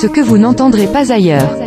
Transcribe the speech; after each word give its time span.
Ce 0.00 0.06
que 0.06 0.22
vous 0.22 0.38
n'entendrez 0.38 0.86
pas 0.86 1.12
ailleurs. 1.12 1.58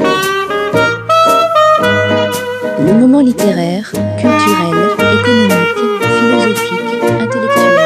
Le 2.79 2.93
moment 2.99 3.19
littéraire, 3.19 3.91
culturel, 4.17 4.73
économique, 5.19 5.77
philosophique, 6.17 7.03
intellectuel. 7.21 7.77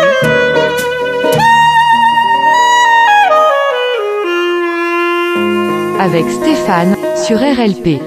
Avec 5.99 6.23
Stéphane, 6.29 6.95
sur 7.17 7.39
RLP. 7.39 7.99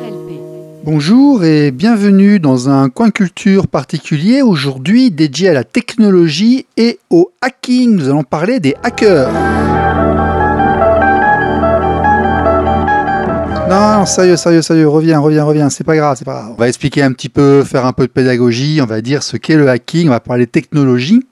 Bonjour 0.82 1.44
et 1.44 1.70
bienvenue 1.70 2.40
dans 2.40 2.70
un 2.70 2.88
coin 2.88 3.10
culture 3.10 3.68
particulier 3.68 4.40
aujourd'hui 4.40 5.10
dédié 5.10 5.50
à 5.50 5.52
la 5.52 5.64
technologie 5.64 6.64
et 6.78 7.00
au 7.10 7.32
hacking. 7.42 7.96
Nous 7.96 8.08
allons 8.08 8.24
parler 8.24 8.60
des 8.60 8.74
hackers. 8.82 9.28
Non, 13.70 14.04
sérieux, 14.04 14.36
sérieux, 14.36 14.62
sérieux, 14.62 14.88
reviens, 14.88 15.20
reviens, 15.20 15.44
reviens, 15.44 15.70
c'est 15.70 15.84
pas 15.84 15.94
grave, 15.94 16.16
c'est 16.18 16.24
pas 16.24 16.32
grave. 16.32 16.54
On 16.56 16.60
va 16.60 16.66
expliquer 16.66 17.04
un 17.04 17.12
petit 17.12 17.28
peu, 17.28 17.62
faire 17.62 17.86
un 17.86 17.92
peu 17.92 18.08
de 18.08 18.10
pédagogie, 18.10 18.80
on 18.82 18.86
va 18.86 19.00
dire 19.00 19.22
ce 19.22 19.36
qu'est 19.36 19.54
le 19.54 19.68
hacking, 19.68 20.08
on 20.08 20.10
va 20.10 20.18
parler 20.18 20.48
technologie. 20.48 21.22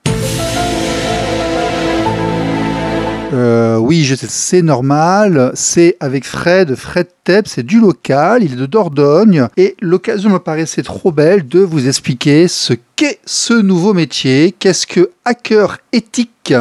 Euh, 3.32 3.76
oui, 3.78 4.08
c'est 4.28 4.62
normal. 4.62 5.50
C'est 5.54 5.96
avec 5.98 6.24
Fred, 6.24 6.76
Fred 6.76 7.08
Tep, 7.24 7.48
c'est 7.48 7.64
du 7.64 7.80
local, 7.80 8.44
il 8.44 8.52
est 8.52 8.56
de 8.56 8.66
Dordogne. 8.66 9.48
Et 9.56 9.74
l'occasion 9.80 10.30
me 10.30 10.38
paraissait 10.38 10.84
trop 10.84 11.10
belle 11.10 11.48
de 11.48 11.58
vous 11.58 11.88
expliquer 11.88 12.46
ce 12.46 12.74
qu'est 12.94 13.18
ce 13.24 13.54
nouveau 13.54 13.94
métier. 13.94 14.54
Qu'est-ce 14.56 14.86
que 14.86 15.10
hacker 15.24 15.78
éthique 15.92 16.54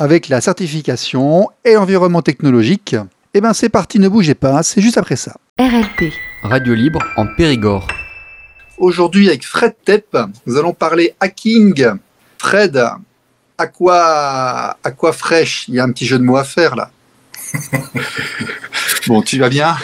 avec 0.00 0.28
la 0.28 0.40
certification 0.40 1.50
et 1.64 1.74
l'environnement 1.74 2.22
technologique 2.22 2.96
Eh 3.32 3.40
bien, 3.40 3.52
c'est 3.52 3.68
parti, 3.68 4.00
ne 4.00 4.08
bougez 4.08 4.34
pas, 4.34 4.60
c'est 4.64 4.80
juste 4.80 4.98
après 4.98 5.14
ça. 5.14 5.36
RLP. 5.56 6.12
Radio 6.42 6.74
libre 6.74 7.00
en 7.16 7.28
Périgord. 7.28 7.86
Aujourd'hui, 8.76 9.28
avec 9.28 9.46
Fred 9.46 9.74
Tep, 9.84 10.16
nous 10.46 10.56
allons 10.56 10.72
parler 10.72 11.14
hacking. 11.20 11.92
Fred, 12.38 12.84
à 13.56 13.66
quoi, 13.68 14.76
à 14.82 14.90
quoi 14.90 15.12
fraîche? 15.12 15.66
Il 15.68 15.74
y 15.74 15.78
a 15.78 15.84
un 15.84 15.92
petit 15.92 16.06
jeu 16.06 16.18
de 16.18 16.24
mots 16.24 16.38
à 16.38 16.42
faire 16.44 16.74
là. 16.74 16.90
bon, 19.06 19.22
tu 19.22 19.38
vas 19.38 19.48
bien? 19.48 19.76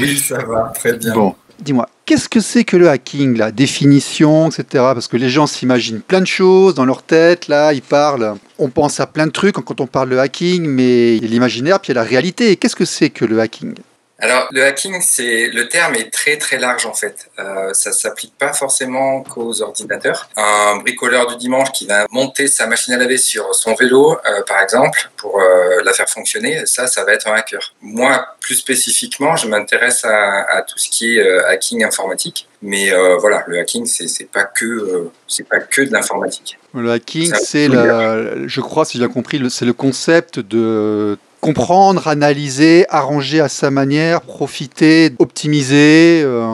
Oui, 0.00 0.18
ça 0.18 0.38
va, 0.42 0.72
très 0.74 0.94
bien. 0.94 1.14
Bon, 1.14 1.36
dis-moi, 1.60 1.88
qu'est-ce 2.06 2.28
que 2.28 2.40
c'est 2.40 2.64
que 2.64 2.76
le 2.76 2.88
hacking, 2.88 3.36
la 3.36 3.50
définition, 3.50 4.48
etc. 4.48 4.64
Parce 4.72 5.08
que 5.08 5.16
les 5.16 5.28
gens 5.28 5.46
s'imaginent 5.46 6.00
plein 6.00 6.20
de 6.20 6.26
choses 6.26 6.74
dans 6.74 6.84
leur 6.84 7.02
tête, 7.02 7.48
là, 7.48 7.72
ils 7.72 7.82
parlent. 7.82 8.36
On 8.58 8.68
pense 8.68 9.00
à 9.00 9.06
plein 9.06 9.26
de 9.26 9.32
trucs 9.32 9.54
quand 9.54 9.80
on 9.80 9.86
parle 9.86 10.10
de 10.10 10.16
hacking, 10.16 10.66
mais 10.66 11.16
il 11.16 11.22
y 11.22 11.26
a 11.26 11.28
l'imaginaire, 11.28 11.80
puis 11.80 11.92
il 11.92 11.96
y 11.96 11.98
a 11.98 12.02
la 12.02 12.08
réalité. 12.08 12.56
Qu'est-ce 12.56 12.76
que 12.76 12.84
c'est 12.84 13.10
que 13.10 13.24
le 13.24 13.40
hacking? 13.40 13.74
Alors, 14.22 14.46
le 14.52 14.62
hacking, 14.64 15.00
c'est 15.00 15.48
le 15.48 15.68
terme 15.68 15.96
est 15.96 16.12
très 16.12 16.36
très 16.36 16.56
large 16.56 16.86
en 16.86 16.94
fait. 16.94 17.28
Euh, 17.40 17.74
ça 17.74 17.90
s'applique 17.90 18.38
pas 18.38 18.52
forcément 18.52 19.24
qu'aux 19.24 19.62
ordinateurs. 19.62 20.28
Un 20.36 20.76
bricoleur 20.76 21.26
du 21.26 21.36
dimanche 21.36 21.72
qui 21.72 21.88
va 21.88 22.06
monter 22.08 22.46
sa 22.46 22.68
machine 22.68 22.94
à 22.94 22.98
laver 22.98 23.18
sur 23.18 23.52
son 23.52 23.74
vélo, 23.74 24.12
euh, 24.12 24.42
par 24.46 24.62
exemple, 24.62 25.10
pour 25.16 25.40
euh, 25.40 25.82
la 25.84 25.92
faire 25.92 26.08
fonctionner, 26.08 26.64
ça, 26.66 26.86
ça 26.86 27.02
va 27.02 27.14
être 27.14 27.26
un 27.26 27.34
hacker. 27.34 27.74
Moi, 27.80 28.24
plus 28.38 28.54
spécifiquement, 28.54 29.34
je 29.34 29.48
m'intéresse 29.48 30.04
à, 30.04 30.42
à 30.42 30.62
tout 30.62 30.78
ce 30.78 30.88
qui 30.88 31.16
est 31.16 31.20
euh, 31.20 31.44
hacking 31.48 31.82
informatique. 31.82 32.48
Mais 32.62 32.92
euh, 32.92 33.16
voilà, 33.16 33.42
le 33.48 33.58
hacking, 33.58 33.86
c'est 33.86 34.30
pas 34.30 34.44
que 34.44 34.64
euh, 34.64 35.12
c'est 35.26 35.48
pas 35.48 35.58
que 35.58 35.82
de 35.82 35.90
l'informatique. 35.90 36.58
Le 36.74 36.90
hacking, 36.90 37.30
c'est, 37.44 37.68
la- 37.68 38.46
je 38.46 38.60
crois, 38.60 38.84
si 38.84 38.98
j'ai 38.98 39.04
bien 39.04 39.12
compris, 39.12 39.40
c'est 39.50 39.64
le 39.66 39.72
concept 39.74 40.38
de 40.40 41.18
comprendre, 41.40 42.08
analyser, 42.08 42.86
arranger 42.88 43.40
à 43.40 43.48
sa 43.48 43.70
manière, 43.70 44.22
profiter, 44.22 45.12
optimiser, 45.18 46.22
euh, 46.24 46.46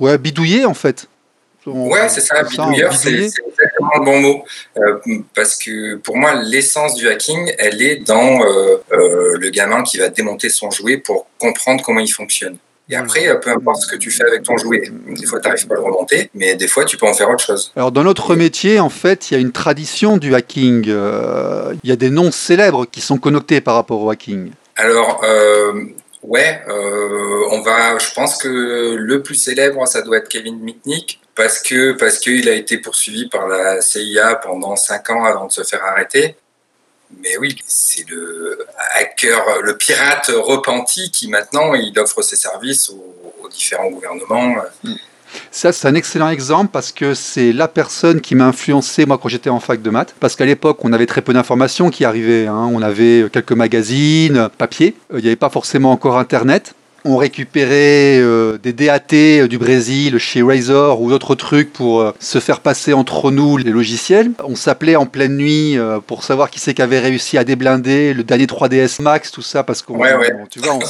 ouais, 0.00 0.18
bidouiller 0.18 0.64
en 0.64 0.74
fait. 0.74 1.06
On- 1.66 1.88
Ouais, 1.90 2.08
c'est 2.08 2.22
ça, 2.22 2.42
bidouilleur, 2.42 2.94
c'est 2.94 3.10
exactement 3.46 3.90
le 3.98 4.04
bon 4.04 4.20
mot. 4.20 4.44
Euh, 4.78 4.98
parce 5.34 5.56
que 5.56 5.96
pour 5.96 6.16
moi, 6.16 6.34
l'essence 6.42 6.94
du 6.94 7.06
hacking, 7.08 7.52
elle 7.58 7.82
est 7.82 7.96
dans 7.96 8.40
euh, 8.42 8.76
euh, 8.92 9.36
le 9.38 9.50
gamin 9.50 9.82
qui 9.82 9.98
va 9.98 10.08
démonter 10.08 10.48
son 10.48 10.70
jouet 10.70 10.96
pour 10.96 11.26
comprendre 11.38 11.82
comment 11.84 12.00
il 12.00 12.08
fonctionne. 12.08 12.56
Et 12.90 12.96
après, 12.96 13.28
euh, 13.28 13.36
peu 13.36 13.50
importe 13.50 13.82
ce 13.82 13.86
que 13.86 13.96
tu 13.96 14.10
fais 14.10 14.24
avec 14.24 14.42
ton 14.42 14.56
jouet, 14.56 14.90
des 15.08 15.26
fois, 15.26 15.40
tu 15.40 15.48
n'arrives 15.48 15.66
pas 15.66 15.74
à 15.74 15.78
le 15.78 15.84
remonter, 15.84 16.30
mais 16.34 16.54
des 16.54 16.68
fois, 16.68 16.84
tu 16.84 16.96
peux 16.96 17.06
en 17.06 17.12
faire 17.12 17.28
autre 17.28 17.44
chose. 17.44 17.70
Alors 17.76 17.92
dans 17.92 18.02
notre 18.02 18.34
métier, 18.34 18.80
en 18.80 18.88
fait, 18.88 19.30
il 19.30 19.34
y 19.34 19.36
a 19.36 19.40
une 19.40 19.52
tradition 19.52 20.16
du 20.16 20.34
hacking. 20.34 20.86
Euh, 20.88 21.74
Il 21.84 21.90
y 21.90 21.92
a 21.92 21.96
des 21.96 22.10
noms 22.10 22.32
célèbres 22.32 22.86
qui 22.86 23.00
sont 23.00 23.18
connectés 23.18 23.60
par 23.60 23.74
rapport 23.74 24.02
au 24.02 24.10
hacking. 24.10 24.52
Alors, 24.76 25.20
euh, 25.24 25.84
ouais, 26.22 26.60
euh, 26.68 27.48
on 27.50 27.60
va. 27.60 27.98
Je 27.98 28.12
pense 28.14 28.38
que 28.38 28.94
le 28.94 29.22
plus 29.22 29.34
célèbre, 29.34 29.86
ça 29.86 30.02
doit 30.02 30.18
être 30.18 30.28
Kevin 30.28 30.58
Mitnick, 30.60 31.20
parce 31.34 31.60
que 31.60 31.92
parce 31.92 32.18
qu'il 32.18 32.48
a 32.48 32.54
été 32.54 32.78
poursuivi 32.78 33.28
par 33.28 33.48
la 33.48 33.82
CIA 33.82 34.36
pendant 34.36 34.76
cinq 34.76 35.10
ans 35.10 35.24
avant 35.24 35.46
de 35.46 35.52
se 35.52 35.62
faire 35.62 35.84
arrêter. 35.84 36.36
Mais 37.22 37.36
oui, 37.38 37.56
c'est 37.66 38.08
le 38.08 38.58
hacker, 38.96 39.62
le 39.62 39.76
pirate 39.76 40.30
repenti 40.34 41.10
qui 41.10 41.28
maintenant 41.28 41.74
il 41.74 41.98
offre 41.98 42.22
ses 42.22 42.36
services 42.36 42.90
aux, 42.90 43.48
différents 43.50 43.88
gouvernements. 43.90 44.56
Ça, 45.50 45.72
c'est 45.72 45.88
un 45.88 45.94
excellent 45.94 46.28
exemple 46.28 46.70
parce 46.72 46.92
que 46.92 47.14
c'est 47.14 47.52
la 47.52 47.66
personne 47.66 48.20
qui 48.20 48.34
m'a 48.34 48.46
influencé, 48.46 49.06
moi, 49.06 49.18
quand 49.18 49.28
j'étais 49.28 49.50
en 49.50 49.60
fac 49.60 49.80
de 49.80 49.90
maths. 49.90 50.14
Parce 50.20 50.36
qu'à 50.36 50.44
l'époque, 50.44 50.78
on 50.84 50.92
avait 50.92 51.06
très 51.06 51.22
peu 51.22 51.32
d'informations 51.32 51.90
qui 51.90 52.04
arrivaient. 52.04 52.46
hein. 52.46 52.68
On 52.72 52.82
avait 52.82 53.26
quelques 53.32 53.52
magazines, 53.52 54.48
papier. 54.58 54.96
Euh, 55.12 55.18
Il 55.18 55.22
n'y 55.22 55.28
avait 55.28 55.36
pas 55.36 55.50
forcément 55.50 55.92
encore 55.92 56.18
Internet. 56.18 56.74
On 57.04 57.16
récupérait 57.16 58.18
euh, 58.18 58.58
des 58.62 58.72
DAT 58.72 59.46
du 59.48 59.56
Brésil 59.58 60.18
chez 60.18 60.42
Razor 60.42 61.00
ou 61.00 61.10
d'autres 61.10 61.34
trucs 61.34 61.72
pour 61.72 62.00
euh, 62.00 62.12
se 62.20 62.40
faire 62.40 62.60
passer 62.60 62.92
entre 62.92 63.30
nous 63.30 63.56
les 63.56 63.70
logiciels. 63.70 64.32
On 64.44 64.56
s'appelait 64.56 64.96
en 64.96 65.06
pleine 65.06 65.36
nuit 65.36 65.78
euh, 65.78 66.00
pour 66.04 66.24
savoir 66.24 66.50
qui 66.50 66.58
c'est 66.60 66.74
qui 66.74 66.82
avait 66.82 66.98
réussi 66.98 67.38
à 67.38 67.44
déblinder 67.44 68.12
le 68.14 68.24
dernier 68.24 68.46
3DS 68.46 69.00
Max, 69.00 69.30
tout 69.30 69.42
ça, 69.42 69.62
parce 69.62 69.80
qu'on, 69.82 69.96
Ouais, 69.96 70.14
ouais. 70.14 70.32
on- 70.42 70.46
tu 70.46 70.58
vois, 70.58 70.74
on- 70.74 70.80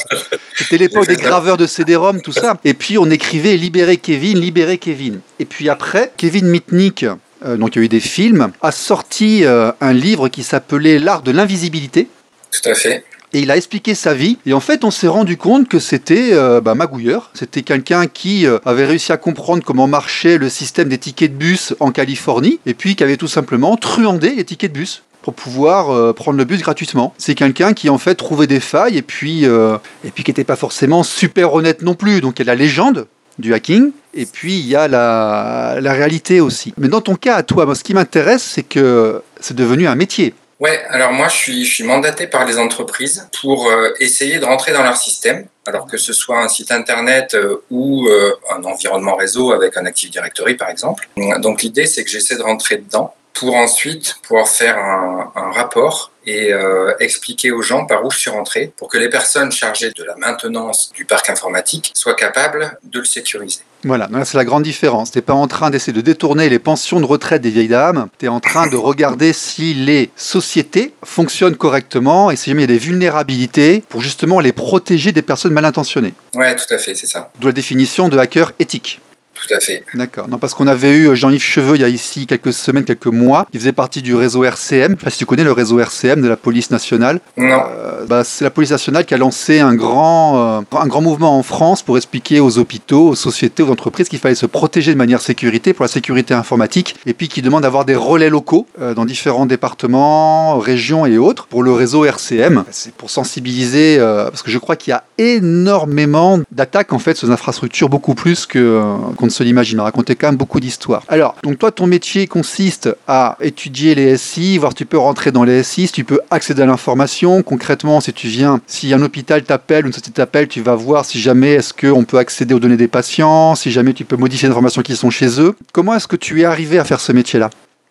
c'était 0.55 0.77
l'époque 0.77 1.07
des 1.07 1.15
graveurs 1.15 1.57
de 1.57 1.67
CD-ROM, 1.67 2.21
tout 2.21 2.31
ça. 2.33 2.57
Et 2.65 2.73
puis 2.73 2.97
on 2.97 3.09
écrivait 3.09 3.55
Libérer 3.55 3.97
Kevin, 3.97 4.39
Libérer 4.39 4.77
Kevin. 4.79 5.19
Et 5.39 5.45
puis 5.45 5.69
après, 5.69 6.11
Kevin 6.17 6.47
Mitnick, 6.47 7.05
euh, 7.45 7.55
donc 7.55 7.75
il 7.75 7.79
y 7.79 7.81
a 7.83 7.85
eu 7.85 7.89
des 7.89 7.99
films, 7.99 8.51
a 8.61 8.71
sorti 8.71 9.45
euh, 9.45 9.71
un 9.79 9.93
livre 9.93 10.27
qui 10.27 10.43
s'appelait 10.43 10.97
L'art 10.99 11.21
de 11.21 11.31
l'invisibilité. 11.31 12.07
Tout 12.51 12.67
à 12.67 12.73
fait. 12.73 13.03
Et 13.33 13.41
il 13.41 13.51
a 13.51 13.57
expliqué 13.57 13.95
sa 13.95 14.13
vie. 14.13 14.37
Et 14.45 14.53
en 14.53 14.59
fait, 14.59 14.83
on 14.83 14.91
s'est 14.91 15.07
rendu 15.07 15.37
compte 15.37 15.67
que 15.67 15.79
c'était 15.79 16.33
euh, 16.33 16.61
bah, 16.61 16.75
magouilleur. 16.75 17.29
C'était 17.33 17.61
quelqu'un 17.61 18.07
qui 18.07 18.47
euh, 18.47 18.57
avait 18.65 18.85
réussi 18.85 19.11
à 19.11 19.17
comprendre 19.17 19.63
comment 19.63 19.87
marchait 19.87 20.37
le 20.37 20.49
système 20.49 20.89
des 20.89 20.97
tickets 20.97 21.33
de 21.33 21.37
bus 21.37 21.75
en 21.79 21.91
Californie. 21.91 22.59
Et 22.65 22.73
puis 22.73 22.95
qui 22.95 23.03
avait 23.03 23.17
tout 23.17 23.27
simplement 23.27 23.77
truandé 23.77 24.33
les 24.35 24.45
tickets 24.45 24.71
de 24.71 24.79
bus 24.79 25.03
pour 25.21 25.33
pouvoir 25.33 25.91
euh, 25.91 26.13
prendre 26.13 26.37
le 26.37 26.45
bus 26.45 26.61
gratuitement. 26.61 27.13
C'est 27.17 27.35
quelqu'un 27.35 27.73
qui 27.73 27.89
en 27.89 27.97
fait 27.97 28.15
trouvait 28.15 28.47
des 28.47 28.59
failles 28.59 28.97
et 28.97 29.01
puis, 29.01 29.45
euh, 29.45 29.77
et 30.03 30.11
puis 30.11 30.23
qui 30.23 30.31
n'était 30.31 30.43
pas 30.43 30.55
forcément 30.55 31.03
super 31.03 31.53
honnête 31.53 31.81
non 31.81 31.95
plus. 31.95 32.21
Donc 32.21 32.39
il 32.39 32.45
y 32.45 32.49
a 32.49 32.53
la 32.53 32.55
légende 32.55 33.07
du 33.37 33.53
hacking 33.53 33.91
et 34.13 34.25
puis 34.25 34.59
il 34.59 34.67
y 34.67 34.75
a 34.75 34.87
la, 34.87 35.77
la 35.81 35.93
réalité 35.93 36.41
aussi. 36.41 36.73
Mais 36.77 36.87
dans 36.87 37.01
ton 37.01 37.15
cas 37.15 37.35
à 37.35 37.43
toi, 37.43 37.73
ce 37.75 37.83
qui 37.83 37.93
m'intéresse, 37.93 38.43
c'est 38.43 38.63
que 38.63 39.21
c'est 39.39 39.55
devenu 39.55 39.87
un 39.87 39.95
métier. 39.95 40.33
Ouais, 40.59 40.83
alors 40.89 41.13
moi 41.13 41.29
je 41.29 41.35
suis, 41.35 41.65
je 41.65 41.73
suis 41.73 41.83
mandaté 41.85 42.27
par 42.27 42.45
les 42.45 42.57
entreprises 42.57 43.29
pour 43.41 43.69
euh, 43.69 43.91
essayer 43.99 44.39
de 44.39 44.45
rentrer 44.45 44.73
dans 44.73 44.83
leur 44.83 44.97
système, 44.97 45.47
alors 45.65 45.87
que 45.87 45.97
ce 45.97 46.11
soit 46.11 46.41
un 46.41 46.49
site 46.49 46.71
internet 46.71 47.33
euh, 47.33 47.63
ou 47.69 48.07
euh, 48.09 48.35
un 48.53 48.61
environnement 48.65 49.15
réseau 49.15 49.53
avec 49.53 49.77
un 49.77 49.85
Active 49.85 50.09
Directory 50.09 50.55
par 50.55 50.69
exemple. 50.69 51.07
Donc 51.37 51.61
l'idée 51.61 51.85
c'est 51.85 52.03
que 52.03 52.09
j'essaie 52.09 52.35
de 52.35 52.43
rentrer 52.43 52.77
dedans 52.77 53.13
pour 53.33 53.55
ensuite 53.55 54.15
pouvoir 54.23 54.49
faire 54.49 54.77
un, 54.77 55.31
un 55.33 55.51
rapport 55.51 56.11
et 56.29 56.53
euh, 56.53 56.93
expliquer 56.99 57.51
aux 57.51 57.61
gens 57.61 57.85
par 57.85 58.05
où 58.05 58.11
je 58.11 58.19
suis 58.19 58.29
rentré 58.29 58.71
pour 58.77 58.87
que 58.87 58.97
les 58.97 59.09
personnes 59.09 59.51
chargées 59.51 59.91
de 59.91 60.03
la 60.03 60.15
maintenance 60.15 60.91
du 60.93 61.05
parc 61.05 61.29
informatique 61.29 61.91
soient 61.95 62.13
capables 62.13 62.77
de 62.83 62.99
le 62.99 63.05
sécuriser. 63.05 63.61
Voilà, 63.83 64.09
c'est 64.25 64.37
la 64.37 64.45
grande 64.45 64.63
différence. 64.63 65.11
Tu 65.11 65.17
n'es 65.17 65.21
pas 65.21 65.33
en 65.33 65.47
train 65.47 65.69
d'essayer 65.69 65.93
de 65.93 66.01
détourner 66.01 66.49
les 66.49 66.59
pensions 66.59 66.99
de 66.99 67.05
retraite 67.05 67.41
des 67.41 67.49
vieilles 67.49 67.69
dames. 67.69 68.09
Tu 68.19 68.25
es 68.25 68.27
en 68.27 68.41
train 68.41 68.67
de 68.67 68.75
regarder 68.75 69.31
si 69.31 69.73
les 69.73 70.11
sociétés 70.17 70.93
fonctionnent 71.03 71.55
correctement 71.55 72.29
et 72.29 72.35
si 72.35 72.49
jamais 72.49 72.63
il 72.63 72.69
y 72.69 72.73
a 72.73 72.77
des 72.77 72.85
vulnérabilités 72.85 73.83
pour 73.89 74.01
justement 74.01 74.41
les 74.41 74.51
protéger 74.51 75.11
des 75.13 75.21
personnes 75.21 75.53
mal 75.53 75.65
intentionnées. 75.65 76.13
Ouais, 76.35 76.55
tout 76.55 76.71
à 76.73 76.77
fait, 76.77 76.93
c'est 76.93 77.07
ça. 77.07 77.31
D'où 77.39 77.47
la 77.47 77.53
définition 77.53 78.09
de 78.09 78.17
hacker 78.17 78.51
éthique. 78.59 78.99
Tout 79.47 79.53
à 79.53 79.59
fait. 79.59 79.83
D'accord. 79.93 80.27
Non, 80.27 80.37
parce 80.37 80.53
qu'on 80.53 80.67
avait 80.67 80.95
eu 80.95 81.15
Jean-Yves 81.15 81.41
Cheveux 81.41 81.75
il 81.75 81.81
y 81.81 81.85
a 81.85 81.89
ici 81.89 82.27
quelques 82.27 82.53
semaines, 82.53 82.85
quelques 82.85 83.07
mois. 83.07 83.47
Il 83.53 83.59
faisait 83.59 83.71
partie 83.71 84.01
du 84.01 84.15
réseau 84.15 84.43
RCM. 84.43 84.93
Je 84.93 84.99
sais 84.99 85.05
pas 85.05 85.09
si 85.09 85.17
tu 85.19 85.25
connais 85.25 85.43
le 85.43 85.51
réseau 85.51 85.79
RCM 85.79 86.21
de 86.21 86.27
la 86.27 86.37
police 86.37 86.71
nationale. 86.71 87.19
Non. 87.37 87.61
Euh, 87.69 88.05
bah, 88.05 88.23
c'est 88.23 88.43
la 88.43 88.51
police 88.51 88.71
nationale 88.71 89.05
qui 89.05 89.13
a 89.13 89.17
lancé 89.17 89.59
un 89.59 89.75
grand, 89.75 90.59
euh, 90.59 90.77
un 90.77 90.87
grand 90.87 91.01
mouvement 91.01 91.37
en 91.37 91.43
France 91.43 91.83
pour 91.83 91.97
expliquer 91.97 92.39
aux 92.39 92.57
hôpitaux, 92.57 93.09
aux 93.09 93.15
sociétés, 93.15 93.63
aux 93.63 93.69
entreprises 93.69 94.09
qu'il 94.09 94.19
fallait 94.19 94.35
se 94.35 94.45
protéger 94.45 94.93
de 94.93 94.97
manière 94.97 95.21
sécurité 95.21 95.73
pour 95.73 95.83
la 95.83 95.89
sécurité 95.89 96.33
informatique 96.33 96.95
et 97.05 97.13
puis 97.13 97.27
qui 97.27 97.41
demande 97.41 97.63
d'avoir 97.63 97.85
des 97.85 97.95
relais 97.95 98.29
locaux 98.29 98.67
euh, 98.81 98.93
dans 98.93 99.05
différents 99.05 99.45
départements, 99.45 100.57
régions 100.59 101.05
et 101.05 101.17
autres 101.17 101.47
pour 101.47 101.63
le 101.63 101.71
réseau 101.71 102.05
RCM. 102.05 102.63
C'est 102.71 102.93
pour 102.93 103.09
sensibiliser, 103.09 103.97
euh, 103.99 104.29
parce 104.29 104.43
que 104.43 104.51
je 104.51 104.57
crois 104.57 104.75
qu'il 104.75 104.91
y 104.91 104.93
a 104.93 105.03
énormément 105.17 106.39
d'attaques 106.51 106.93
en 106.93 106.99
fait 106.99 107.15
sur 107.15 107.27
les 107.27 107.33
infrastructures, 107.33 107.89
beaucoup 107.89 108.15
plus 108.15 108.45
que, 108.45 108.59
euh, 108.59 108.95
qu'on 109.17 109.28
ne 109.29 109.33
se 109.33 109.43
l'imagine. 109.43 109.79
On 109.79 109.83
racontait 109.83 110.15
quand 110.15 110.27
même 110.27 110.35
beaucoup 110.37 110.59
d'histoires. 110.59 111.03
Alors, 111.07 111.35
donc 111.43 111.57
toi, 111.59 111.71
ton 111.71 111.87
métier 111.87 112.27
consiste 112.27 112.89
à 113.07 113.37
étudier 113.41 113.95
les 113.95 114.17
SI, 114.17 114.57
voir 114.57 114.71
si 114.73 114.77
tu 114.77 114.85
peux 114.85 114.97
rentrer 114.97 115.31
dans 115.31 115.43
les 115.43 115.63
SI, 115.63 115.87
si 115.87 115.93
tu 115.93 116.03
peux 116.03 116.19
accéder 116.31 116.61
à 116.61 116.65
l'information. 116.65 117.41
Concrètement, 117.43 118.01
si 118.01 118.13
tu 118.13 118.27
viens, 118.27 118.59
si 118.67 118.93
un 118.93 119.01
hôpital 119.01 119.43
t'appelle, 119.43 119.85
une 119.85 119.93
société 119.93 120.11
t'appelle, 120.11 120.47
tu 120.47 120.61
vas 120.61 120.75
voir 120.75 121.05
si 121.05 121.19
jamais 121.19 121.53
est-ce 121.53 121.73
qu'on 121.73 122.03
peut 122.03 122.17
accéder 122.17 122.53
aux 122.53 122.59
données 122.59 122.77
des 122.77 122.87
patients, 122.87 123.55
si 123.55 123.71
jamais 123.71 123.93
tu 123.93 124.05
peux 124.05 124.17
modifier 124.17 124.47
les 124.47 124.51
informations 124.51 124.81
qui 124.81 124.95
sont 124.95 125.09
chez 125.09 125.39
eux. 125.41 125.55
Comment 125.73 125.95
est-ce 125.95 126.07
que 126.07 126.15
tu 126.15 126.41
es 126.41 126.45
arrivé 126.45 126.79
à 126.79 126.83
faire 126.83 126.99
ce 126.99 127.11
métier-là? 127.11 127.49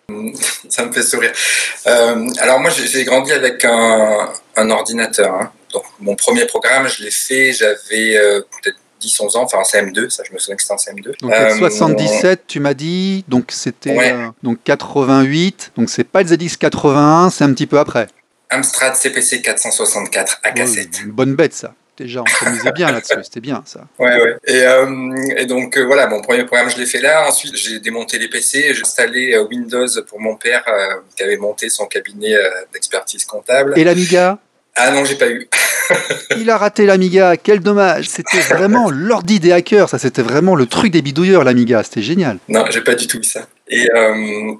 Ça 0.68 0.84
me 0.84 0.92
fait 0.92 1.02
sourire. 1.02 1.32
Euh, 1.86 2.28
alors 2.40 2.60
moi, 2.60 2.70
j'ai 2.70 3.04
grandi 3.04 3.32
avec 3.32 3.64
un, 3.64 4.28
un 4.56 4.70
ordinateur. 4.70 5.34
hein. 5.34 5.50
Donc 5.72 5.84
mon 6.00 6.14
premier 6.14 6.46
programme, 6.46 6.88
je 6.88 7.02
l'ai 7.04 7.10
fait, 7.10 7.52
j'avais 7.52 8.16
euh, 8.16 8.40
peut-être 8.62 8.78
10-11 9.00 9.36
ans, 9.36 9.42
enfin 9.42 9.58
en 9.58 9.62
CM2, 9.62 10.08
ça 10.10 10.22
je 10.28 10.32
me 10.34 10.38
souviens 10.38 10.56
que 10.56 10.62
c'était 10.62 10.74
en 10.74 10.76
CM2. 10.76 11.20
Donc 11.20 11.32
Euh, 11.32 11.56
77, 11.56 12.42
tu 12.46 12.60
m'as 12.60 12.74
dit, 12.74 13.24
donc 13.28 13.46
c'était 13.52 13.96
Ouais. 13.96 14.12
euh, 14.12 14.28
donc 14.42 14.58
88, 14.64 15.72
donc 15.76 15.90
c'est 15.90 16.04
pas 16.04 16.22
le 16.22 16.28
ZX81, 16.28 17.30
c'est 17.30 17.44
un 17.44 17.52
petit 17.52 17.66
peu 17.66 17.78
après. 17.78 18.08
Amstrad 18.50 18.94
CPC 18.96 19.42
464 19.42 20.40
à 20.42 20.48
Ouais, 20.48 20.54
cassette. 20.54 21.00
une 21.04 21.10
bonne 21.12 21.34
bête 21.34 21.52
ça. 21.54 21.74
Déjà, 21.98 22.22
on 22.22 22.26
s'amusait 22.26 22.70
bien 22.70 22.92
là-dessus, 22.92 23.16
c'était 23.24 23.40
bien 23.40 23.60
ça. 23.66 23.80
Ouais, 23.98 24.14
ouais. 24.22 24.36
Et, 24.46 24.62
euh, 24.62 25.14
et 25.36 25.46
donc 25.46 25.76
euh, 25.76 25.82
voilà, 25.84 26.06
mon 26.06 26.22
premier 26.22 26.44
programme, 26.44 26.70
je 26.70 26.76
l'ai 26.78 26.86
fait 26.86 27.00
là. 27.00 27.26
Ensuite, 27.26 27.56
j'ai 27.56 27.80
démonté 27.80 28.18
les 28.20 28.28
PC, 28.28 28.72
j'ai 28.72 28.82
installé 28.82 29.34
euh, 29.34 29.44
Windows 29.48 29.88
pour 30.08 30.20
mon 30.20 30.36
père 30.36 30.62
euh, 30.68 30.94
qui 31.16 31.24
avait 31.24 31.36
monté 31.36 31.68
son 31.68 31.86
cabinet 31.86 32.34
euh, 32.36 32.48
d'expertise 32.72 33.24
comptable. 33.24 33.74
Et 33.76 33.82
l'Amiga? 33.82 34.38
Ah 34.78 34.90
non, 34.92 35.04
j'ai 35.04 35.16
pas 35.16 35.28
eu. 35.28 35.48
Il 36.36 36.48
a 36.50 36.56
raté 36.56 36.86
l'Amiga, 36.86 37.36
quel 37.36 37.60
dommage. 37.60 38.08
C'était 38.08 38.40
vraiment 38.40 38.90
l'ordi 38.92 39.40
des 39.40 39.52
hackers, 39.52 39.88
ça 39.88 39.98
c'était 39.98 40.22
vraiment 40.22 40.54
le 40.54 40.66
truc 40.66 40.92
des 40.92 41.02
bidouilleurs 41.02 41.44
l'Amiga, 41.44 41.82
c'était 41.82 42.02
génial. 42.02 42.38
Non, 42.48 42.64
j'ai 42.70 42.82
pas 42.82 42.94
du 42.94 43.06
tout 43.06 43.18
eu 43.18 43.24
ça. 43.24 43.46
Et 43.68 43.90
euh, 43.94 44.54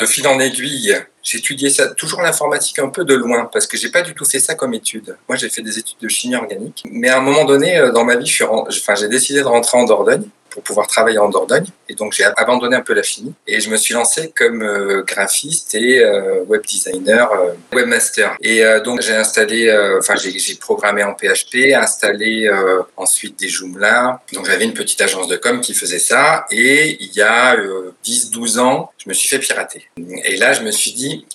de 0.00 0.06
fil 0.06 0.26
en 0.26 0.38
aiguille, 0.38 0.96
j'ai 1.22 1.38
étudié 1.38 1.68
ça, 1.70 1.88
toujours 1.94 2.22
l'informatique 2.22 2.78
un 2.78 2.88
peu 2.88 3.04
de 3.04 3.14
loin, 3.14 3.50
parce 3.52 3.66
que 3.66 3.76
j'ai 3.76 3.90
pas 3.90 4.02
du 4.02 4.14
tout 4.14 4.24
fait 4.24 4.38
ça 4.38 4.54
comme 4.54 4.72
étude. 4.74 5.16
Moi, 5.28 5.36
j'ai 5.36 5.48
fait 5.48 5.62
des 5.62 5.78
études 5.78 5.98
de 6.00 6.08
chimie 6.08 6.36
organique. 6.36 6.84
Mais 6.90 7.08
à 7.08 7.18
un 7.18 7.20
moment 7.20 7.44
donné, 7.44 7.76
euh, 7.76 7.90
dans 7.90 8.04
ma 8.04 8.16
vie, 8.16 8.26
j'ai 8.26 9.08
décidé 9.08 9.40
de 9.40 9.46
rentrer 9.46 9.76
en 9.76 9.84
Dordogne 9.84 10.28
pour 10.54 10.62
pouvoir 10.62 10.86
travailler 10.86 11.18
en 11.18 11.28
Dordogne. 11.28 11.66
Et 11.88 11.94
donc, 11.94 12.12
j'ai 12.12 12.24
abandonné 12.24 12.76
un 12.76 12.80
peu 12.80 12.94
la 12.94 13.02
chimie. 13.02 13.34
Et 13.48 13.60
je 13.60 13.68
me 13.70 13.76
suis 13.76 13.92
lancé 13.92 14.32
comme 14.34 14.62
euh, 14.62 15.02
graphiste 15.02 15.74
et 15.74 15.98
euh, 15.98 16.44
web 16.44 16.62
designer, 16.64 17.30
euh, 17.32 17.54
webmaster. 17.74 18.36
Et 18.40 18.62
donc, 18.84 19.00
j'ai 19.02 19.16
installé, 19.16 19.70
enfin, 19.98 20.14
j'ai 20.14 20.54
programmé 20.54 21.02
en 21.02 21.14
PHP, 21.14 21.74
installé 21.74 22.48
ensuite 22.96 23.38
des 23.38 23.48
Joomla. 23.48 24.20
Donc, 24.32 24.46
j'avais 24.46 24.64
une 24.64 24.74
petite 24.74 25.00
agence 25.00 25.26
de 25.26 25.36
com 25.36 25.60
qui 25.60 25.74
faisait 25.74 25.98
ça. 25.98 26.46
Et 26.52 26.96
il 27.00 27.12
y 27.14 27.22
a 27.22 27.56
euh, 27.56 27.92
10-12 28.04 28.58
ans, 28.60 28.92
je 28.98 29.08
me 29.08 29.14
suis 29.14 29.28
fait 29.28 29.38
pirater. 29.38 29.88
Et 30.24 30.36
là, 30.36 30.52
je 30.52 30.62
me 30.62 30.70
suis 30.70 30.92
dit, 30.92 31.26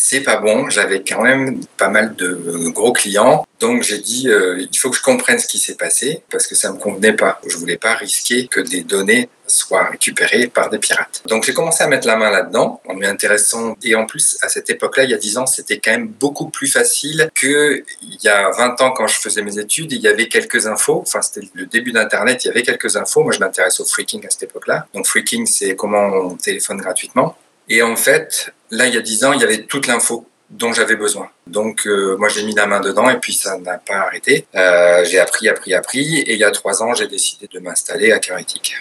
c'est 0.00 0.20
pas 0.20 0.36
bon. 0.36 0.70
J'avais 0.70 1.02
quand 1.02 1.22
même 1.22 1.60
pas 1.76 1.88
mal 1.88 2.14
de 2.14 2.68
gros 2.68 2.92
clients. 2.92 3.44
Donc 3.58 3.82
j'ai 3.82 3.98
dit, 3.98 4.28
euh, 4.28 4.64
il 4.70 4.78
faut 4.78 4.90
que 4.90 4.96
je 4.96 5.02
comprenne 5.02 5.40
ce 5.40 5.48
qui 5.48 5.58
s'est 5.58 5.74
passé 5.74 6.22
parce 6.30 6.46
que 6.46 6.54
ça 6.54 6.72
me 6.72 6.78
convenait 6.78 7.14
pas. 7.14 7.40
Je 7.46 7.56
voulais 7.56 7.76
pas 7.76 7.94
risquer 7.94 8.46
que 8.46 8.60
des 8.60 8.82
données 8.82 9.28
soient 9.48 9.86
récupérées 9.86 10.46
par 10.46 10.70
des 10.70 10.78
pirates. 10.78 11.22
Donc 11.26 11.42
j'ai 11.42 11.52
commencé 11.52 11.82
à 11.82 11.88
mettre 11.88 12.06
la 12.06 12.16
main 12.16 12.30
là-dedans 12.30 12.80
en 12.86 12.94
m'y 12.94 13.06
intéressant. 13.06 13.76
Et 13.82 13.96
en 13.96 14.06
plus, 14.06 14.38
à 14.42 14.48
cette 14.48 14.70
époque-là, 14.70 15.02
il 15.04 15.10
y 15.10 15.14
a 15.14 15.18
10 15.18 15.38
ans, 15.38 15.46
c'était 15.46 15.80
quand 15.80 15.90
même 15.90 16.08
beaucoup 16.08 16.48
plus 16.48 16.68
facile 16.68 17.28
que 17.34 17.82
il 18.02 18.18
y 18.22 18.28
a 18.28 18.50
20 18.50 18.80
ans 18.80 18.92
quand 18.92 19.08
je 19.08 19.18
faisais 19.18 19.42
mes 19.42 19.58
études. 19.58 19.90
Il 19.92 20.00
y 20.00 20.08
avait 20.08 20.28
quelques 20.28 20.68
infos. 20.68 21.02
Enfin, 21.02 21.22
c'était 21.22 21.48
le 21.54 21.66
début 21.66 21.90
d'Internet. 21.90 22.44
Il 22.44 22.48
y 22.48 22.50
avait 22.50 22.62
quelques 22.62 22.96
infos. 22.96 23.24
Moi, 23.24 23.32
je 23.32 23.40
m'intéresse 23.40 23.80
au 23.80 23.84
freaking 23.84 24.24
à 24.24 24.30
cette 24.30 24.44
époque-là. 24.44 24.86
Donc 24.94 25.06
freaking, 25.06 25.44
c'est 25.46 25.74
comment 25.74 26.06
on 26.06 26.36
téléphone 26.36 26.78
gratuitement. 26.78 27.36
Et 27.70 27.82
en 27.82 27.96
fait, 27.96 28.52
là, 28.70 28.86
il 28.86 28.94
y 28.94 28.96
a 28.96 29.02
10 29.02 29.24
ans, 29.24 29.32
il 29.32 29.40
y 29.40 29.44
avait 29.44 29.62
toute 29.62 29.86
l'info 29.86 30.26
dont 30.50 30.72
j'avais 30.72 30.96
besoin. 30.96 31.28
Donc, 31.46 31.86
euh, 31.86 32.16
moi, 32.18 32.28
j'ai 32.28 32.42
mis 32.42 32.54
la 32.54 32.66
main 32.66 32.80
dedans 32.80 33.10
et 33.10 33.18
puis 33.18 33.34
ça 33.34 33.58
n'a 33.58 33.76
pas 33.76 33.96
arrêté. 33.96 34.46
Euh, 34.54 35.04
j'ai 35.04 35.18
appris, 35.18 35.48
appris, 35.48 35.74
appris. 35.74 36.18
Et 36.20 36.32
il 36.32 36.38
y 36.38 36.44
a 36.44 36.50
trois 36.50 36.82
ans, 36.82 36.94
j'ai 36.94 37.06
décidé 37.06 37.48
de 37.52 37.58
m'installer 37.60 38.12
à 38.12 38.18
Cœurétique. 38.18 38.74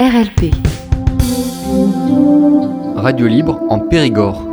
RLP. 0.00 0.50
Radio 2.96 3.26
libre 3.28 3.60
en 3.68 3.78
Périgord. 3.78 4.51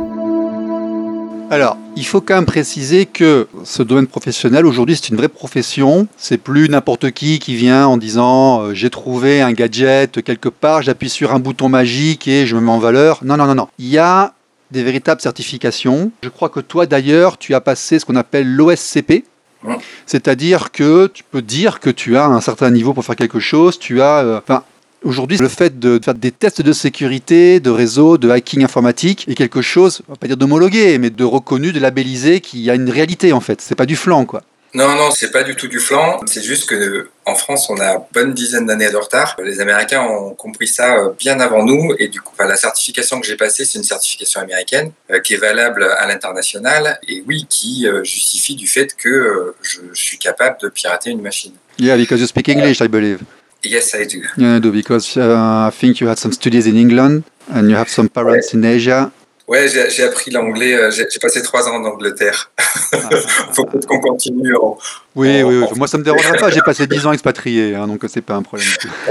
Alors, 1.52 1.76
il 1.96 2.06
faut 2.06 2.20
quand 2.20 2.36
même 2.36 2.46
préciser 2.46 3.06
que 3.06 3.48
ce 3.64 3.82
domaine 3.82 4.06
professionnel, 4.06 4.64
aujourd'hui, 4.66 4.94
c'est 4.94 5.08
une 5.08 5.16
vraie 5.16 5.26
profession. 5.28 6.06
C'est 6.16 6.38
plus 6.38 6.68
n'importe 6.68 7.10
qui 7.10 7.40
qui 7.40 7.56
vient 7.56 7.88
en 7.88 7.96
disant 7.96 8.62
euh, 8.62 8.72
j'ai 8.72 8.88
trouvé 8.88 9.42
un 9.42 9.52
gadget 9.52 10.22
quelque 10.22 10.48
part, 10.48 10.82
j'appuie 10.82 11.10
sur 11.10 11.34
un 11.34 11.40
bouton 11.40 11.68
magique 11.68 12.28
et 12.28 12.46
je 12.46 12.54
me 12.54 12.60
mets 12.60 12.70
en 12.70 12.78
valeur. 12.78 13.18
Non, 13.24 13.36
non, 13.36 13.46
non, 13.46 13.56
non. 13.56 13.68
Il 13.80 13.88
y 13.88 13.98
a 13.98 14.32
des 14.70 14.84
véritables 14.84 15.20
certifications. 15.20 16.12
Je 16.22 16.28
crois 16.28 16.50
que 16.50 16.60
toi, 16.60 16.86
d'ailleurs, 16.86 17.36
tu 17.36 17.52
as 17.52 17.60
passé 17.60 17.98
ce 17.98 18.04
qu'on 18.04 18.14
appelle 18.14 18.46
l'OSCP. 18.46 19.24
Ouais. 19.64 19.76
C'est-à-dire 20.06 20.70
que 20.70 21.08
tu 21.08 21.24
peux 21.28 21.42
dire 21.42 21.80
que 21.80 21.90
tu 21.90 22.16
as 22.16 22.26
un 22.26 22.40
certain 22.40 22.70
niveau 22.70 22.94
pour 22.94 23.04
faire 23.04 23.16
quelque 23.16 23.40
chose. 23.40 23.76
Tu 23.76 24.00
as, 24.00 24.18
euh, 24.18 24.38
enfin, 24.38 24.62
Aujourd'hui, 25.02 25.38
le 25.38 25.48
fait 25.48 25.78
de 25.78 25.98
faire 26.02 26.14
des 26.14 26.30
tests 26.30 26.60
de 26.60 26.72
sécurité, 26.72 27.58
de 27.58 27.70
réseau, 27.70 28.18
de 28.18 28.28
hacking 28.28 28.62
informatique 28.62 29.26
est 29.28 29.34
quelque 29.34 29.62
chose, 29.62 30.02
on 30.08 30.12
va 30.12 30.16
pas 30.16 30.26
dire 30.26 30.36
d'homologué, 30.36 30.98
mais 30.98 31.08
de 31.08 31.24
reconnu, 31.24 31.72
de 31.72 31.80
labellisé, 31.80 32.40
qui 32.40 32.68
a 32.68 32.74
une 32.74 32.90
réalité 32.90 33.32
en 33.32 33.40
fait. 33.40 33.62
C'est 33.62 33.74
pas 33.74 33.86
du 33.86 33.96
flanc, 33.96 34.26
quoi. 34.26 34.42
Non, 34.72 34.94
non, 34.94 35.10
c'est 35.10 35.32
pas 35.32 35.42
du 35.42 35.56
tout 35.56 35.66
du 35.66 35.80
flanc. 35.80 36.20
C'est 36.26 36.42
juste 36.42 36.68
que 36.68 37.08
en 37.26 37.34
France, 37.34 37.68
on 37.70 37.80
a 37.80 37.94
une 37.94 38.02
bonne 38.12 38.34
dizaine 38.34 38.66
d'années 38.66 38.90
de 38.90 38.96
retard. 38.96 39.36
Les 39.42 39.60
Américains 39.60 40.02
ont 40.02 40.34
compris 40.34 40.68
ça 40.68 40.96
euh, 40.96 41.10
bien 41.18 41.40
avant 41.40 41.64
nous. 41.64 41.92
Et 41.98 42.06
du 42.06 42.20
coup, 42.20 42.34
la 42.38 42.56
certification 42.56 43.20
que 43.20 43.26
j'ai 43.26 43.36
passée, 43.36 43.64
c'est 43.64 43.78
une 43.78 43.84
certification 43.84 44.40
américaine 44.40 44.92
euh, 45.10 45.18
qui 45.20 45.34
est 45.34 45.38
valable 45.38 45.82
à 45.98 46.06
l'international 46.06 47.00
et 47.08 47.24
oui, 47.26 47.46
qui 47.48 47.88
euh, 47.88 48.04
justifie 48.04 48.54
du 48.54 48.68
fait 48.68 48.94
que 48.94 49.54
je 49.62 49.80
suis 49.94 50.18
capable 50.18 50.58
de 50.60 50.68
pirater 50.68 51.10
une 51.10 51.22
machine. 51.22 51.52
Yeah, 51.78 51.96
because 51.96 52.20
you 52.20 52.26
speak 52.26 52.48
English, 52.48 52.80
I 52.80 52.86
believe. 52.86 53.18
Yes, 53.64 53.94
I 53.94 54.06
do. 54.06 54.22
Yeah, 54.38 54.56
I 54.56 54.60
do, 54.60 54.70
because 54.72 55.16
uh, 55.16 55.68
I 55.68 55.70
think 55.70 56.00
you 56.00 56.08
had 56.08 56.16
some 56.18 56.32
studies 56.32 56.66
in 56.66 56.76
England 56.76 57.22
and 57.52 57.68
you 57.68 57.76
have 57.76 57.88
some 57.90 58.08
parents 58.08 58.54
in 58.54 58.62
Asia. 58.64 59.10
Ouais, 59.46 59.66
j'ai 59.68 60.04
appris 60.04 60.30
l'anglais. 60.30 60.74
euh, 60.74 60.90
J'ai 60.92 61.06
passé 61.20 61.42
trois 61.42 61.66
ans 61.68 61.74
en 61.74 61.84
Angleterre. 61.84 62.52
Faut 63.52 63.64
peut-être 63.64 63.86
qu'on 63.86 63.98
continue. 63.98 64.54
en- 64.54 64.78
Oui, 65.16 65.42
en- 65.42 65.48
oui, 65.48 65.56
oui. 65.58 65.64
en- 65.72 65.76
Moi, 65.76 65.88
ça 65.88 65.98
me 65.98 66.04
dérangerait 66.04 66.38
pas. 66.38 66.50
J'ai 66.50 66.60
passé 66.60 66.86
10 66.86 67.04
ans 67.06 67.12
expatrié, 67.12 67.74
hein, 67.74 67.88
donc 67.88 68.00
c'est 68.08 68.20
pas 68.20 68.34
un 68.36 68.42
problème. 68.42 68.68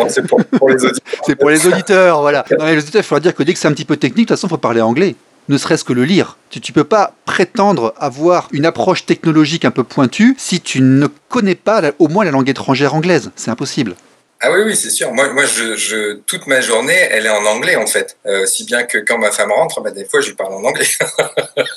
C'est 0.07 0.25
pour, 0.25 0.43
pour 0.45 0.69
les 0.69 0.83
auditeurs. 0.85 1.19
C'est 1.25 1.35
pour 1.35 1.49
les 1.49 1.67
auditeurs, 1.67 2.21
voilà. 2.21 2.45
Non, 2.57 2.65
les 2.67 2.77
auditeurs, 2.77 3.01
il 3.01 3.05
faudra 3.05 3.19
dire 3.19 3.35
que 3.35 3.43
dès 3.43 3.53
que 3.53 3.59
c'est 3.59 3.67
un 3.67 3.73
petit 3.73 3.83
peu 3.85 3.97
technique, 3.97 4.27
de 4.29 4.33
toute 4.33 4.37
façon, 4.37 4.47
il 4.47 4.51
faut 4.51 4.57
parler 4.57 4.79
anglais. 4.81 5.15
Ne 5.49 5.57
serait-ce 5.57 5.83
que 5.83 5.93
le 5.93 6.05
lire. 6.05 6.37
Tu 6.49 6.59
ne 6.65 6.73
peux 6.73 6.83
pas 6.85 7.13
prétendre 7.25 7.93
avoir 7.97 8.47
une 8.51 8.65
approche 8.65 9.05
technologique 9.05 9.65
un 9.65 9.71
peu 9.71 9.83
pointue 9.83 10.35
si 10.37 10.61
tu 10.61 10.81
ne 10.81 11.07
connais 11.27 11.55
pas 11.55 11.81
la- 11.81 11.91
au 11.99 12.07
moins 12.07 12.23
la 12.23 12.31
langue 12.31 12.47
étrangère 12.49 12.93
anglaise. 12.95 13.31
C'est 13.35 13.51
impossible. 13.51 13.95
Ah 14.41 14.53
oui, 14.53 14.61
oui, 14.65 14.75
c'est 14.75 14.89
sûr. 14.89 15.11
Moi, 15.11 15.33
moi 15.33 15.45
je, 15.45 15.75
je, 15.75 16.13
toute 16.25 16.47
ma 16.47 16.61
journée, 16.61 16.93
elle 16.93 17.25
est 17.25 17.29
en 17.29 17.45
anglais, 17.45 17.75
en 17.75 17.87
fait. 17.87 18.17
Euh, 18.25 18.45
si 18.45 18.63
bien 18.63 18.83
que 18.83 18.97
quand 18.97 19.17
ma 19.17 19.31
femme 19.31 19.51
rentre, 19.51 19.81
bah, 19.81 19.91
des 19.91 20.05
fois, 20.05 20.21
je 20.21 20.27
lui 20.27 20.35
parle 20.35 20.53
en 20.53 20.63
anglais. 20.63 20.87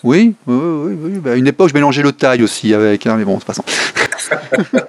Oui, 0.04 0.34
oui, 0.46 0.56
oui. 0.56 0.98
oui. 1.00 1.18
Bah, 1.18 1.32
à 1.32 1.34
une 1.34 1.48
époque, 1.48 1.70
je 1.70 1.74
mélangeais 1.74 2.02
le 2.02 2.12
taille 2.12 2.42
aussi 2.42 2.72
avec, 2.72 3.06
hein, 3.06 3.16
mais 3.16 3.24
bon, 3.24 3.38
c'est 3.40 3.46
passant. 3.46 3.64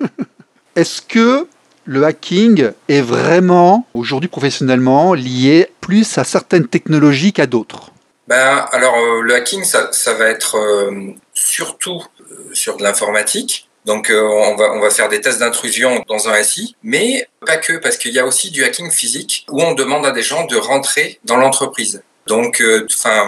Est-ce 0.75 1.01
que 1.01 1.47
le 1.85 2.03
hacking 2.03 2.71
est 2.87 3.01
vraiment, 3.01 3.87
aujourd'hui 3.93 4.29
professionnellement, 4.29 5.13
lié 5.13 5.69
plus 5.81 6.17
à 6.17 6.23
certaines 6.23 6.67
technologies 6.67 7.33
qu'à 7.33 7.45
d'autres? 7.45 7.91
Ben, 8.27 8.65
alors, 8.71 8.95
euh, 8.95 9.21
le 9.21 9.35
hacking, 9.35 9.63
ça, 9.63 9.89
ça 9.91 10.13
va 10.13 10.29
être 10.29 10.57
euh, 10.57 11.13
surtout 11.33 12.03
euh, 12.21 12.49
sur 12.53 12.77
de 12.77 12.83
l'informatique. 12.83 13.69
Donc, 13.85 14.09
euh, 14.09 14.21
on, 14.21 14.55
va, 14.55 14.71
on 14.73 14.79
va 14.79 14.89
faire 14.89 15.09
des 15.09 15.19
tests 15.21 15.39
d'intrusion 15.39 16.03
dans 16.07 16.29
un 16.29 16.41
SI, 16.43 16.75
mais 16.83 17.27
pas 17.45 17.57
que, 17.57 17.73
parce 17.73 17.97
qu'il 17.97 18.13
y 18.13 18.19
a 18.19 18.25
aussi 18.25 18.49
du 18.51 18.63
hacking 18.63 18.89
physique 18.91 19.45
où 19.49 19.61
on 19.61 19.73
demande 19.73 20.05
à 20.05 20.11
des 20.11 20.21
gens 20.23 20.45
de 20.45 20.55
rentrer 20.55 21.19
dans 21.25 21.37
l'entreprise. 21.37 22.01
Donc, 22.27 22.63
enfin, 22.89 23.27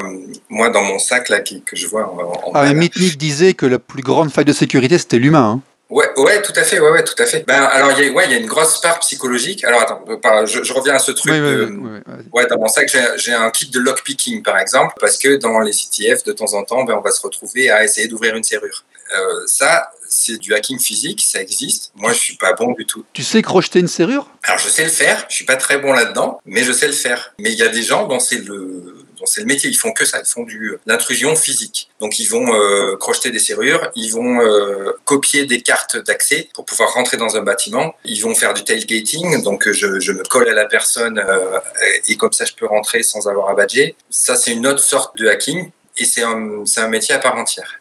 moi, 0.49 0.69
dans 0.69 0.81
mon 0.83 0.99
sac 0.99 1.27
là 1.27 1.41
qui- 1.41 1.61
que 1.63 1.75
je 1.75 1.85
vois 1.87 2.03
en, 2.09 2.47
en 2.47 2.51
Ah, 2.53 2.73
mais 2.73 2.87
disait 3.17 3.53
que 3.53 3.65
la 3.65 3.79
plus 3.79 4.01
grande 4.03 4.31
faille 4.31 4.45
de 4.45 4.53
sécurité, 4.53 4.97
c'était 4.97 5.17
l'humain. 5.17 5.57
hein. 5.57 5.61
Ouais, 5.89 6.09
ouais, 6.17 6.41
tout 6.41 6.53
à 6.55 6.63
fait, 6.63 6.79
ouais, 6.79 6.89
ouais, 6.89 7.03
tout 7.03 7.21
à 7.21 7.25
fait. 7.27 7.45
Ben, 7.45 7.61
alors, 7.61 7.91
il 7.99 8.05
y 8.05 8.09
a, 8.09 8.11
ouais, 8.11 8.25
il 8.25 8.31
y 8.31 8.33
a 8.33 8.37
une 8.37 8.47
grosse 8.47 8.81
part 8.81 8.99
psychologique. 9.01 9.63
Alors, 9.65 9.81
attends, 9.81 10.03
euh, 10.09 10.45
je, 10.47 10.63
je 10.63 10.73
reviens 10.73 10.95
à 10.95 10.99
ce 10.99 11.11
truc. 11.11 11.31
Oui, 11.31 11.39
oui, 11.39 11.51
de- 11.51 11.65
oui, 11.65 11.77
oui, 11.79 11.99
oui. 12.07 12.23
Ouais, 12.33 12.47
dans 12.47 12.57
mon 12.57 12.67
sac, 12.67 12.89
j'ai- 12.89 13.05
j'ai 13.17 13.33
un 13.33 13.51
kit 13.51 13.69
de 13.69 13.79
lockpicking, 13.79 14.41
par 14.41 14.57
exemple, 14.57 14.95
parce 14.99 15.17
que 15.17 15.35
dans 15.35 15.59
les 15.59 15.73
CTF, 15.73 16.23
de 16.23 16.31
temps 16.31 16.53
en 16.53 16.63
temps, 16.63 16.85
ben, 16.85 16.95
on 16.97 17.01
va 17.01 17.11
se 17.11 17.21
retrouver 17.21 17.69
à 17.69 17.83
essayer 17.83 18.07
d'ouvrir 18.07 18.35
une 18.35 18.43
serrure. 18.43 18.83
Euh, 19.15 19.43
ça, 19.45 19.91
c'est 20.15 20.37
du 20.37 20.53
hacking 20.53 20.79
physique, 20.79 21.21
ça 21.25 21.41
existe. 21.41 21.91
Moi, 21.95 22.13
je 22.13 22.19
suis 22.19 22.37
pas 22.37 22.53
bon 22.53 22.71
du 22.71 22.85
tout. 22.85 23.03
Tu 23.13 23.23
sais 23.23 23.41
crocheter 23.41 23.79
une 23.79 23.87
serrure? 23.87 24.29
Alors, 24.43 24.59
je 24.59 24.69
sais 24.69 24.83
le 24.83 24.89
faire, 24.89 25.25
je 25.29 25.35
suis 25.35 25.45
pas 25.45 25.57
très 25.57 25.77
bon 25.77 25.91
là-dedans, 25.91 26.39
mais 26.45 26.63
je 26.63 26.71
sais 26.71 26.87
le 26.87 26.93
faire. 26.93 27.33
Mais 27.39 27.51
il 27.51 27.59
y 27.59 27.63
a 27.63 27.67
des 27.67 27.83
gens 27.83 28.07
dont 28.07 28.19
c'est 28.19 28.37
le 28.37 29.05
dont 29.17 29.25
c'est 29.25 29.39
le 29.39 29.47
métier, 29.47 29.69
ils 29.69 29.77
font 29.77 29.93
que 29.93 30.03
ça, 30.03 30.19
ils 30.19 30.29
font 30.29 30.43
du 30.43 30.73
l'intrusion 30.85 31.35
physique. 31.37 31.89
Donc 32.01 32.19
ils 32.19 32.27
vont 32.27 32.53
euh, 32.53 32.97
crocheter 32.97 33.31
des 33.31 33.39
serrures, 33.39 33.89
ils 33.95 34.11
vont 34.11 34.41
euh, 34.41 34.91
copier 35.05 35.45
des 35.45 35.61
cartes 35.61 35.95
d'accès 35.95 36.49
pour 36.53 36.65
pouvoir 36.65 36.93
rentrer 36.93 37.15
dans 37.15 37.37
un 37.37 37.41
bâtiment, 37.41 37.95
ils 38.03 38.21
vont 38.21 38.35
faire 38.35 38.53
du 38.53 38.65
tailgating, 38.65 39.41
donc 39.41 39.67
euh, 39.67 39.73
je, 39.73 40.01
je 40.01 40.11
me 40.11 40.23
colle 40.23 40.49
à 40.49 40.53
la 40.53 40.65
personne 40.65 41.17
euh, 41.17 41.59
et 42.09 42.17
comme 42.17 42.33
ça 42.33 42.43
je 42.43 42.51
peux 42.53 42.65
rentrer 42.65 43.03
sans 43.03 43.25
avoir 43.27 43.49
à 43.49 43.53
badger. 43.53 43.95
Ça 44.09 44.35
c'est 44.35 44.51
une 44.51 44.67
autre 44.67 44.83
sorte 44.83 45.17
de 45.17 45.29
hacking 45.29 45.71
et 45.95 46.03
c'est 46.03 46.23
un, 46.23 46.65
c'est 46.65 46.81
un 46.81 46.89
métier 46.89 47.15
à 47.15 47.19
part 47.19 47.37
entière. 47.37 47.79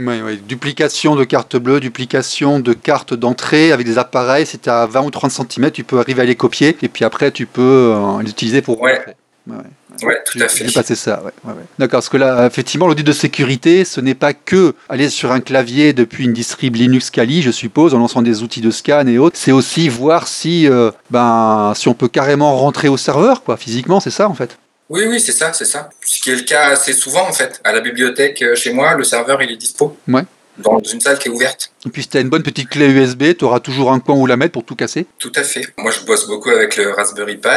Oui, 0.00 0.20
oui. 0.24 0.40
Duplication 0.48 1.14
de 1.14 1.24
carte 1.24 1.56
bleue, 1.56 1.78
duplication 1.80 2.58
de 2.60 2.72
cartes 2.72 3.14
d'entrée 3.14 3.70
avec 3.72 3.86
des 3.86 3.98
appareils. 3.98 4.46
Si 4.46 4.58
tu 4.58 4.68
as 4.70 4.86
20 4.86 5.02
ou 5.02 5.10
30 5.10 5.30
cm, 5.30 5.70
tu 5.70 5.84
peux 5.84 5.98
arriver 5.98 6.22
à 6.22 6.24
les 6.24 6.36
copier 6.36 6.76
et 6.82 6.88
puis 6.88 7.04
après 7.04 7.30
tu 7.30 7.46
peux 7.46 7.92
euh, 7.94 8.22
les 8.22 8.30
utiliser 8.30 8.62
pour 8.62 8.80
Ouais. 8.80 8.96
rentrer. 8.96 9.14
Ouais, 9.46 9.56
ouais. 9.56 10.06
Ouais, 10.06 10.16
tout 10.24 10.38
à 10.40 10.48
fait. 10.48 10.66
J'ai 10.66 10.72
passé 10.72 10.94
ça, 10.94 11.22
ouais. 11.24 11.52
D'accord, 11.78 11.98
parce 11.98 12.08
que 12.08 12.16
là, 12.16 12.46
effectivement, 12.46 12.86
l'audit 12.86 13.02
de 13.04 13.12
sécurité, 13.12 13.84
ce 13.84 14.00
n'est 14.00 14.14
pas 14.14 14.32
que 14.32 14.74
aller 14.88 15.10
sur 15.10 15.32
un 15.32 15.40
clavier 15.40 15.92
depuis 15.92 16.24
une 16.24 16.32
distrib 16.32 16.76
Linux 16.76 17.10
Kali, 17.10 17.42
je 17.42 17.50
suppose, 17.50 17.92
en 17.94 17.98
lançant 17.98 18.22
des 18.22 18.42
outils 18.42 18.60
de 18.62 18.70
scan 18.70 19.06
et 19.08 19.18
autres. 19.18 19.36
C'est 19.38 19.52
aussi 19.52 19.88
voir 19.90 20.26
si, 20.28 20.68
euh, 20.68 20.90
ben, 21.10 21.72
si 21.74 21.88
on 21.88 21.94
peut 21.94 22.08
carrément 22.08 22.56
rentrer 22.56 22.88
au 22.88 22.96
serveur, 22.96 23.42
quoi, 23.42 23.56
physiquement, 23.58 24.00
c'est 24.00 24.10
ça, 24.10 24.28
en 24.28 24.34
fait. 24.34 24.58
Oui, 24.90 25.02
oui, 25.08 25.20
c'est 25.20 25.32
ça, 25.32 25.52
c'est 25.52 25.64
ça. 25.64 25.88
Ce 26.04 26.20
qui 26.20 26.30
est 26.30 26.34
le 26.34 26.42
cas 26.42 26.70
assez 26.70 26.92
souvent 26.92 27.26
en 27.28 27.32
fait. 27.32 27.60
À 27.62 27.72
la 27.72 27.80
bibliothèque 27.80 28.42
euh, 28.42 28.56
chez 28.56 28.72
moi, 28.72 28.94
le 28.94 29.04
serveur 29.04 29.40
il 29.40 29.50
est 29.52 29.56
dispo. 29.56 29.96
Ouais. 30.08 30.22
Dans 30.58 30.80
une 30.80 31.00
salle 31.00 31.18
qui 31.18 31.28
est 31.28 31.30
ouverte. 31.30 31.72
Et 31.86 31.88
puis, 31.88 32.02
si 32.02 32.08
tu 32.08 32.18
as 32.18 32.20
une 32.20 32.28
bonne 32.28 32.42
petite 32.42 32.68
clé 32.68 32.86
USB, 32.90 33.34
tu 33.38 33.44
auras 33.44 33.60
toujours 33.60 33.92
un 33.92 34.00
coin 34.00 34.16
où 34.16 34.26
la 34.26 34.36
mettre 34.36 34.52
pour 34.52 34.64
tout 34.64 34.74
casser. 34.74 35.06
Tout 35.18 35.32
à 35.36 35.42
fait. 35.42 35.62
Moi, 35.78 35.90
je 35.90 36.04
bosse 36.04 36.26
beaucoup 36.26 36.50
avec 36.50 36.76
le 36.76 36.90
Raspberry 36.90 37.38
Pi. 37.38 37.48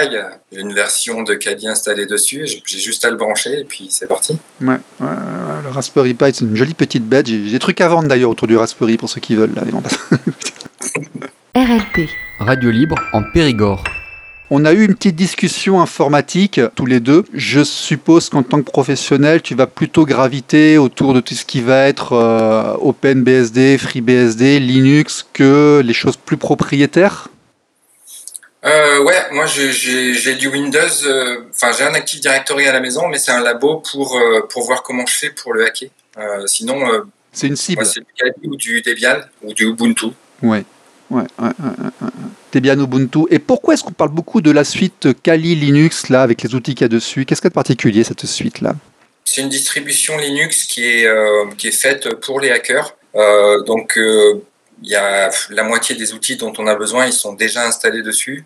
J'ai 0.52 0.62
une 0.62 0.74
version 0.74 1.24
de 1.24 1.34
Kali 1.34 1.68
installée 1.68 2.06
dessus. 2.06 2.48
J'ai 2.66 2.80
juste 2.80 3.04
à 3.04 3.10
le 3.10 3.18
brancher 3.18 3.60
et 3.60 3.66
puis 3.66 3.88
c'est 3.90 4.08
parti. 4.08 4.38
Ouais, 4.62 4.68
ouais, 5.02 5.08
ouais, 5.08 5.64
le 5.64 5.70
Raspberry 5.70 6.14
Pi, 6.14 6.26
c'est 6.34 6.46
une 6.46 6.56
jolie 6.56 6.76
petite 6.76 7.04
bête. 7.04 7.26
J'ai 7.26 7.40
des 7.40 7.60
trucs 7.60 7.82
à 7.82 7.90
vendre 7.90 8.08
d'ailleurs 8.08 8.30
autour 8.30 8.48
du 8.48 8.56
Raspberry 8.56 8.96
pour 8.96 9.10
ceux 9.10 9.20
qui 9.20 9.36
veulent. 9.36 9.56
Là. 9.56 9.64
RLP. 11.56 12.10
Radio 12.40 12.70
libre 12.70 12.96
en 13.12 13.24
Périgord. 13.34 13.84
On 14.56 14.66
a 14.66 14.72
eu 14.74 14.86
une 14.86 14.94
petite 14.94 15.16
discussion 15.16 15.82
informatique 15.82 16.62
tous 16.76 16.86
les 16.86 17.00
deux. 17.00 17.26
Je 17.34 17.64
suppose 17.64 18.30
qu'en 18.30 18.44
tant 18.44 18.62
que 18.62 18.70
professionnel, 18.70 19.42
tu 19.42 19.56
vas 19.56 19.66
plutôt 19.66 20.06
graviter 20.06 20.78
autour 20.78 21.16
de 21.16 21.22
tout 21.22 21.34
ce 21.34 21.44
qui 21.44 21.60
va 21.62 21.88
être 21.88 22.14
euh, 22.14 22.76
OpenBSD, 22.80 23.80
FreeBSD, 23.80 24.60
Linux 24.60 25.26
que 25.34 25.82
les 25.84 25.94
choses 25.94 26.18
plus 26.18 26.38
propriétaires? 26.38 27.30
Euh, 28.64 29.04
ouais, 29.04 29.22
moi 29.32 29.48
j'ai 29.48 30.36
du 30.36 30.50
Windows. 30.50 30.78
euh, 31.08 31.38
Enfin, 31.50 31.72
j'ai 31.76 31.86
un 31.86 31.96
Active 31.96 32.22
Directory 32.22 32.68
à 32.68 32.74
la 32.74 32.80
maison, 32.80 33.08
mais 33.08 33.18
c'est 33.18 33.32
un 33.32 33.42
labo 33.42 33.78
pour 33.92 34.16
euh, 34.18 34.42
pour 34.52 34.68
voir 34.68 34.84
comment 34.84 35.08
je 35.08 35.16
fais 35.16 35.32
pour 35.32 35.54
le 35.54 35.66
hacker. 35.66 35.90
Sinon, 36.46 36.78
C'est 37.32 37.48
une 37.48 37.56
cible. 37.56 37.84
c'est 37.88 38.02
du 38.02 38.14
Kali 38.16 38.48
ou 38.48 38.56
du 38.56 38.82
Debian 38.84 39.18
ou 39.42 39.52
du 39.56 39.64
Ubuntu. 39.66 40.10
Ouais. 40.44 40.64
Ouais, 41.10 41.24
ouais, 41.24 41.24
ouais, 41.40 41.48
ouais, 41.60 41.90
ouais. 42.04 42.10
Debian 42.54 42.80
Ubuntu. 42.80 43.26
Et 43.30 43.40
pourquoi 43.40 43.74
est-ce 43.74 43.84
qu'on 43.84 43.92
parle 43.92 44.12
beaucoup 44.12 44.42
de 44.42 44.52
la 44.52 44.64
suite 44.64 45.08
Kali 45.24 45.56
Linux 45.56 46.10
là 46.10 46.22
avec 46.22 46.44
les 46.44 46.54
outils 46.56 46.76
qu'il 46.76 46.84
y 46.84 46.86
a 46.86 46.90
dessus? 46.90 47.26
Qu'est-ce 47.26 47.42
qu'il 47.42 47.48
y 47.48 47.50
a 47.50 47.50
de 47.50 47.56
particulier 47.56 48.04
cette 48.04 48.26
suite 48.26 48.62
là 48.62 48.76
C'est 49.26 49.42
une 49.42 49.50
distribution 49.50 50.18
Linux 50.18 50.66
qui 50.66 50.86
est, 50.86 51.06
euh, 51.06 51.46
qui 51.58 51.68
est 51.68 51.72
faite 51.72 52.16
pour 52.22 52.40
les 52.40 52.52
hackers. 52.52 52.96
Euh, 53.16 53.64
donc, 53.64 53.98
euh, 53.98 54.44
il 54.84 54.90
y 54.90 54.96
a 54.96 55.32
la 55.50 55.64
moitié 55.64 55.96
des 55.96 56.14
outils 56.14 56.36
dont 56.36 56.54
on 56.58 56.68
a 56.68 56.76
besoin, 56.76 57.08
ils 57.08 57.14
sont 57.14 57.34
déjà 57.34 57.66
installés 57.66 58.04
dessus. 58.04 58.46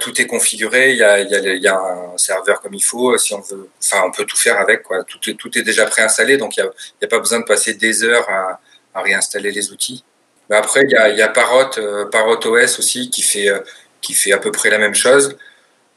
Tout 0.00 0.18
est 0.18 0.26
configuré, 0.26 0.92
il 0.92 0.96
y 0.96 1.68
a, 1.68 1.78
un 1.78 2.16
serveur 2.16 2.62
comme 2.62 2.72
il 2.72 2.82
faut. 2.82 3.16
Si 3.18 3.34
on 3.34 3.40
veut, 3.42 3.68
enfin, 3.78 4.02
on 4.06 4.10
peut 4.10 4.24
tout 4.24 4.36
faire 4.36 4.58
avec. 4.58 4.84
Tout, 5.06 5.30
est, 5.30 5.34
tout 5.34 5.56
est 5.58 5.62
déjà 5.62 5.84
préinstallé, 5.84 6.38
donc 6.38 6.56
il 6.56 6.62
n'y 6.62 6.66
a, 6.66 6.70
a 7.02 7.06
pas 7.06 7.18
besoin 7.18 7.40
de 7.40 7.44
passer 7.44 7.74
des 7.74 8.02
heures 8.02 8.26
à, 8.30 8.60
à 8.94 9.02
réinstaller 9.02 9.52
les 9.52 9.70
outils. 9.70 10.04
Mais 10.50 10.56
après, 10.56 10.82
il 10.84 10.90
y 10.90 10.96
a, 10.96 11.08
y 11.10 11.32
Parrot, 11.32 11.78
euh, 11.78 12.06
Parrot 12.06 12.38
OS 12.46 12.78
aussi 12.78 13.10
qui 13.10 13.22
fait, 13.22 13.48
euh, 13.48 13.58
qui 14.00 14.14
fait 14.14 14.32
à 14.32 14.38
peu 14.38 14.50
près 14.50 14.70
la 14.70 14.78
même 14.78 14.94
chose. 14.94 15.36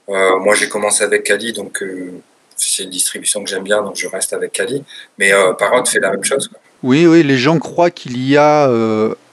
Euh, 0.10 0.38
moi, 0.40 0.56
j'ai 0.56 0.68
commencé 0.68 1.04
avec 1.04 1.24
Kali, 1.24 1.54
donc 1.54 1.84
c'est 2.58 2.84
une 2.84 2.90
distribution 2.90 3.44
que 3.44 3.50
j'aime 3.50 3.64
bien, 3.64 3.82
donc 3.82 3.96
je 3.96 4.08
reste 4.08 4.34
avec 4.34 4.52
Kali. 4.52 4.84
Mais 5.18 5.32
Parrot 5.58 5.86
fait 5.86 6.00
la 6.00 6.12
même 6.12 6.24
chose. 6.24 6.50
Oui, 6.84 7.06
oui, 7.06 7.24
les 7.24 7.38
gens 7.38 7.60
croient 7.60 7.92
qu'il 7.92 8.28
y 8.28 8.36
a 8.36 8.70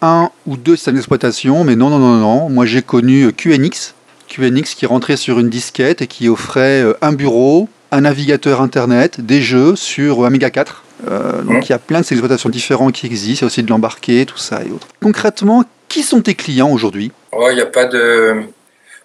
un 0.03 0.31
ou 0.47 0.57
deux 0.57 0.77
systèmes 0.77 0.95
d'exploitation, 0.95 1.65
mais 1.65 1.75
non, 1.75 1.91
non, 1.91 1.99
non, 1.99 2.15
non. 2.17 2.49
Moi, 2.49 2.67
j'ai 2.67 2.83
connu 2.83 3.33
QNX, 3.33 3.95
QNX 4.29 4.75
qui 4.77 4.87
rentrait 4.87 5.17
sur 5.17 5.41
une 5.41 5.49
disquette 5.49 6.03
et 6.03 6.07
qui 6.07 6.29
offrait 6.29 6.85
un 7.01 7.13
bureau, 7.13 7.69
un 7.91 8.03
navigateur 8.03 8.61
internet, 8.61 9.21
des 9.21 9.41
jeux 9.41 9.75
sur 9.75 10.25
Amiga 10.25 10.51
4. 10.51 10.85
Euh, 11.07 11.43
donc, 11.43 11.67
il 11.69 11.71
y 11.71 11.75
a 11.75 11.79
plein 11.79 12.01
de 12.01 12.05
ces 12.05 12.15
exploitations 12.15 12.49
différents 12.49 12.91
qui 12.91 13.07
existent. 13.07 13.41
Il 13.41 13.43
y 13.43 13.45
a 13.45 13.47
aussi 13.47 13.63
de 13.63 13.71
l'embarqué, 13.71 14.27
tout 14.27 14.39
ça 14.39 14.63
et 14.65 14.71
autres. 14.71 14.89
Concrètement, 15.03 15.65
qui 15.89 16.03
sont 16.03 16.21
tes 16.23 16.35
clients 16.35 16.71
aujourd'hui? 16.71 17.13
Oh, 17.33 17.49
il 17.51 17.57
n'y 17.57 17.61
a 17.61 17.67
pas 17.67 17.85
de. 17.87 18.43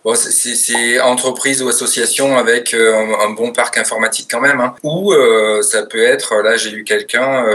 Bon, 0.04 0.16
c'est- 0.16 1.00
entreprise 1.00 1.62
ou 1.64 1.70
association 1.70 2.38
avec 2.38 2.74
euh, 2.74 3.16
un, 3.26 3.30
bon 3.30 3.54
parc 3.54 3.78
informatique 3.78 4.28
quand 4.30 4.42
même. 4.42 4.60
Hein. 4.60 4.76
Ou 4.84 5.14
euh, 5.14 5.62
ça 5.62 5.84
peut 5.84 6.04
être, 6.04 6.42
là 6.42 6.58
j'ai 6.58 6.72
eu 6.74 6.84
quelqu'un, 6.84 7.46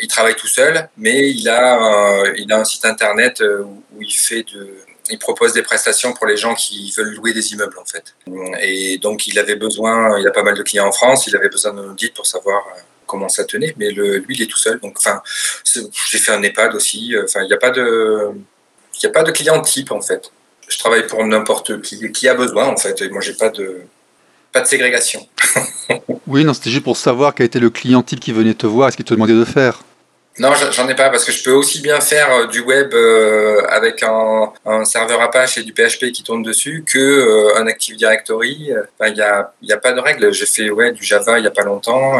il 0.00 0.06
travaille 0.06 0.36
tout 0.36 0.46
seul, 0.46 0.88
mais 0.96 1.30
il 1.30 1.48
a, 1.48 1.74
un- 1.80 2.32
il 2.36 2.52
a 2.52 2.60
un 2.60 2.64
site 2.64 2.84
internet 2.84 3.42
où 3.42 4.00
il 4.00 4.12
fait 4.12 4.44
de, 4.54 4.68
il 5.10 5.18
propose 5.18 5.52
des 5.52 5.62
prestations 5.62 6.12
pour 6.12 6.26
les 6.26 6.36
gens 6.36 6.54
qui 6.54 6.92
veulent 6.96 7.14
louer 7.14 7.32
des 7.32 7.52
immeubles 7.52 7.78
en 7.80 7.84
fait. 7.84 8.14
Et 8.62 8.98
donc 8.98 9.26
il 9.26 9.36
avait 9.38 9.56
besoin, 9.56 10.18
il 10.20 10.26
a 10.28 10.30
pas 10.30 10.44
mal 10.44 10.54
de 10.56 10.62
clients 10.62 10.86
en 10.86 10.92
France, 10.92 11.26
il 11.26 11.34
avait 11.34 11.48
besoin 11.48 11.72
d'un 11.72 11.90
audit 11.90 12.14
pour 12.14 12.26
savoir 12.26 12.62
comment 13.08 13.28
ça 13.28 13.44
tenait, 13.44 13.74
mais 13.78 13.90
le, 13.90 14.18
lui 14.18 14.36
il 14.36 14.42
est 14.42 14.46
tout 14.46 14.58
seul. 14.58 14.78
Donc 14.80 14.94
enfin, 14.98 15.20
j'ai 15.64 16.18
fait 16.18 16.32
un 16.32 16.42
EHPAD 16.42 16.74
aussi. 16.76 17.14
euh, 17.16 17.24
Enfin, 17.24 17.42
il 17.42 17.48
n'y 17.48 17.54
a 17.54 17.58
pas 17.58 17.70
de, 17.70 18.30
il 18.94 19.00
n'y 19.06 19.08
a 19.08 19.12
pas 19.12 19.24
de 19.24 19.32
client 19.32 19.60
type 19.60 19.90
en 19.90 20.00
fait. 20.00 20.30
Je 20.68 20.78
travaille 20.78 21.06
pour 21.06 21.24
n'importe 21.24 21.80
qui 21.82 22.12
qui 22.12 22.28
a 22.28 22.34
besoin 22.34 22.66
en 22.66 22.76
fait. 22.76 23.00
Et 23.02 23.08
moi 23.08 23.20
j'ai 23.22 23.34
pas 23.34 23.48
de 23.48 23.80
pas 24.52 24.60
de 24.60 24.66
ségrégation. 24.66 25.26
Oui, 26.26 26.44
non, 26.44 26.52
c'était 26.52 26.68
juste 26.70 26.84
pour 26.84 26.98
savoir 26.98 27.34
quel 27.34 27.46
était 27.46 27.58
le 27.58 27.70
client 27.70 28.02
type 28.02 28.20
qui 28.20 28.32
venait 28.32 28.52
te 28.52 28.66
voir 28.66 28.92
ce 28.92 28.96
qu'il 28.96 29.04
te 29.06 29.14
demandait 29.14 29.32
de 29.32 29.44
faire. 29.46 29.80
Non, 30.38 30.52
j'en- 30.72 30.86
ai 30.88 30.94
pas 30.94 31.08
parce 31.10 31.24
que 31.24 31.32
je 31.32 31.42
peux 31.42 31.52
aussi 31.52 31.80
bien 31.80 32.00
faire 32.00 32.30
euh, 32.32 32.46
du 32.46 32.60
web 32.60 32.92
euh, 32.92 33.62
avec 33.68 34.02
un, 34.02 34.52
un 34.66 34.84
serveur 34.84 35.20
Apache 35.22 35.56
et 35.58 35.62
du 35.62 35.72
PHP 35.72 36.12
qui 36.12 36.22
tourne 36.22 36.42
dessus 36.42 36.84
que 36.86 37.56
un 37.58 37.66
Active 37.66 37.96
Directory. 37.96 38.70
Il 39.06 39.12
n'y 39.14 39.20
a, 39.22 39.52
y 39.62 39.72
a 39.72 39.76
pas 39.78 39.92
de 39.92 40.00
règle. 40.00 40.30
J'ai 40.32 40.44
fait 40.46 40.70
ouais, 40.70 40.92
du 40.92 41.02
Java 41.02 41.38
il 41.38 41.44
y 41.44 41.48
a 41.48 41.50
pas 41.50 41.64
longtemps. 41.64 42.18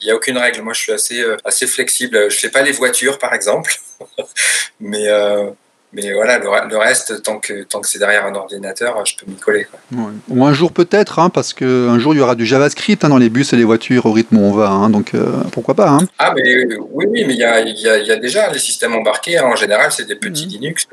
Il 0.00 0.04
n'y 0.06 0.10
a 0.10 0.16
aucune 0.16 0.38
règle. 0.38 0.62
Moi, 0.62 0.72
je 0.74 0.80
suis 0.80 0.92
assez, 0.92 1.20
euh, 1.20 1.36
assez 1.44 1.66
flexible. 1.66 2.30
Je 2.30 2.36
fais 2.38 2.50
pas 2.50 2.62
les 2.62 2.72
voitures, 2.72 3.18
par 3.18 3.34
exemple. 3.34 3.74
mais, 4.80 5.08
euh, 5.08 5.50
mais 5.92 6.12
voilà, 6.12 6.38
le, 6.38 6.46
re- 6.46 6.68
le 6.68 6.76
reste, 6.76 7.22
tant 7.22 7.38
que, 7.38 7.62
tant 7.64 7.80
que 7.80 7.88
c'est 7.88 7.98
derrière 7.98 8.26
un 8.26 8.34
ordinateur, 8.34 9.04
je 9.06 9.16
peux 9.16 9.26
m'y 9.30 9.36
coller. 9.36 9.64
quoi. 9.64 9.80
Ouais. 9.92 10.12
Ou 10.28 10.44
un 10.44 10.52
jour 10.52 10.70
peut-être, 10.72 11.18
hein, 11.18 11.30
parce 11.30 11.52
qu'un 11.54 11.98
jour 11.98 12.14
il 12.14 12.18
y 12.18 12.20
aura 12.20 12.34
du 12.34 12.44
JavaScript 12.46 13.04
hein, 13.04 13.08
dans 13.08 13.16
les 13.18 13.30
bus 13.30 13.52
et 13.52 13.56
les 13.56 13.64
voitures 13.64 14.04
au 14.06 14.12
rythme 14.12 14.36
où 14.36 14.44
on 14.44 14.52
va, 14.52 14.68
hein, 14.68 14.90
donc 14.90 15.14
euh, 15.14 15.26
pourquoi 15.52 15.74
pas. 15.74 15.88
Hein. 15.88 16.00
Ah, 16.18 16.32
mais 16.36 16.42
oui, 16.64 16.76
oui, 17.08 17.24
mais 17.26 17.32
il 17.32 17.38
y 17.38 17.44
a, 17.44 17.60
il 17.60 17.78
y, 17.78 17.88
a, 17.88 17.96
il 17.98 18.06
y 18.06 18.12
a 18.12 18.16
déjà 18.16 18.50
les 18.52 18.58
systèmes 18.58 18.94
embarqués. 18.94 19.40
En 19.40 19.56
général, 19.56 19.90
c'est 19.90 20.04
des 20.06 20.16
petits 20.16 20.44
Mhm. 20.46 20.52
Linux. 20.52 20.86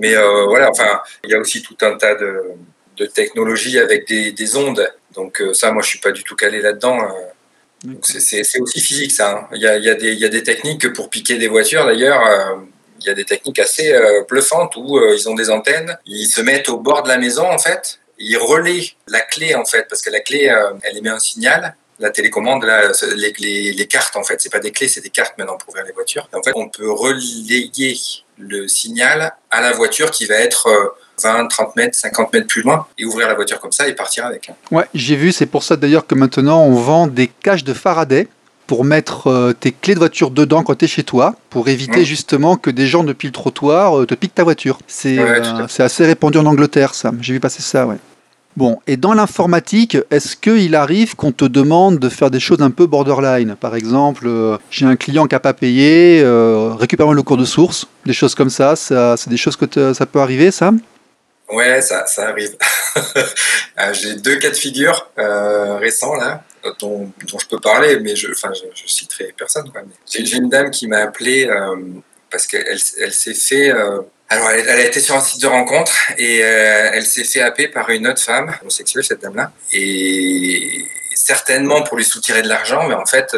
Mais 0.00 0.14
euh, 0.16 0.44
voilà, 0.46 0.70
enfin, 0.70 1.00
il 1.24 1.30
y 1.30 1.34
a 1.34 1.38
aussi 1.38 1.62
tout 1.62 1.76
un 1.82 1.96
tas 1.96 2.14
de, 2.14 2.42
de 2.96 3.04
technologies 3.06 3.78
avec 3.78 4.08
des, 4.08 4.32
des 4.32 4.56
ondes. 4.56 4.88
Donc 5.14 5.40
euh, 5.42 5.52
ça, 5.52 5.72
moi, 5.72 5.82
je 5.82 5.88
suis 5.88 5.98
pas 5.98 6.12
du 6.12 6.22
tout 6.24 6.36
calé 6.36 6.60
là-dedans. 6.62 6.98
C'est- 8.02 8.60
aussi 8.60 8.80
physique, 8.80 9.12
ça. 9.12 9.30
hein. 9.32 9.48
Il 9.54 9.60
y, 9.62 9.66
a, 9.66 9.76
il 9.76 9.84
y, 9.84 9.90
a 9.90 9.94
des- 9.94 10.12
il 10.12 10.18
y 10.18 10.24
a 10.24 10.28
des 10.28 10.42
techniques 10.42 10.92
pour 10.92 11.08
piquer 11.10 11.36
des 11.38 11.48
voitures, 11.48 11.86
d'ailleurs. 11.86 12.24
euh, 12.26 12.56
il 13.00 13.06
y 13.06 13.10
a 13.10 13.14
des 13.14 13.24
techniques 13.24 13.60
assez 13.60 13.92
euh, 13.92 14.24
bluffantes 14.28 14.74
où 14.76 14.98
euh, 14.98 15.14
ils 15.16 15.28
ont 15.28 15.34
des 15.34 15.50
antennes, 15.50 15.96
ils 16.04 16.26
se 16.26 16.40
mettent 16.40 16.68
au 16.68 16.78
bord 16.78 17.04
de 17.04 17.08
la 17.08 17.16
maison, 17.16 17.48
en 17.48 17.58
fait, 17.58 18.00
ils 18.18 18.36
relaient 18.36 18.82
la 19.06 19.20
clé, 19.20 19.54
en 19.54 19.64
fait, 19.64 19.86
parce 19.88 20.02
que 20.02 20.10
la 20.10 20.18
clé, 20.20 20.52
elle 20.82 20.96
émet 20.96 21.10
un 21.10 21.20
signal. 21.20 21.76
La 22.00 22.10
télécommande, 22.10 22.64
là, 22.64 22.92
les, 23.16 23.32
les, 23.38 23.72
les 23.72 23.86
cartes, 23.86 24.14
en 24.16 24.22
fait, 24.24 24.40
c'est 24.40 24.50
pas 24.52 24.58
des 24.60 24.70
clés, 24.72 24.86
c'est 24.88 25.00
des 25.00 25.10
cartes 25.10 25.36
maintenant 25.38 25.56
pour 25.56 25.68
ouvrir 25.70 25.84
les 25.84 25.92
voitures. 25.92 26.28
En 26.32 26.42
fait, 26.42 26.52
on 26.56 26.68
peut 26.68 26.90
relayer 26.90 27.70
le 28.38 28.66
signal 28.68 29.32
à 29.50 29.60
la 29.60 29.72
voiture 29.72 30.10
qui 30.12 30.26
va 30.26 30.34
être 30.36 30.68
20, 31.22 31.46
30 31.48 31.76
mètres, 31.76 31.98
50 31.98 32.32
mètres 32.32 32.46
plus 32.46 32.62
loin 32.62 32.86
et 32.98 33.04
ouvrir 33.04 33.28
la 33.28 33.34
voiture 33.34 33.60
comme 33.60 33.72
ça 33.72 33.88
et 33.88 33.94
partir 33.94 34.26
avec. 34.26 34.50
Ouais, 34.70 34.84
j'ai 34.94 35.16
vu, 35.16 35.32
c'est 35.32 35.46
pour 35.46 35.62
ça 35.62 35.76
d'ailleurs 35.76 36.06
que 36.06 36.14
maintenant 36.14 36.62
on 36.62 36.72
vend 36.74 37.06
des 37.06 37.28
caches 37.28 37.64
de 37.64 37.72
Faraday 37.74 38.28
pour 38.66 38.84
mettre 38.84 39.28
euh, 39.28 39.52
tes 39.54 39.72
clés 39.72 39.94
de 39.94 39.98
voiture 39.98 40.30
dedans 40.30 40.62
quand 40.62 40.74
tu 40.74 40.84
es 40.84 40.88
chez 40.88 41.02
toi, 41.02 41.34
pour 41.48 41.68
éviter 41.68 42.00
Mm. 42.02 42.04
justement 42.04 42.56
que 42.56 42.70
des 42.70 42.86
gens 42.86 43.02
depuis 43.02 43.26
le 43.28 43.32
trottoir 43.32 43.98
euh, 43.98 44.06
te 44.06 44.14
piquent 44.14 44.34
ta 44.34 44.44
voiture. 44.44 44.78
C'est 44.86 45.18
Ouais, 45.18 45.40
euh, 45.42 45.66
c'est 45.68 45.82
assez 45.82 46.04
répandu 46.04 46.36
en 46.38 46.44
Angleterre, 46.46 46.94
ça. 46.94 47.10
J'ai 47.22 47.32
vu 47.32 47.40
passer 47.40 47.62
ça, 47.62 47.86
ouais. 47.86 47.96
Bon, 48.58 48.78
et 48.88 48.96
dans 48.96 49.14
l'informatique, 49.14 49.96
est-ce 50.10 50.36
qu'il 50.36 50.74
arrive 50.74 51.14
qu'on 51.14 51.30
te 51.32 51.44
demande 51.44 51.98
de 52.00 52.08
faire 52.08 52.28
des 52.30 52.40
choses 52.40 52.60
un 52.60 52.70
peu 52.70 52.86
borderline? 52.86 53.54
Par 53.58 53.76
exemple, 53.76 54.24
euh, 54.26 54.56
j'ai 54.70 54.84
un 54.84 54.96
client 54.96 55.26
qui 55.28 55.34
n'a 55.36 55.40
pas 55.40 55.54
payé, 55.54 56.20
euh, 56.24 56.74
récupère-moi 56.74 57.14
le 57.14 57.22
cours 57.22 57.36
de 57.36 57.44
source, 57.44 57.86
des 58.04 58.12
choses 58.12 58.34
comme 58.34 58.50
ça, 58.50 58.74
ça 58.74 59.16
c'est 59.16 59.30
des 59.30 59.36
choses 59.36 59.54
que 59.56 59.92
ça 59.94 60.06
peut 60.06 60.18
arriver, 60.20 60.50
ça? 60.50 60.72
Ouais, 61.50 61.80
ça, 61.80 62.06
ça 62.06 62.28
arrive. 62.28 62.56
Euh, 63.80 63.92
J'ai 63.92 64.16
deux 64.16 64.36
cas 64.36 64.50
de 64.50 64.56
figure 64.56 65.08
euh, 65.20 65.76
récents 65.76 66.16
là, 66.16 66.42
dont, 66.80 67.12
dont 67.30 67.38
je 67.38 67.46
peux 67.46 67.60
parler, 67.60 68.00
mais 68.00 68.16
je, 68.16 68.28
enfin, 68.32 68.50
je, 68.52 68.62
je 68.74 68.88
citerai 68.92 69.32
personne. 69.38 69.70
quoi. 69.70 69.82
J'ai 70.12 70.34
une 70.36 70.48
dame 70.48 70.72
qui 70.72 70.88
m'a 70.88 70.98
appelé 70.98 71.46
euh, 71.46 71.76
parce 72.28 72.48
qu'elle 72.48 72.76
elle 73.00 73.12
s'est 73.12 73.34
fait. 73.34 73.70
euh, 73.70 74.00
alors, 74.28 74.50
elle, 74.50 74.66
elle 74.68 74.80
a 74.80 74.84
été 74.84 74.98
sur 74.98 75.14
un 75.14 75.20
site 75.20 75.40
de 75.42 75.46
rencontre 75.46 75.92
et 76.18 76.40
euh, 76.42 76.90
elle 76.92 77.06
s'est 77.06 77.22
fait 77.22 77.40
happer 77.40 77.68
par 77.68 77.88
une 77.90 78.08
autre 78.08 78.20
femme 78.20 78.52
homosexuelle, 78.62 79.04
cette 79.04 79.22
dame-là, 79.22 79.52
et 79.72 80.84
certainement 81.14 81.84
pour 81.84 81.96
lui 81.98 82.04
soutirer 82.04 82.42
de 82.42 82.48
l'argent, 82.48 82.88
mais 82.88 82.94
en 82.94 83.06
fait. 83.06 83.36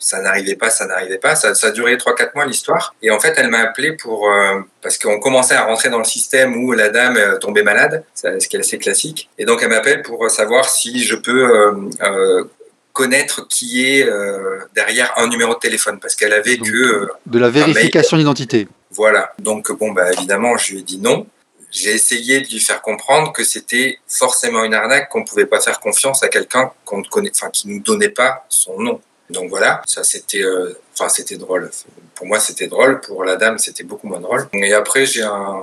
Euh, 0.00 0.06
ça 0.06 0.20
n'arrivait 0.20 0.56
pas, 0.56 0.70
ça 0.70 0.86
n'arrivait 0.86 1.18
pas. 1.18 1.36
Ça, 1.36 1.54
ça 1.54 1.68
a 1.68 1.70
duré 1.70 1.96
3-4 1.96 2.30
mois 2.34 2.46
l'histoire. 2.46 2.94
Et 3.02 3.10
en 3.10 3.20
fait, 3.20 3.34
elle 3.36 3.48
m'a 3.48 3.58
appelé 3.60 3.92
pour 3.92 4.30
euh, 4.30 4.60
parce 4.82 4.98
qu'on 4.98 5.20
commençait 5.20 5.54
à 5.54 5.64
rentrer 5.64 5.90
dans 5.90 5.98
le 5.98 6.04
système 6.04 6.56
où 6.64 6.72
la 6.72 6.88
dame 6.88 7.16
euh, 7.16 7.38
tombait 7.38 7.62
malade, 7.62 8.04
ce 8.14 8.48
qui 8.48 8.56
est 8.56 8.60
assez 8.60 8.78
classique. 8.78 9.28
Et 9.38 9.44
donc, 9.44 9.62
elle 9.62 9.68
m'appelle 9.68 10.02
pour 10.02 10.28
savoir 10.30 10.68
si 10.68 11.02
je 11.02 11.14
peux 11.16 11.44
euh, 11.54 11.72
euh, 12.02 12.44
connaître 12.92 13.46
qui 13.48 13.86
est 13.86 14.04
euh, 14.08 14.60
derrière 14.74 15.12
un 15.16 15.28
numéro 15.28 15.54
de 15.54 15.58
téléphone, 15.58 16.00
parce 16.00 16.16
qu'elle 16.16 16.32
avait 16.32 16.56
Donc, 16.56 16.68
que 16.68 16.76
euh, 16.76 17.08
De 17.26 17.38
la 17.38 17.48
vérification 17.50 18.16
d'identité. 18.16 18.68
voilà. 18.90 19.32
Donc, 19.38 19.70
bon, 19.72 19.92
bah, 19.92 20.12
évidemment, 20.12 20.56
je 20.56 20.72
lui 20.72 20.80
ai 20.80 20.82
dit 20.82 20.98
non. 20.98 21.26
J'ai 21.70 21.90
essayé 21.94 22.40
de 22.40 22.48
lui 22.48 22.58
faire 22.58 22.82
comprendre 22.82 23.32
que 23.32 23.44
c'était 23.44 24.00
forcément 24.08 24.64
une 24.64 24.74
arnaque, 24.74 25.08
qu'on 25.08 25.20
ne 25.20 25.24
pouvait 25.24 25.46
pas 25.46 25.60
faire 25.60 25.78
confiance 25.78 26.20
à 26.24 26.28
quelqu'un 26.28 26.72
qu'on 26.84 26.98
ne 26.98 27.04
connaît, 27.04 27.30
enfin, 27.32 27.48
qui 27.50 27.68
nous 27.68 27.78
donnait 27.80 28.08
pas 28.08 28.44
son 28.48 28.80
nom. 28.80 29.00
Donc 29.30 29.50
voilà, 29.50 29.82
ça 29.86 30.04
c'était, 30.04 30.42
euh, 30.42 30.78
enfin 30.94 31.08
c'était 31.08 31.36
drôle. 31.36 31.70
Pour 32.14 32.26
moi 32.26 32.40
c'était 32.40 32.66
drôle, 32.66 33.00
pour 33.00 33.24
la 33.24 33.36
dame 33.36 33.58
c'était 33.58 33.84
beaucoup 33.84 34.06
moins 34.06 34.20
drôle. 34.20 34.48
Et 34.54 34.72
après 34.72 35.06
j'ai 35.06 35.22
un, 35.22 35.62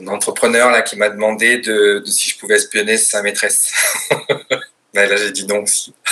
un 0.00 0.06
entrepreneur 0.06 0.70
là 0.70 0.82
qui 0.82 0.96
m'a 0.96 1.10
demandé 1.10 1.58
de, 1.58 1.98
de 1.98 2.10
si 2.10 2.30
je 2.30 2.38
pouvais 2.38 2.56
espionner 2.56 2.96
sa 2.96 3.22
maîtresse. 3.22 3.72
Mais 4.94 5.08
là 5.08 5.16
j'ai 5.16 5.30
dit 5.32 5.46
non 5.46 5.62
aussi. 5.62 5.92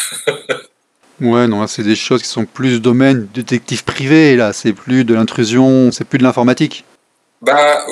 Ouais, 1.21 1.49
non, 1.49 1.67
c'est 1.67 1.83
des 1.83 1.97
choses 1.97 2.23
qui 2.23 2.29
sont 2.29 2.45
plus 2.45 2.81
domaine 2.81 3.27
détective 3.35 3.83
privé, 3.83 4.37
là. 4.37 4.53
C'est 4.53 4.73
plus 4.73 5.05
de 5.05 5.15
l'intrusion, 5.15 5.91
c'est 5.91 6.05
plus 6.05 6.19
de 6.19 6.23
l'informatique. 6.23 6.85
Bah, 7.43 7.85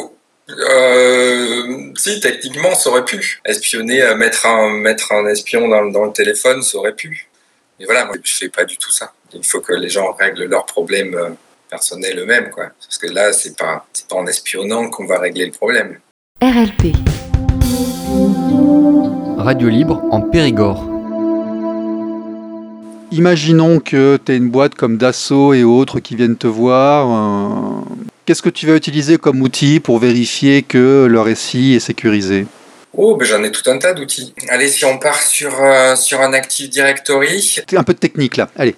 euh, 0.49 1.93
si, 1.97 2.21
techniquement, 2.21 2.75
ça 2.77 2.91
aurait 2.91 3.05
pu. 3.05 3.41
Espionner, 3.45 4.03
euh, 4.03 4.15
mettre 4.15 4.47
un, 4.47 4.71
mettre 4.79 5.13
un 5.13 5.27
espion 5.27 5.67
dans, 5.67 5.87
dans 5.87 6.05
le 6.05 6.13
téléphone, 6.13 6.63
ça 6.63 6.79
aurait 6.79 6.95
pu. 6.95 7.29
Mais 7.79 7.85
voilà, 7.85 8.05
moi, 8.07 8.17
je 8.23 8.35
fais 8.35 8.49
pas 8.49 8.65
du 8.65 8.77
tout 8.79 8.91
ça. 8.91 9.13
Il 9.35 9.45
faut 9.45 9.61
que 9.61 9.75
les 9.75 9.89
gens 9.89 10.13
règlent 10.13 10.45
leurs 10.47 10.65
problèmes 10.67 11.15
euh, 11.15 11.31
personnels 11.69 12.19
eux-mêmes, 12.19 12.51
quoi. 12.51 12.71
Parce 12.81 12.97
que 12.99 13.07
là, 13.09 13.33
c'est 13.33 13.57
pas, 13.57 13.87
c'est 13.93 14.09
pas 14.09 14.17
en 14.17 14.27
espionnant 14.27 14.89
qu'on 14.89 15.07
va 15.07 15.19
régler 15.19 15.47
le 15.47 15.53
problème. 15.53 15.99
RLP. 16.41 16.95
Radio 19.39 19.69
libre 19.69 20.03
en 20.11 20.23
Périgord. 20.23 20.85
Imaginons 23.13 23.79
que 23.79 24.19
tu 24.25 24.33
as 24.33 24.35
une 24.35 24.49
boîte 24.49 24.75
comme 24.75 24.97
Dassault 24.97 25.53
et 25.55 25.63
autres 25.65 26.01
qui 26.01 26.17
viennent 26.17 26.37
te 26.37 26.47
voir. 26.47 27.09
euh, 27.11 27.81
Qu'est-ce 28.25 28.43
que 28.43 28.49
tu 28.51 28.67
vas 28.67 28.75
utiliser 28.75 29.19
comme 29.19 29.41
outil 29.43 29.79
pour 29.81 29.99
vérifier 29.99 30.63
que 30.63 31.07
le 31.09 31.21
récit 31.21 31.75
est 31.75 31.81
sécurisé? 31.81 32.47
Oh, 32.97 33.15
ben 33.17 33.27
j'en 33.27 33.43
ai 33.43 33.53
tout 33.53 33.69
un 33.71 33.79
tas 33.79 33.93
d'outils. 33.93 34.35
Allez, 34.49 34.69
si 34.69 34.85
on 34.85 34.99
part 34.99 35.21
sur, 35.21 35.63
euh, 35.63 35.95
sur 35.97 36.23
un 36.23 36.33
Active 36.33 36.71
Directory, 36.71 37.43
C'est 37.43 37.77
un 37.77 37.83
peu 37.83 37.93
de 37.93 37.99
technique 37.99 38.37
là. 38.37 38.49
Allez. 38.57 38.75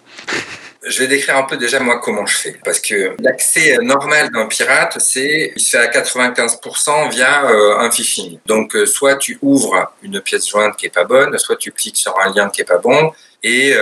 Je 0.85 0.99
vais 1.01 1.07
décrire 1.07 1.37
un 1.37 1.43
peu 1.43 1.57
déjà 1.57 1.81
moi 1.81 2.01
comment 2.01 2.27
je 2.27 2.37
fais. 2.37 2.57
Parce 2.65 2.81
que 2.81 3.15
l'accès 3.21 3.77
normal 3.83 4.31
d'un 4.33 4.47
pirate, 4.47 4.97
c'est 5.01 5.53
il 5.55 5.61
se 5.61 5.77
fait 5.77 5.79
à 5.79 5.87
95% 5.87 7.11
via 7.11 7.45
euh, 7.45 7.79
un 7.79 7.91
phishing. 7.91 8.39
Donc 8.47 8.75
euh, 8.75 8.87
soit 8.87 9.17
tu 9.17 9.39
ouvres 9.43 9.93
une 10.03 10.21
pièce 10.21 10.49
jointe 10.49 10.77
qui 10.77 10.87
est 10.87 10.95
pas 10.95 11.05
bonne, 11.05 11.37
soit 11.39 11.57
tu 11.57 11.71
cliques 11.71 11.99
sur 11.99 12.19
un 12.21 12.33
lien 12.33 12.49
qui 12.49 12.63
est 12.63 12.65
pas 12.65 12.79
bon, 12.79 13.13
et 13.43 13.75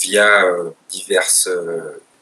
via 0.00 0.44
diverses 0.88 1.50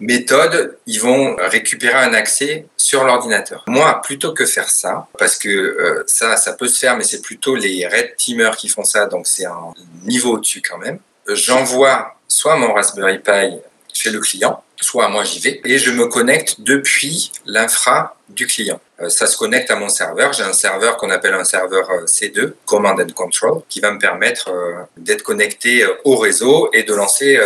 méthodes, 0.01 0.77
ils 0.87 1.01
vont 1.01 1.37
récupérer 1.37 1.99
un 1.99 2.15
accès 2.15 2.67
sur 2.77 3.05
l'ordinateur. 3.05 3.65
Moi, 3.67 4.01
plutôt 4.03 4.33
que 4.33 4.45
faire 4.47 4.69
ça, 4.69 5.09
parce 5.19 5.37
que 5.37 5.49
euh, 5.49 6.05
ça, 6.07 6.37
ça 6.37 6.53
peut 6.53 6.69
se 6.69 6.79
faire, 6.79 6.97
mais 6.97 7.05
c'est 7.05 7.23
plutôt 7.23 7.55
les 7.55 7.87
red 7.87 8.17
teamers 8.17 8.57
qui 8.57 8.69
font 8.69 8.85
ça, 8.85 9.07
donc 9.07 9.27
c'est 9.27 9.47
un 9.47 9.73
niveau 10.05 10.35
au-dessus 10.35 10.63
quand 10.63 10.79
même. 10.79 10.99
J'envoie 11.29 12.17
soit 12.29 12.57
mon 12.57 12.73
Raspberry 12.73 13.19
Pi 13.19 13.59
chez 13.93 14.11
le 14.11 14.21
client, 14.21 14.63
soit 14.81 15.09
moi 15.09 15.25
j'y 15.25 15.41
vais 15.41 15.61
et 15.65 15.79
je 15.79 15.91
me 15.91 16.07
connecte 16.07 16.61
depuis 16.61 17.33
l'infra 17.47 18.17
du 18.29 18.47
client. 18.47 18.81
Euh, 19.01 19.09
ça 19.09 19.27
se 19.27 19.37
connecte 19.37 19.71
à 19.71 19.77
mon 19.77 19.89
serveur. 19.89 20.33
J'ai 20.33 20.43
un 20.43 20.53
serveur 20.53 20.97
qu'on 20.97 21.11
appelle 21.11 21.35
un 21.35 21.45
serveur 21.45 21.91
euh, 21.91 22.05
C2, 22.05 22.53
Command 22.65 22.99
and 23.01 23.13
Control, 23.15 23.63
qui 23.69 23.81
va 23.81 23.91
me 23.91 23.99
permettre 23.99 24.51
euh, 24.51 24.83
d'être 24.97 25.23
connecté 25.23 25.87
au 26.05 26.17
réseau 26.17 26.71
et 26.73 26.83
de 26.83 26.95
lancer 26.95 27.39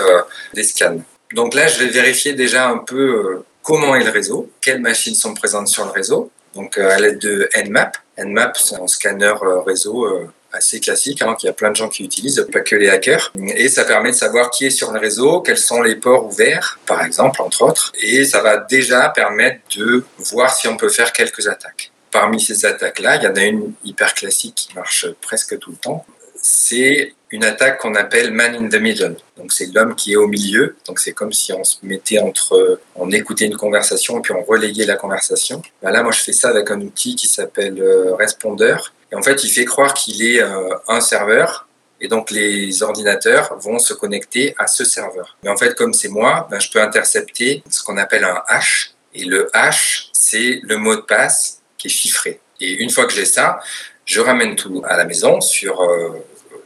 des 0.54 0.64
scans. 0.64 1.00
Donc 1.32 1.54
là, 1.54 1.66
je 1.68 1.78
vais 1.78 1.90
vérifier 1.90 2.32
déjà 2.32 2.68
un 2.68 2.78
peu 2.78 2.96
euh, 2.96 3.44
comment 3.62 3.94
est 3.94 4.04
le 4.04 4.10
réseau, 4.10 4.50
quelles 4.60 4.80
machines 4.80 5.14
sont 5.14 5.34
présentes 5.34 5.68
sur 5.68 5.84
le 5.84 5.90
réseau. 5.90 6.30
Donc 6.54 6.78
euh, 6.78 6.90
à 6.90 6.98
l'aide 6.98 7.18
de 7.18 7.48
Nmap. 7.64 7.96
Nmap, 8.18 8.56
c'est 8.56 8.74
un 8.74 8.86
scanner 8.86 9.34
euh, 9.42 9.60
réseau 9.60 10.06
assez 10.52 10.80
classique, 10.80 11.22
hein, 11.22 11.36
qu'il 11.38 11.46
y 11.46 11.50
a 11.50 11.52
plein 11.52 11.70
de 11.70 11.76
gens 11.76 11.88
qui 11.88 12.02
utilisent, 12.02 12.44
pas 12.52 12.60
que 12.60 12.74
les 12.74 12.88
hackers. 12.88 13.32
Et 13.54 13.68
ça 13.68 13.84
permet 13.84 14.10
de 14.10 14.16
savoir 14.16 14.50
qui 14.50 14.66
est 14.66 14.70
sur 14.70 14.90
le 14.90 14.98
réseau, 14.98 15.40
quels 15.42 15.58
sont 15.58 15.80
les 15.80 15.94
ports 15.94 16.26
ouverts, 16.26 16.80
par 16.86 17.04
exemple, 17.04 17.40
entre 17.40 17.62
autres. 17.62 17.92
Et 18.02 18.24
ça 18.24 18.42
va 18.42 18.56
déjà 18.56 19.08
permettre 19.10 19.60
de 19.76 20.04
voir 20.18 20.52
si 20.52 20.66
on 20.66 20.76
peut 20.76 20.88
faire 20.88 21.12
quelques 21.12 21.46
attaques. 21.46 21.92
Parmi 22.10 22.40
ces 22.40 22.64
attaques-là, 22.64 23.16
il 23.16 23.22
y 23.22 23.26
en 23.28 23.36
a 23.36 23.44
une 23.44 23.72
hyper 23.84 24.12
classique 24.14 24.56
qui 24.56 24.74
marche 24.74 25.06
presque 25.20 25.56
tout 25.60 25.70
le 25.70 25.76
temps. 25.76 26.04
C'est 26.42 27.14
une 27.30 27.44
attaque 27.44 27.78
qu'on 27.78 27.94
appelle 27.94 28.32
man 28.32 28.54
in 28.54 28.68
the 28.68 28.80
middle. 28.80 29.16
Donc 29.36 29.52
c'est 29.52 29.72
l'homme 29.72 29.94
qui 29.94 30.12
est 30.12 30.16
au 30.16 30.26
milieu. 30.26 30.76
Donc 30.86 30.98
c'est 30.98 31.12
comme 31.12 31.32
si 31.32 31.52
on 31.52 31.62
se 31.62 31.76
mettait 31.82 32.18
entre, 32.18 32.80
on 32.96 33.10
écoutait 33.10 33.46
une 33.46 33.56
conversation 33.56 34.18
et 34.18 34.22
puis 34.22 34.32
on 34.32 34.42
relayait 34.42 34.84
la 34.84 34.96
conversation. 34.96 35.62
Ben 35.82 35.90
là, 35.90 36.02
moi 36.02 36.12
je 36.12 36.20
fais 36.20 36.32
ça 36.32 36.48
avec 36.48 36.70
un 36.70 36.80
outil 36.80 37.14
qui 37.14 37.28
s'appelle 37.28 37.80
euh, 37.80 38.14
Responder. 38.14 38.76
Et 39.12 39.14
en 39.14 39.22
fait, 39.22 39.44
il 39.44 39.50
fait 39.50 39.64
croire 39.64 39.94
qu'il 39.94 40.22
est 40.22 40.42
euh, 40.42 40.74
un 40.88 41.00
serveur. 41.00 41.68
Et 42.00 42.08
donc 42.08 42.30
les 42.30 42.82
ordinateurs 42.82 43.56
vont 43.60 43.78
se 43.78 43.92
connecter 43.92 44.54
à 44.58 44.66
ce 44.66 44.84
serveur. 44.84 45.36
Mais 45.42 45.50
en 45.50 45.56
fait, 45.56 45.74
comme 45.74 45.94
c'est 45.94 46.08
moi, 46.08 46.48
ben, 46.50 46.58
je 46.58 46.70
peux 46.70 46.80
intercepter 46.80 47.62
ce 47.68 47.82
qu'on 47.82 47.98
appelle 47.98 48.24
un 48.24 48.42
hash. 48.48 48.94
Et 49.14 49.24
le 49.24 49.50
hash, 49.52 50.08
c'est 50.12 50.60
le 50.62 50.76
mot 50.78 50.96
de 50.96 51.02
passe 51.02 51.60
qui 51.76 51.88
est 51.88 51.90
chiffré. 51.90 52.40
Et 52.60 52.72
une 52.72 52.90
fois 52.90 53.06
que 53.06 53.12
j'ai 53.12 53.24
ça, 53.24 53.60
je 54.04 54.20
ramène 54.20 54.56
tout 54.56 54.82
à 54.86 54.96
la 54.96 55.04
maison 55.04 55.40
sur 55.40 55.82
euh, 55.82 56.10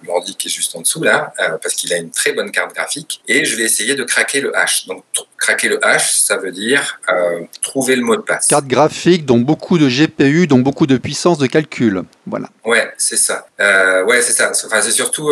l'ordi 0.06 0.36
qui 0.36 0.48
est 0.48 0.50
juste 0.50 0.74
en 0.76 0.80
dessous 0.80 1.02
là, 1.02 1.32
euh, 1.40 1.58
parce 1.62 1.74
qu'il 1.74 1.92
a 1.92 1.96
une 1.96 2.10
très 2.10 2.32
bonne 2.32 2.50
carte 2.50 2.74
graphique, 2.74 3.22
et 3.28 3.44
je 3.44 3.56
vais 3.56 3.64
essayer 3.64 3.94
de 3.94 4.04
craquer 4.04 4.40
le 4.40 4.56
hash. 4.56 4.86
Donc 4.86 5.04
craquer 5.36 5.68
le 5.68 5.84
hash, 5.84 6.14
ça 6.14 6.36
veut 6.36 6.52
dire 6.52 7.00
euh, 7.08 7.40
trouver 7.62 7.96
le 7.96 8.02
mot 8.02 8.16
de 8.16 8.22
passe. 8.22 8.46
Carte 8.46 8.66
graphique, 8.66 9.26
dont 9.26 9.38
beaucoup 9.38 9.78
de 9.78 9.88
GPU, 9.88 10.46
dont 10.46 10.58
beaucoup 10.58 10.86
de 10.86 10.96
puissance 10.96 11.38
de 11.38 11.46
calcul. 11.46 12.02
Voilà. 12.26 12.48
Ouais, 12.64 12.92
c'est 12.96 13.16
ça. 13.16 13.46
Euh, 13.60 14.04
ouais, 14.04 14.22
c'est 14.22 14.32
ça. 14.32 14.52
Enfin, 14.64 14.80
c'est 14.82 14.90
surtout, 14.90 15.30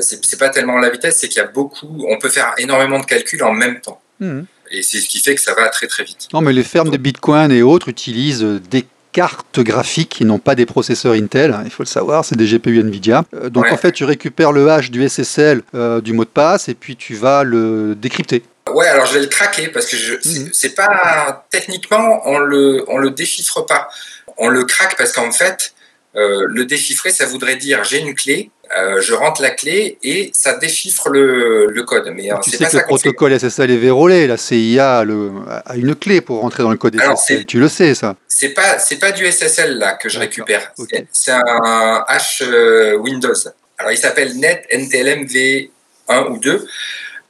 c'est 0.00 0.24
c'est 0.24 0.38
pas 0.38 0.50
tellement 0.50 0.78
la 0.78 0.90
vitesse, 0.90 1.18
c'est 1.18 1.28
qu'il 1.28 1.38
y 1.42 1.44
a 1.44 1.48
beaucoup, 1.48 2.06
on 2.08 2.18
peut 2.18 2.28
faire 2.28 2.54
énormément 2.58 2.98
de 2.98 3.06
calculs 3.06 3.42
en 3.42 3.52
même 3.52 3.80
temps. 3.80 4.00
Mhm. 4.20 4.46
Et 4.70 4.82
c'est 4.82 4.98
ce 4.98 5.08
qui 5.08 5.20
fait 5.20 5.34
que 5.34 5.40
ça 5.40 5.54
va 5.54 5.68
très 5.68 5.86
très 5.86 6.02
vite. 6.02 6.28
Non, 6.32 6.40
mais 6.40 6.52
les 6.52 6.64
fermes 6.64 6.90
de 6.90 6.96
Bitcoin 6.96 7.52
et 7.52 7.62
autres 7.62 7.88
utilisent 7.88 8.42
des 8.42 8.84
cartes 9.20 9.60
graphiques 9.60 10.10
qui 10.10 10.24
n'ont 10.26 10.38
pas 10.38 10.54
des 10.54 10.66
processeurs 10.66 11.14
Intel, 11.14 11.52
hein, 11.54 11.62
il 11.64 11.70
faut 11.70 11.82
le 11.82 11.88
savoir, 11.88 12.22
c'est 12.22 12.36
des 12.36 12.44
GPU 12.46 12.80
Nvidia. 12.80 13.24
Euh, 13.34 13.48
donc 13.48 13.64
Ouais. 13.64 13.70
en 13.72 13.78
fait, 13.78 13.92
tu 13.92 14.04
récupères 14.04 14.52
le 14.52 14.70
hash 14.70 14.90
du 14.90 15.08
SSL 15.08 15.62
euh, 15.74 16.02
du 16.02 16.12
mot 16.12 16.24
de 16.24 16.28
passe 16.28 16.68
et 16.68 16.74
puis 16.74 16.96
tu 16.96 17.14
vas 17.14 17.42
le 17.42 17.94
décrypter. 17.94 18.42
Ouais, 18.74 18.86
alors 18.88 19.06
je 19.06 19.14
vais 19.14 19.20
le 19.20 19.26
craquer 19.28 19.68
parce 19.68 19.86
que 19.86 19.96
Mhm. 19.96 20.50
c'est 20.52 20.74
pas 20.74 21.46
techniquement 21.50 22.20
on 22.26 22.38
le 22.38 22.84
on 22.88 22.98
le 22.98 23.10
déchiffre 23.10 23.62
pas. 23.62 23.88
On 24.36 24.48
le 24.48 24.64
craque 24.64 24.96
parce 24.98 25.12
qu'en 25.12 25.32
fait 25.32 25.72
euh, 26.14 26.44
le 26.48 26.64
déchiffrer 26.66 27.10
ça 27.10 27.24
voudrait 27.26 27.56
dire 27.56 27.84
j'ai 27.84 28.00
une 28.00 28.14
clé, 28.14 28.50
euh, 28.78 29.00
je 29.00 29.12
rentre 29.14 29.42
la 29.42 29.50
clé 29.50 29.98
et 30.02 30.30
ça 30.34 30.54
déchiffre 30.56 31.08
le, 31.10 31.66
le 31.66 31.82
code. 31.82 32.10
Mais 32.14 32.32
euh, 32.32 32.36
tu 32.42 32.50
sais 32.50 32.58
pas 32.58 32.66
que 32.70 32.76
le 32.76 32.80
fait. 32.80 32.86
protocole 32.86 33.38
SSL 33.38 33.70
est 33.70 33.76
vérolé, 33.76 34.26
la 34.26 34.36
CIA 34.36 34.98
a, 34.98 35.04
le- 35.04 35.32
a 35.48 35.76
une 35.76 35.94
clé 35.94 36.20
pour 36.20 36.40
rentrer 36.40 36.62
dans 36.62 36.70
le 36.70 36.76
code 36.76 36.98
Alors, 37.00 37.18
SSL. 37.18 37.44
Tu 37.46 37.58
le 37.60 37.68
sais 37.68 37.94
ça. 37.94 38.16
C'est 38.28 38.50
pas 38.50 38.78
c'est 38.78 38.98
pas 38.98 39.12
du 39.12 39.24
SSL 39.30 39.78
là 39.78 39.92
que 39.94 40.08
je 40.08 40.18
récupère. 40.18 40.72
C'est- 41.12 41.32
un 41.32 42.04
hash 42.08 42.42
euh, 42.46 42.96
Windows. 42.96 43.32
Alors 43.78 43.92
il 43.92 43.98
s'appelle 43.98 44.36
Net 44.38 44.64
NTLM 44.70 45.24
V1 45.26 46.28
ou 46.30 46.38
2. 46.38 46.66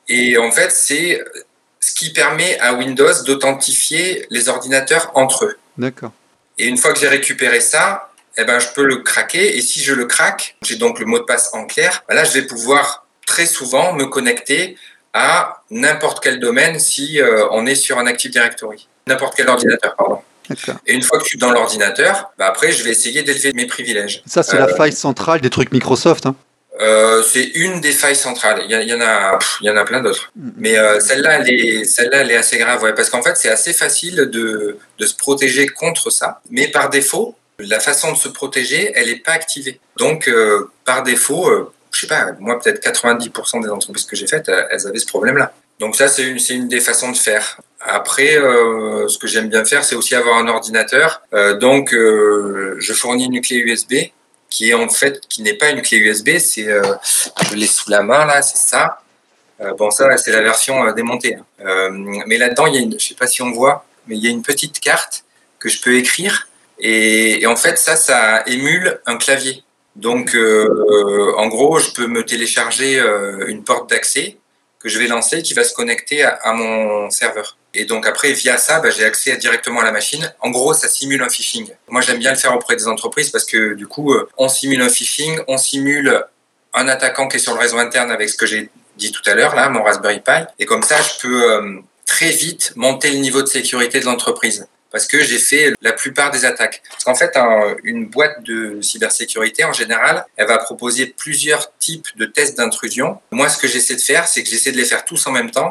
Et 0.08 0.38
en 0.38 0.50
fait, 0.52 0.70
c'est 0.70 1.20
ce 1.80 1.94
qui 1.94 2.12
permet 2.12 2.58
à 2.60 2.74
Windows 2.74 3.12
d'authentifier 3.24 4.26
les 4.30 4.48
ordinateurs 4.48 5.10
entre 5.14 5.44
eux. 5.46 5.56
D'accord. 5.78 6.12
Et 6.58 6.66
une 6.66 6.76
fois 6.76 6.92
que 6.92 6.98
j'ai 6.98 7.08
récupéré 7.08 7.60
ça, 7.60 8.10
eh 8.36 8.44
ben, 8.44 8.58
je 8.58 8.68
peux 8.74 8.84
le 8.84 8.96
craquer. 8.96 9.56
Et 9.56 9.62
si 9.62 9.80
je 9.80 9.94
le 9.94 10.06
craque, 10.06 10.56
j'ai 10.62 10.76
donc 10.76 10.98
le 10.98 11.06
mot 11.06 11.18
de 11.18 11.24
passe 11.24 11.50
en 11.52 11.64
clair. 11.64 12.04
ben 12.08 12.14
Là, 12.14 12.24
je 12.24 12.32
vais 12.32 12.42
pouvoir 12.42 13.06
très 13.26 13.46
souvent 13.46 13.92
me 13.92 14.06
connecter 14.06 14.76
à 15.12 15.62
n'importe 15.70 16.22
quel 16.22 16.40
domaine 16.40 16.78
si 16.78 17.20
euh, 17.20 17.46
on 17.50 17.66
est 17.66 17.74
sur 17.74 17.98
un 17.98 18.06
Active 18.06 18.30
Directory. 18.30 18.88
N'importe 19.06 19.34
quel 19.36 19.48
ordinateur, 19.48 19.94
pardon. 19.96 20.20
Et 20.86 20.94
une 20.94 21.02
fois 21.02 21.18
que 21.18 21.24
je 21.24 21.30
suis 21.30 21.38
dans 21.38 21.50
l'ordinateur, 21.50 22.30
bah 22.38 22.46
après, 22.46 22.70
je 22.70 22.84
vais 22.84 22.90
essayer 22.90 23.22
d'élever 23.22 23.52
mes 23.52 23.66
privilèges. 23.66 24.22
Ça, 24.26 24.42
c'est 24.42 24.58
la 24.58 24.68
faille 24.68 24.92
centrale 24.92 25.40
des 25.40 25.50
trucs 25.50 25.72
Microsoft. 25.72 26.26
Hein. 26.26 26.36
Euh, 26.80 27.22
c'est 27.22 27.44
une 27.54 27.80
des 27.80 27.92
failles 27.92 28.16
centrales. 28.16 28.62
Il 28.68 28.70
y, 28.70 28.94
en 28.94 29.00
a, 29.00 29.38
il 29.62 29.66
y 29.66 29.70
en 29.70 29.76
a 29.76 29.84
plein 29.84 30.02
d'autres. 30.02 30.30
Mais 30.56 30.78
euh, 30.78 31.00
celle-là, 31.00 31.40
elle 31.40 31.48
est, 31.48 31.84
celle-là, 31.84 32.18
elle 32.18 32.30
est 32.30 32.36
assez 32.36 32.58
grave, 32.58 32.82
ouais, 32.82 32.94
parce 32.94 33.08
qu'en 33.08 33.22
fait, 33.22 33.36
c'est 33.36 33.48
assez 33.48 33.72
facile 33.72 34.16
de, 34.16 34.78
de 34.98 35.06
se 35.06 35.14
protéger 35.14 35.66
contre 35.66 36.10
ça. 36.10 36.42
Mais 36.50 36.68
par 36.68 36.90
défaut, 36.90 37.34
la 37.58 37.80
façon 37.80 38.12
de 38.12 38.16
se 38.16 38.28
protéger, 38.28 38.92
elle 38.94 39.08
n'est 39.08 39.16
pas 39.16 39.32
activée. 39.32 39.80
Donc, 39.96 40.28
euh, 40.28 40.70
par 40.84 41.02
défaut, 41.02 41.48
euh, 41.48 41.72
je 41.92 42.00
sais 42.00 42.06
pas, 42.06 42.32
moi 42.38 42.58
peut-être 42.60 42.82
90% 42.82 43.60
des 43.62 43.70
entreprises 43.70 44.04
que 44.04 44.16
j'ai 44.16 44.26
faites, 44.26 44.48
elles 44.48 44.66
elles 44.70 44.86
avaient 44.86 44.98
ce 44.98 45.06
problème-là. 45.06 45.52
Donc 45.78 45.94
ça, 45.96 46.08
c'est 46.08 46.24
une, 46.24 46.68
des 46.68 46.80
façons 46.80 47.12
de 47.12 47.16
faire. 47.16 47.60
Après, 47.80 48.36
euh, 48.38 49.08
ce 49.08 49.18
que 49.18 49.26
j'aime 49.26 49.48
bien 49.48 49.64
faire, 49.64 49.84
c'est 49.84 49.94
aussi 49.94 50.14
avoir 50.14 50.38
un 50.38 50.48
ordinateur. 50.48 51.22
Euh, 51.34 51.54
donc, 51.56 51.92
euh, 51.92 52.76
je 52.78 52.92
fournis 52.94 53.26
une 53.26 53.40
clé 53.40 53.56
USB 53.58 53.94
qui 54.48 54.70
est 54.70 54.74
en 54.74 54.88
fait, 54.88 55.20
qui 55.28 55.42
n'est 55.42 55.54
pas 55.54 55.70
une 55.70 55.82
clé 55.82 55.98
USB, 55.98 56.38
c'est, 56.38 56.68
euh, 56.68 56.82
je 57.50 57.56
l'ai 57.56 57.66
sous 57.66 57.90
la 57.90 58.02
main 58.02 58.24
là, 58.24 58.42
c'est 58.42 58.56
ça. 58.58 59.00
Euh, 59.60 59.74
bon, 59.74 59.90
ça, 59.90 60.16
c'est 60.16 60.32
la 60.32 60.42
version 60.42 60.86
euh, 60.86 60.92
démontée. 60.92 61.34
hein. 61.34 61.44
Euh, 61.64 61.90
mais 62.26 62.38
là-dedans, 62.38 62.66
il 62.66 62.74
y 62.74 62.78
a 62.78 62.80
une, 62.80 62.98
je 62.98 63.08
sais 63.08 63.14
pas 63.14 63.26
si 63.26 63.42
on 63.42 63.52
voit, 63.52 63.84
mais 64.06 64.16
il 64.16 64.24
y 64.24 64.28
a 64.28 64.30
une 64.30 64.42
petite 64.42 64.80
carte 64.80 65.24
que 65.58 65.68
je 65.68 65.80
peux 65.80 65.94
écrire. 65.96 66.48
Et, 66.78 67.42
et 67.42 67.46
en 67.46 67.56
fait, 67.56 67.78
ça, 67.78 67.96
ça 67.96 68.42
émule 68.46 69.00
un 69.06 69.16
clavier. 69.16 69.62
Donc, 69.94 70.34
euh, 70.34 70.68
euh, 70.90 71.32
en 71.36 71.48
gros, 71.48 71.78
je 71.78 71.90
peux 71.90 72.06
me 72.06 72.24
télécharger 72.24 73.00
euh, 73.00 73.46
une 73.48 73.64
porte 73.64 73.88
d'accès 73.88 74.36
que 74.78 74.88
je 74.90 74.98
vais 74.98 75.06
lancer 75.06 75.42
qui 75.42 75.54
va 75.54 75.64
se 75.64 75.72
connecter 75.72 76.22
à, 76.22 76.30
à 76.42 76.52
mon 76.52 77.10
serveur. 77.10 77.56
Et 77.76 77.84
donc 77.84 78.06
après, 78.06 78.32
via 78.32 78.56
ça, 78.56 78.80
bah, 78.80 78.90
j'ai 78.90 79.04
accès 79.04 79.36
directement 79.36 79.80
à 79.80 79.84
la 79.84 79.92
machine. 79.92 80.32
En 80.40 80.50
gros, 80.50 80.72
ça 80.72 80.88
simule 80.88 81.22
un 81.22 81.28
phishing. 81.28 81.68
Moi, 81.88 82.00
j'aime 82.00 82.18
bien 82.18 82.32
le 82.32 82.38
faire 82.38 82.54
auprès 82.54 82.76
des 82.76 82.88
entreprises 82.88 83.30
parce 83.30 83.44
que 83.44 83.74
du 83.74 83.86
coup, 83.86 84.14
euh, 84.14 84.28
on 84.38 84.48
simule 84.48 84.80
un 84.80 84.88
phishing, 84.88 85.38
on 85.46 85.58
simule 85.58 86.24
un 86.72 86.88
attaquant 86.88 87.28
qui 87.28 87.36
est 87.36 87.40
sur 87.40 87.54
le 87.54 87.60
réseau 87.60 87.78
interne 87.78 88.10
avec 88.10 88.28
ce 88.28 88.36
que 88.36 88.46
j'ai 88.46 88.70
dit 88.96 89.12
tout 89.12 89.22
à 89.26 89.34
l'heure, 89.34 89.54
là, 89.54 89.68
mon 89.68 89.82
Raspberry 89.82 90.20
Pi. 90.20 90.44
Et 90.58 90.64
comme 90.64 90.82
ça, 90.82 90.96
je 91.02 91.20
peux 91.20 91.52
euh, 91.52 91.80
très 92.06 92.30
vite 92.30 92.72
monter 92.76 93.10
le 93.10 93.18
niveau 93.18 93.42
de 93.42 93.46
sécurité 93.46 94.00
de 94.00 94.06
l'entreprise. 94.06 94.66
Parce 94.96 95.08
que 95.08 95.22
j'ai 95.22 95.38
fait 95.38 95.74
la 95.82 95.92
plupart 95.92 96.30
des 96.30 96.46
attaques. 96.46 96.82
Parce 96.88 97.04
qu'en 97.04 97.14
fait, 97.14 97.36
un- 97.36 97.76
une 97.84 98.06
boîte 98.06 98.42
de 98.44 98.80
cybersécurité, 98.80 99.62
en 99.62 99.74
général, 99.74 100.24
elle 100.36 100.46
va 100.46 100.56
proposer 100.56 101.04
plusieurs 101.04 101.70
types 101.76 102.06
de 102.16 102.24
tests 102.24 102.56
d'intrusion. 102.56 103.20
Moi, 103.30 103.50
ce 103.50 103.58
que 103.58 103.68
j'essaie 103.68 103.96
de 103.96 104.00
faire, 104.00 104.26
c'est 104.26 104.42
que 104.42 104.48
j'essaie 104.48 104.72
de 104.72 104.78
les 104.78 104.86
faire 104.86 105.04
tous 105.04 105.26
en 105.26 105.32
même 105.32 105.50
temps, 105.50 105.68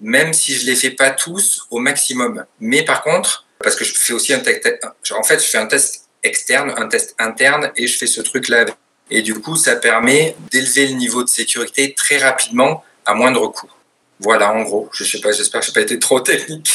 même 0.00 0.32
si 0.32 0.54
je 0.54 0.64
les 0.64 0.76
fais 0.76 0.92
pas 0.92 1.10
tous 1.10 1.66
au 1.70 1.78
maximum. 1.78 2.46
Mais 2.58 2.82
par 2.86 3.02
contre, 3.02 3.44
parce 3.62 3.76
que 3.76 3.84
je 3.84 3.92
fais 3.94 4.14
aussi 4.14 4.32
un 4.32 4.38
test, 4.40 4.66
en 5.10 5.22
fait, 5.22 5.42
je 5.44 5.46
fais 5.50 5.58
un 5.58 5.66
test 5.66 6.06
externe, 6.22 6.72
un 6.78 6.88
test 6.88 7.14
interne, 7.18 7.70
et 7.76 7.86
je 7.86 7.98
fais 7.98 8.06
ce 8.06 8.22
truc-là. 8.22 8.64
Et 9.10 9.20
du 9.20 9.34
coup, 9.34 9.56
ça 9.56 9.76
permet 9.76 10.36
d'élever 10.50 10.86
le 10.86 10.94
niveau 10.94 11.22
de 11.22 11.28
sécurité 11.28 11.92
très 11.92 12.16
rapidement 12.16 12.82
à 13.04 13.12
moindre 13.12 13.46
coût. 13.48 13.70
Voilà, 14.20 14.54
en 14.54 14.62
gros. 14.62 14.88
Je 14.94 15.04
sais 15.04 15.20
pas, 15.20 15.32
j'espère 15.32 15.60
que 15.60 15.66
j'ai 15.66 15.72
pas 15.74 15.82
été 15.82 15.98
trop 15.98 16.20
technique. 16.20 16.70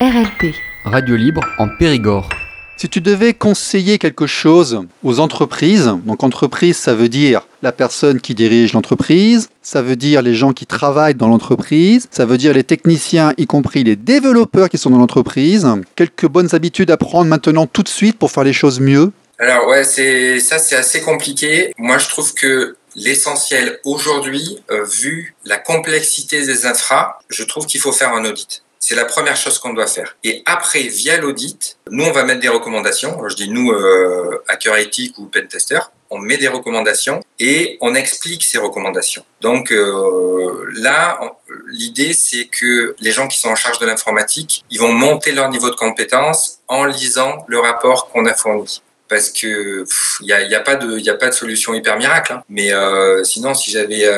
RLP. 0.00 0.56
Radio 0.88 1.16
libre 1.16 1.42
en 1.58 1.68
Périgord. 1.68 2.30
Si 2.78 2.88
tu 2.88 3.02
devais 3.02 3.34
conseiller 3.34 3.98
quelque 3.98 4.26
chose 4.26 4.86
aux 5.02 5.20
entreprises, 5.20 5.92
donc 6.06 6.22
entreprise, 6.22 6.76
ça 6.76 6.94
veut 6.94 7.10
dire 7.10 7.46
la 7.60 7.72
personne 7.72 8.20
qui 8.20 8.34
dirige 8.34 8.72
l'entreprise, 8.72 9.50
ça 9.60 9.82
veut 9.82 9.96
dire 9.96 10.22
les 10.22 10.34
gens 10.34 10.52
qui 10.52 10.64
travaillent 10.64 11.14
dans 11.14 11.28
l'entreprise, 11.28 12.08
ça 12.10 12.24
veut 12.24 12.38
dire 12.38 12.54
les 12.54 12.64
techniciens, 12.64 13.34
y 13.36 13.46
compris 13.46 13.84
les 13.84 13.96
développeurs 13.96 14.70
qui 14.70 14.78
sont 14.78 14.90
dans 14.90 14.98
l'entreprise. 14.98 15.66
Quelques 15.94 16.26
bonnes 16.26 16.54
habitudes 16.54 16.90
à 16.90 16.96
prendre 16.96 17.28
maintenant 17.28 17.66
tout 17.66 17.82
de 17.82 17.88
suite 17.88 18.18
pour 18.18 18.30
faire 18.30 18.44
les 18.44 18.54
choses 18.54 18.80
mieux? 18.80 19.12
Alors 19.38 19.68
ouais, 19.68 19.84
c'est 19.84 20.40
ça, 20.40 20.58
c'est 20.58 20.76
assez 20.76 21.02
compliqué. 21.02 21.72
Moi, 21.76 21.98
je 21.98 22.08
trouve 22.08 22.32
que 22.32 22.76
l'essentiel 22.96 23.78
aujourd'hui, 23.84 24.58
euh, 24.70 24.84
vu 24.84 25.34
la 25.44 25.58
complexité 25.58 26.46
des 26.46 26.64
infras, 26.64 27.18
je 27.28 27.44
trouve 27.44 27.66
qu'il 27.66 27.80
faut 27.80 27.92
faire 27.92 28.12
un 28.14 28.24
audit. 28.24 28.62
C'est 28.88 28.94
la 28.94 29.04
première 29.04 29.36
chose 29.36 29.58
qu'on 29.58 29.74
doit 29.74 29.86
faire. 29.86 30.16
Et 30.24 30.42
après, 30.46 30.80
via 30.80 31.18
l'audit, 31.18 31.76
nous, 31.90 32.04
on 32.06 32.10
va 32.10 32.24
mettre 32.24 32.40
des 32.40 32.48
recommandations. 32.48 33.28
Je 33.28 33.36
dis 33.36 33.50
nous, 33.50 33.70
euh, 33.70 34.42
hacker 34.48 34.76
éthique 34.78 35.18
ou 35.18 35.26
pentester, 35.26 35.78
on 36.08 36.18
met 36.18 36.38
des 36.38 36.48
recommandations 36.48 37.20
et 37.38 37.76
on 37.82 37.94
explique 37.94 38.42
ces 38.42 38.56
recommandations. 38.56 39.26
Donc 39.42 39.72
euh, 39.72 40.64
là, 40.74 41.20
l'idée, 41.66 42.14
c'est 42.14 42.46
que 42.46 42.96
les 42.98 43.10
gens 43.10 43.28
qui 43.28 43.36
sont 43.36 43.50
en 43.50 43.56
charge 43.56 43.78
de 43.78 43.84
l'informatique, 43.84 44.64
ils 44.70 44.80
vont 44.80 44.92
monter 44.92 45.32
leur 45.32 45.50
niveau 45.50 45.68
de 45.68 45.76
compétence 45.76 46.60
en 46.66 46.86
lisant 46.86 47.44
le 47.46 47.58
rapport 47.58 48.08
qu'on 48.08 48.24
a 48.24 48.32
fourni 48.32 48.80
parce 49.06 49.28
que 49.28 49.84
il 50.22 50.26
n'y 50.26 50.54
a, 50.54 50.60
pas 50.60 50.76
de 50.76 51.30
solution 51.32 51.74
hyper 51.74 51.98
miracle. 51.98 52.32
hein. 52.32 52.42
Mais 52.48 52.72
euh, 52.72 53.22
sinon, 53.22 53.52
si 53.52 53.70
j'avais 53.70 54.08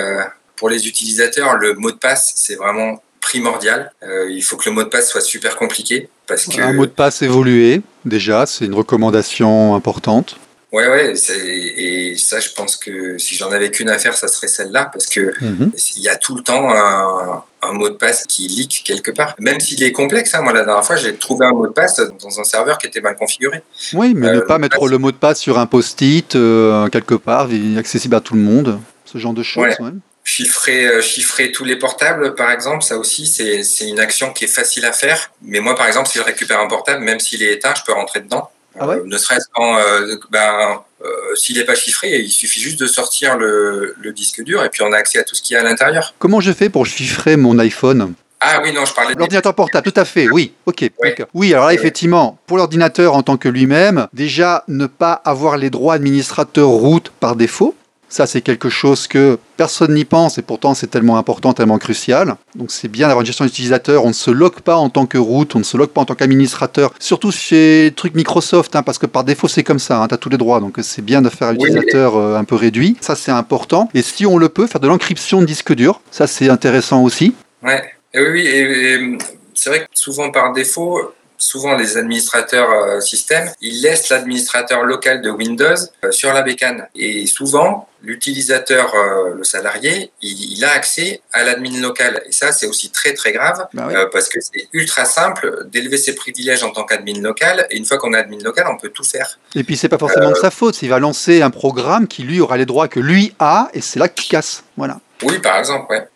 pour 0.54 0.68
les 0.68 0.87
utilisateurs, 0.87 1.56
le 1.56 1.74
mot 1.74 1.90
de 1.90 1.96
passe, 1.96 2.35
c'est 2.37 2.54
vraiment 2.54 3.02
primordial. 3.20 3.92
Euh, 4.02 4.30
il 4.30 4.42
faut 4.42 4.56
que 4.56 4.68
le 4.68 4.74
mot 4.74 4.83
de 4.83 4.88
passe 4.88 5.11
soit 5.11 5.20
super 5.20 5.56
compliqué 5.56 6.09
parce 6.26 6.46
que 6.46 6.61
Un 6.61 6.72
mot 6.72 6.87
de 6.87 6.90
passe 6.90 7.22
évolué, 7.22 7.83
déjà, 8.04 8.46
c'est 8.46 8.64
une 8.66 8.74
recommandation 8.74 9.74
importante. 9.74 10.37
ouais 10.72 10.87
ouais 10.88 11.14
et 11.16 12.16
ça 12.16 12.38
je 12.38 12.50
pense 12.50 12.76
que 12.76 13.18
si 13.18 13.35
j'en 13.35 13.50
avais 13.50 13.70
qu'une 13.72 13.88
à 13.90 13.98
faire 13.98 14.16
ça 14.16 14.28
serait 14.28 14.46
celle-là 14.46 14.88
parce 14.92 15.06
que 15.06 15.33
Mhm. 15.40 15.72
il 15.96 16.02
y 16.02 16.09
a 16.09 16.14
tout 16.16 16.37
le 16.37 16.42
temps 16.42 16.70
un, 16.72 17.42
un 17.68 17.72
mot 17.72 17.88
de 17.88 17.94
passe 18.04 18.24
qui 18.28 18.46
leak 18.46 18.83
quelque 18.85 19.11
part 19.11 19.35
même 19.40 19.59
s'il 19.59 19.83
est 19.83 19.90
complexe 19.90 20.33
hein. 20.35 20.42
moi 20.42 20.52
la 20.52 20.64
dernière 20.64 20.85
fois 20.85 20.94
j'ai 20.94 21.12
trouvé 21.16 21.44
un 21.44 21.50
mot 21.59 21.66
de 21.66 21.72
passe 21.72 22.00
dans 22.22 22.38
un 22.38 22.44
serveur 22.44 22.78
qui 22.78 22.87
était 22.87 23.00
mal 23.00 23.16
configuré 23.16 23.62
Oui, 23.94 24.14
mais 24.14 24.28
ne 24.33 24.38
Euh, 24.38 24.46
pas 24.46 24.59
mettre 24.59 24.78
passe- 24.78 24.90
le 24.90 24.98
mot 24.98 25.11
de 25.11 25.16
passe 25.16 25.40
sur 25.40 25.59
un 25.59 25.66
post-it 25.66 26.37
euh, 26.37 26.87
quelque 26.88 27.16
part, 27.16 27.48
accessible 27.76 28.14
à 28.14 28.20
tout 28.20 28.35
le 28.35 28.40
monde, 28.50 28.78
ce 29.04 29.18
genre 29.18 29.35
de 29.35 29.42
choses. 29.42 29.64
Ouais. 29.64 29.80
ouais. 29.83 29.90
Chiffrer, 30.22 30.87
euh, 30.87 31.00
chiffrer 31.00 31.50
tous 31.50 31.64
les 31.64 31.76
portables, 31.76 32.35
par 32.35 32.50
exemple, 32.50 32.85
ça 32.85 32.98
aussi, 32.98 33.26
c'est 33.26 33.88
une 33.88 34.00
action 34.00 34.33
qui 34.33 34.44
est 34.44 34.48
facile 34.48 34.85
à 34.85 34.92
faire. 34.92 35.33
Mais 35.42 35.61
moi, 35.61 35.74
par 35.74 35.87
exemple, 35.87 36.09
si 36.09 36.18
je 36.18 36.22
récupère 36.22 36.61
un 36.61 36.68
portable, 36.68 37.02
même 37.02 37.20
s'il 37.20 37.42
est 37.42 37.54
éteint, 37.54 37.74
je 37.76 37.83
peux 37.85 37.92
rentrer 37.92 38.20
dedans. 38.20 38.50
Ah 38.78 38.87
ouais? 38.87 38.96
Euh, 38.96 39.02
ne 39.04 39.18
serait-ce 39.18 39.46
qu'en, 39.52 39.78
euh, 39.78 40.14
ben, 40.30 40.80
euh, 41.04 41.35
s'il 41.35 41.56
n'est 41.56 41.64
pas 41.64 41.74
chiffré, 41.74 42.20
il 42.20 42.30
suffit 42.30 42.61
juste 42.61 42.78
de 42.78 42.87
sortir 42.87 43.37
le, 43.37 43.96
le 44.00 44.12
disque 44.12 44.42
dur 44.44 44.64
et 44.64 44.68
puis 44.68 44.83
on 44.83 44.92
a 44.92 44.96
accès 44.96 45.18
à 45.18 45.24
tout 45.24 45.35
ce 45.35 45.42
qu'il 45.42 45.54
y 45.54 45.56
a 45.56 45.61
à 45.61 45.64
l'intérieur. 45.64 46.14
Comment 46.18 46.40
je 46.40 46.52
fais 46.52 46.68
pour 46.68 46.87
chiffrer 46.87 47.37
mon 47.37 47.59
iPhone? 47.59 48.14
Ah 48.40 48.61
oui, 48.62 48.72
non, 48.72 48.87
je 48.87 48.94
parlais 48.94 49.14
de 49.14 49.18
L'ordinateur 49.18 49.54
portable, 49.54 49.90
tout 49.90 50.00
à 50.00 50.04
fait, 50.06 50.30
oui, 50.30 50.54
ok. 50.64 50.90
Oui, 51.35 51.52
alors 51.52 51.66
là, 51.66 51.74
effectivement, 51.74 52.38
pour 52.46 52.56
l'ordinateur 52.56 53.14
en 53.14 53.22
tant 53.22 53.37
que 53.37 53.48
lui-même, 53.48 54.06
déjà, 54.14 54.64
ne 54.66 54.87
pas 54.87 55.12
avoir 55.12 55.59
les 55.59 55.68
droits 55.68 55.94
administrateurs 55.94 56.68
root 56.68 57.02
par 57.18 57.37
défaut. 57.37 57.74
Ça, 58.11 58.27
c'est 58.27 58.40
quelque 58.40 58.68
chose 58.68 59.07
que 59.07 59.38
personne 59.57 59.94
n'y 59.94 60.05
pense 60.05 60.37
et 60.37 60.42
pourtant 60.42 60.75
c'est 60.75 60.88
tellement 60.88 61.16
important, 61.16 61.53
tellement 61.53 61.79
crucial. 61.79 62.35
Donc 62.57 62.73
c'est 62.73 62.88
bien 62.88 63.07
d'avoir 63.07 63.20
une 63.20 63.27
gestion 63.27 63.44
d'utilisateur. 63.44 64.05
On 64.05 64.09
ne 64.09 64.12
se 64.12 64.33
log 64.33 64.61
pas 64.61 64.75
en 64.77 64.90
tant 64.90 65.07
que 65.07 65.16
root, 65.16 65.46
on 65.55 65.61
ne 65.61 65.64
se 65.64 65.77
log 65.77 65.90
pas 65.90 66.01
en 66.01 66.05
tant 66.05 66.16
qu'administrateur. 66.16 66.92
Surtout 66.99 67.31
chez 67.31 67.85
les 67.85 67.92
trucs 67.92 68.16
Microsoft, 68.16 68.75
hein, 68.75 68.83
parce 68.83 68.99
que 68.99 69.07
par 69.07 69.23
défaut 69.23 69.46
c'est 69.46 69.62
comme 69.62 69.79
ça, 69.79 70.05
tu 70.09 70.14
as 70.14 70.18
tous 70.18 70.29
les 70.29 70.38
droits. 70.38 70.59
Donc 70.59 70.79
c'est 70.83 71.05
bien 71.05 71.23
de 71.23 71.29
faire 71.29 71.49
un 71.49 71.55
utilisateur 71.55 72.16
euh, 72.16 72.37
un 72.37 72.42
peu 72.42 72.57
réduit. 72.57 72.96
Ça 73.01 73.14
c'est 73.14 73.31
important. 73.31 73.88
Et 73.94 74.03
si 74.03 74.27
on 74.27 74.38
le 74.38 74.49
peut, 74.49 74.66
faire 74.66 74.81
de 74.81 74.88
l'encryption 74.88 75.40
de 75.40 75.46
disque 75.46 75.73
dur. 75.73 76.01
Ça 76.11 76.27
c'est 76.27 76.51
intéressant 76.51 77.05
aussi. 77.05 77.35
Ouais, 77.62 77.83
et 78.12 78.20
oui, 78.20 78.29
oui, 78.33 78.46
et, 78.46 78.94
et, 78.94 79.18
c'est 79.55 79.70
vrai 79.70 79.81
que 79.81 79.87
souvent 79.92 80.33
par 80.33 80.53
défaut, 80.53 81.12
souvent 81.40 81.74
les 81.76 81.96
administrateurs 81.96 82.70
euh, 82.70 83.00
système, 83.00 83.50
ils 83.61 83.83
laissent 83.83 84.09
l'administrateur 84.11 84.85
local 84.85 85.20
de 85.22 85.31
Windows 85.31 85.74
euh, 86.05 86.12
sur 86.12 86.33
la 86.33 86.42
bécane. 86.42 86.87
Et 86.94 87.26
souvent, 87.26 87.88
l'utilisateur, 88.03 88.94
euh, 88.94 89.35
le 89.35 89.44
salarié, 89.44 90.12
il, 90.22 90.53
il 90.57 90.64
a 90.64 90.70
accès 90.72 91.20
à 91.33 91.42
l'admin 91.42 91.81
local. 91.81 92.22
Et 92.26 92.33
ça, 92.33 92.53
c'est 92.53 92.66
aussi 92.66 92.90
très 92.90 93.14
très 93.14 93.33
grave 93.33 93.66
Bah 93.74 93.87
oui. 93.88 93.94
euh, 93.96 94.07
parce 94.12 94.29
que 94.29 94.38
c'est 94.40 94.68
ultra 94.72 95.05
simple 95.05 95.66
d'élever 95.72 95.96
ses 95.96 96.14
privilèges 96.14 96.62
en 96.62 96.70
tant 96.70 96.85
qu'admin 96.85 97.20
local. 97.20 97.66
Et 97.70 97.76
une 97.76 97.85
fois 97.85 97.98
qu'on 97.98 98.12
est 98.14 98.18
admin 98.18 98.38
local, 98.44 98.66
on 98.70 98.79
peut 98.79 98.90
tout 98.90 99.05
faire. 99.05 99.38
Et 99.55 99.64
puis 99.64 99.76
c'est 99.76 99.88
pas 99.88 99.98
forcément 99.98 100.31
de 100.31 100.37
sa 100.37 100.50
faute, 100.50 100.81
il 100.83 100.88
va 100.88 100.98
lancer 100.98 101.42
un 101.42 101.50
programme 101.50 102.07
qui 102.07 102.22
lui 102.22 102.40
aura 102.40 102.57
les 102.57 102.66
droits 102.66 102.88
que 102.88 103.00
lui 103.00 103.35
a, 103.38 103.68
et 103.74 103.81
c'est 103.81 103.98
là 103.98 104.09
qu'il 104.09 104.29
casse. 104.29 104.62
Voilà. 104.76 105.00
Oui, 105.22 105.38
par 105.38 105.59
exemple, 105.59 105.87
ouais. 105.90 106.07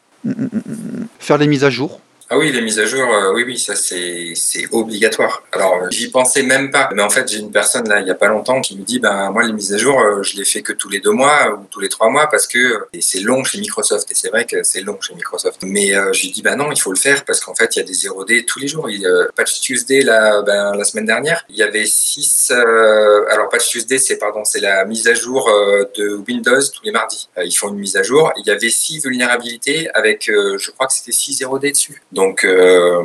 Faire 1.18 1.38
les 1.38 1.46
mises 1.46 1.64
à 1.64 1.70
jour. 1.70 2.00
Ah 2.34 2.38
oui, 2.38 2.50
les 2.50 2.62
mises 2.62 2.80
à 2.80 2.84
jour, 2.84 3.14
euh, 3.14 3.32
oui, 3.32 3.44
oui, 3.46 3.56
ça 3.56 3.76
c'est 3.76 4.34
obligatoire. 4.72 5.44
Alors, 5.52 5.84
euh, 5.84 5.86
j'y 5.92 6.10
pensais 6.10 6.42
même 6.42 6.72
pas. 6.72 6.88
Mais 6.92 7.00
en 7.00 7.08
fait, 7.08 7.30
j'ai 7.30 7.38
une 7.38 7.52
personne 7.52 7.88
là, 7.88 8.00
il 8.00 8.08
y 8.08 8.10
a 8.10 8.16
pas 8.16 8.26
longtemps, 8.26 8.60
qui 8.60 8.76
me 8.76 8.82
dit, 8.82 8.98
ben 8.98 9.30
moi 9.30 9.44
les 9.44 9.52
mises 9.52 9.72
à 9.72 9.78
jour, 9.78 10.00
euh, 10.00 10.20
je 10.24 10.36
les 10.36 10.44
fais 10.44 10.60
que 10.60 10.72
tous 10.72 10.88
les 10.88 10.98
deux 10.98 11.12
mois 11.12 11.52
ou 11.56 11.66
tous 11.70 11.78
les 11.78 11.88
trois 11.88 12.10
mois 12.10 12.26
parce 12.28 12.48
que 12.48 12.58
euh, 12.58 12.88
c'est 12.98 13.20
long 13.20 13.44
chez 13.44 13.58
Microsoft. 13.60 14.10
Et 14.10 14.16
c'est 14.16 14.30
vrai 14.30 14.46
que 14.46 14.64
c'est 14.64 14.80
long 14.80 15.00
chez 15.00 15.14
Microsoft. 15.14 15.60
Mais 15.62 15.94
euh, 15.94 16.12
j'ai 16.12 16.28
dit, 16.30 16.42
ben 16.42 16.56
non, 16.56 16.72
il 16.72 16.80
faut 16.80 16.90
le 16.90 16.98
faire 16.98 17.24
parce 17.24 17.38
qu'en 17.38 17.54
fait, 17.54 17.76
il 17.76 17.78
y 17.78 17.82
a 17.82 17.84
des 17.84 17.92
0D 17.92 18.44
tous 18.46 18.58
les 18.58 18.66
jours. 18.66 18.90
Il, 18.90 19.06
euh, 19.06 19.28
Patch 19.36 19.60
Tuesday 19.60 20.00
là, 20.00 20.42
ben, 20.42 20.74
la 20.74 20.82
semaine 20.82 21.06
dernière, 21.06 21.44
il 21.48 21.54
y 21.54 21.62
avait 21.62 21.86
six. 21.86 22.50
euh, 22.50 23.24
alors 23.30 23.48
Patch 23.48 23.68
Tuesday, 23.68 23.98
c'est 23.98 24.18
pardon, 24.18 24.44
c'est 24.44 24.58
la 24.60 24.84
mise 24.86 25.06
à 25.06 25.14
jour 25.14 25.48
de 25.96 26.16
Windows 26.26 26.60
tous 26.74 26.82
les 26.82 26.90
mardis. 26.90 27.28
Ils 27.44 27.52
font 27.52 27.68
une 27.68 27.78
mise 27.78 27.96
à 27.96 28.02
jour. 28.02 28.32
Il 28.38 28.44
y 28.44 28.50
avait 28.50 28.70
six 28.70 28.98
vulnérabilités 28.98 29.88
avec, 29.94 30.24
je 30.26 30.70
crois 30.72 30.88
que 30.88 30.94
c'était 30.94 31.12
6 31.12 31.42
0D 31.42 31.70
dessus. 31.70 32.02
Euh, 32.44 33.02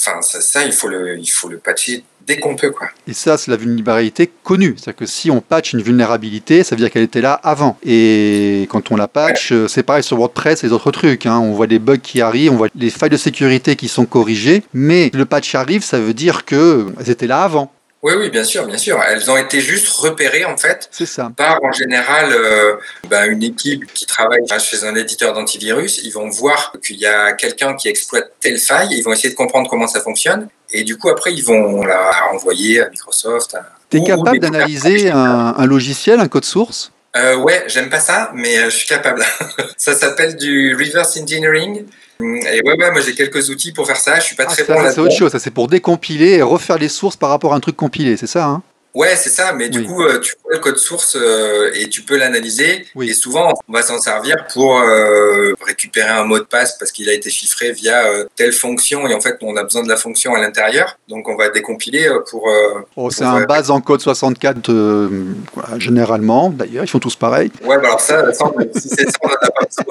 enfin, 0.00 0.20
ça, 0.22 0.40
ça, 0.40 0.64
il 0.64 0.72
faut 0.72 0.88
le, 0.88 1.18
il 1.18 1.26
faut 1.30 1.48
le 1.48 1.58
patcher 1.58 2.04
dès 2.26 2.38
qu'on 2.38 2.54
peut, 2.54 2.70
quoi. 2.70 2.86
Et 3.08 3.14
ça, 3.14 3.36
c'est 3.36 3.50
la 3.50 3.56
vulnérabilité 3.56 4.30
connue. 4.44 4.74
C'est-à-dire 4.76 4.96
que 4.96 5.06
si 5.06 5.28
on 5.30 5.40
patch 5.40 5.72
une 5.72 5.82
vulnérabilité, 5.82 6.62
ça 6.62 6.76
veut 6.76 6.80
dire 6.80 6.90
qu'elle 6.90 7.02
était 7.02 7.20
là 7.20 7.32
avant. 7.32 7.76
Et 7.84 8.68
quand 8.70 8.92
on 8.92 8.96
la 8.96 9.08
patch, 9.08 9.50
euh, 9.50 9.66
c'est 9.66 9.82
pareil 9.82 10.04
sur 10.04 10.16
WordPress 10.18 10.62
et 10.62 10.68
les 10.68 10.72
autres 10.72 10.92
trucs. 10.92 11.26
hein. 11.26 11.40
On 11.40 11.52
voit 11.52 11.66
des 11.66 11.80
bugs 11.80 11.96
qui 11.96 12.20
arrivent, 12.20 12.52
on 12.52 12.56
voit 12.56 12.68
les 12.76 12.90
failles 12.90 13.10
de 13.10 13.16
sécurité 13.16 13.74
qui 13.74 13.88
sont 13.88 14.06
corrigées. 14.06 14.62
Mais 14.72 15.10
le 15.12 15.24
patch 15.24 15.54
arrive, 15.56 15.82
ça 15.82 15.98
veut 15.98 16.14
dire 16.14 16.44
qu'elles 16.44 17.08
étaient 17.08 17.26
là 17.26 17.42
avant. 17.42 17.72
Oui, 18.02 18.14
oui, 18.18 18.30
bien 18.30 18.42
sûr, 18.42 18.66
bien 18.66 18.78
sûr. 18.78 19.00
Elles 19.08 19.30
ont 19.30 19.36
été 19.36 19.60
juste 19.60 19.88
repérées, 19.88 20.44
en 20.44 20.56
fait, 20.56 20.88
ça. 20.90 21.30
par 21.36 21.62
en 21.62 21.70
général 21.70 22.32
euh, 22.32 22.74
ben, 23.08 23.30
une 23.30 23.44
équipe 23.44 23.92
qui 23.92 24.06
travaille 24.06 24.40
chez 24.58 24.84
un 24.84 24.96
éditeur 24.96 25.34
d'antivirus. 25.34 26.00
Ils 26.02 26.10
vont 26.12 26.28
voir 26.28 26.72
qu'il 26.84 26.96
y 26.96 27.06
a 27.06 27.32
quelqu'un 27.32 27.74
qui 27.74 27.88
exploite 27.88 28.32
telle 28.40 28.58
faille, 28.58 28.88
ils 28.90 29.02
vont 29.02 29.12
essayer 29.12 29.30
de 29.30 29.36
comprendre 29.36 29.70
comment 29.70 29.86
ça 29.86 30.00
fonctionne, 30.00 30.48
et 30.72 30.82
du 30.82 30.98
coup 30.98 31.10
après 31.10 31.32
ils 31.32 31.44
vont 31.44 31.84
la 31.84 32.10
renvoyer 32.32 32.80
à 32.82 32.88
Microsoft. 32.90 33.54
à- 33.54 33.66
Tu 33.90 33.98
es 33.98 34.02
capable 34.04 34.40
d'analyser 34.40 35.10
un, 35.10 35.54
un 35.56 35.66
logiciel, 35.66 36.18
un 36.18 36.28
code 36.28 36.44
source? 36.44 36.90
Euh, 37.14 37.36
ouais, 37.36 37.62
j'aime 37.68 37.88
pas 37.90 38.00
ça, 38.00 38.30
mais 38.34 38.58
euh, 38.58 38.64
je 38.70 38.76
suis 38.78 38.88
capable. 38.88 39.22
ça 39.76 39.94
s'appelle 39.94 40.34
du 40.36 40.74
reverse 40.74 41.16
engineering. 41.18 41.84
Et 42.22 42.60
ouais, 42.64 42.76
ouais, 42.76 42.90
moi 42.90 43.00
j'ai 43.00 43.14
quelques 43.14 43.48
outils 43.50 43.72
pour 43.72 43.86
faire 43.86 43.96
ça. 43.96 44.18
Je 44.18 44.24
suis 44.24 44.36
pas 44.36 44.44
Ah, 44.48 44.52
très 44.52 44.64
bon 44.64 44.90
c'est 44.92 45.00
autre 45.00 45.14
chose. 45.14 45.32
Ça, 45.32 45.38
c'est 45.38 45.50
pour 45.50 45.68
décompiler 45.68 46.30
et 46.34 46.42
refaire 46.42 46.78
les 46.78 46.88
sources 46.88 47.16
par 47.16 47.30
rapport 47.30 47.52
à 47.52 47.56
un 47.56 47.60
truc 47.60 47.76
compilé. 47.76 48.16
C'est 48.16 48.26
ça, 48.26 48.44
hein? 48.46 48.62
Ouais, 48.94 49.16
c'est 49.16 49.30
ça, 49.30 49.54
mais 49.54 49.70
du 49.70 49.78
Oui. 49.78 49.86
coup, 49.86 50.02
euh, 50.02 50.18
tu 50.20 50.34
vois 50.44 50.52
le 50.52 50.58
code 50.58 50.76
source 50.76 51.16
euh, 51.18 51.70
et 51.74 51.88
tu 51.88 52.02
peux 52.02 52.16
l'analyser. 52.18 52.86
Oui. 52.94 53.08
Et 53.08 53.14
souvent, 53.14 53.54
on 53.66 53.72
va 53.72 53.80
s'en 53.80 53.98
servir 53.98 54.46
pour 54.52 54.78
euh, 54.80 55.54
récupérer 55.66 56.10
un 56.10 56.24
mot 56.24 56.38
de 56.38 56.44
passe 56.44 56.76
parce 56.78 56.92
qu'il 56.92 57.08
a 57.08 57.14
été 57.14 57.30
chiffré 57.30 57.72
via 57.72 58.04
telle 58.36 58.52
fonction 58.52 59.08
et 59.08 59.14
en 59.14 59.20
fait, 59.20 59.38
on 59.40 59.56
a 59.56 59.62
besoin 59.64 59.82
de 59.82 59.88
la 59.88 59.96
fonction 59.96 60.34
à 60.34 60.40
l'intérieur. 60.40 60.98
Donc, 61.08 61.26
on 61.28 61.36
va 61.36 61.48
décompiler 61.48 62.06
euh, 62.06 62.20
pour. 62.30 62.50
Oh, 62.96 63.10
c'est 63.10 63.24
un 63.24 63.44
base 63.44 63.70
en 63.70 63.80
code 63.80 64.02
64, 64.02 64.68
euh, 64.68 65.08
voilà, 65.54 65.78
généralement. 65.78 66.50
D'ailleurs, 66.50 66.84
ils 66.84 66.88
font 66.90 66.98
tous 66.98 67.16
pareil. 67.16 67.50
Ouais, 67.64 67.76
bah 67.78 67.84
alors 67.88 68.00
ça, 68.00 68.30
si 68.76 68.88
c'est 68.90 69.10
ça, 69.10 69.16
on 69.22 69.28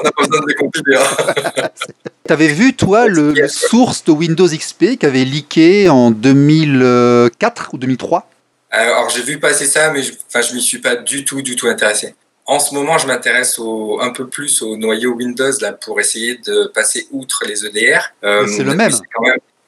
n'a 0.04 0.12
pas, 0.12 0.24
besoin 0.24 0.42
de 0.42 0.46
décompiler. 0.48 0.98
hein. 0.98 1.70
T'avais 2.28 2.48
vu, 2.50 2.76
toi, 2.76 3.08
le, 3.08 3.34
le 3.34 3.48
source 3.48 4.04
de 4.04 4.12
Windows 4.12 4.48
XP 4.48 4.98
qui 5.00 5.06
avait 5.08 5.26
leaké 5.26 5.90
en 5.90 6.12
2004 6.12 7.70
ou 7.74 7.78
2003 7.78 8.28
Alors, 8.72 9.10
j'ai 9.10 9.22
vu 9.22 9.40
passer 9.40 9.66
ça, 9.66 9.92
mais 9.92 10.02
je, 10.02 10.14
enfin, 10.28 10.42
je 10.42 10.54
m'y 10.56 10.62
suis 10.62 10.80
pas 10.80 10.96
du 10.96 11.26
tout, 11.26 11.42
du 11.42 11.56
tout 11.56 11.68
intéressé. 11.68 12.16
En 12.46 12.60
ce 12.60 12.74
moment, 12.74 12.98
je 12.98 13.06
m'intéresse 13.08 13.60
un 14.02 14.10
peu 14.10 14.28
plus 14.28 14.62
au 14.62 14.76
noyau 14.78 15.14
Windows 15.14 15.52
là, 15.62 15.74
pour 15.74 16.00
essayer 16.00 16.38
de 16.46 16.72
passer 16.74 17.08
outre 17.12 17.44
les 17.48 17.66
EDR. 17.66 18.00
Euh, 18.24 18.48
c'est 18.48 18.64
le 18.64 18.74
même. 18.74 18.92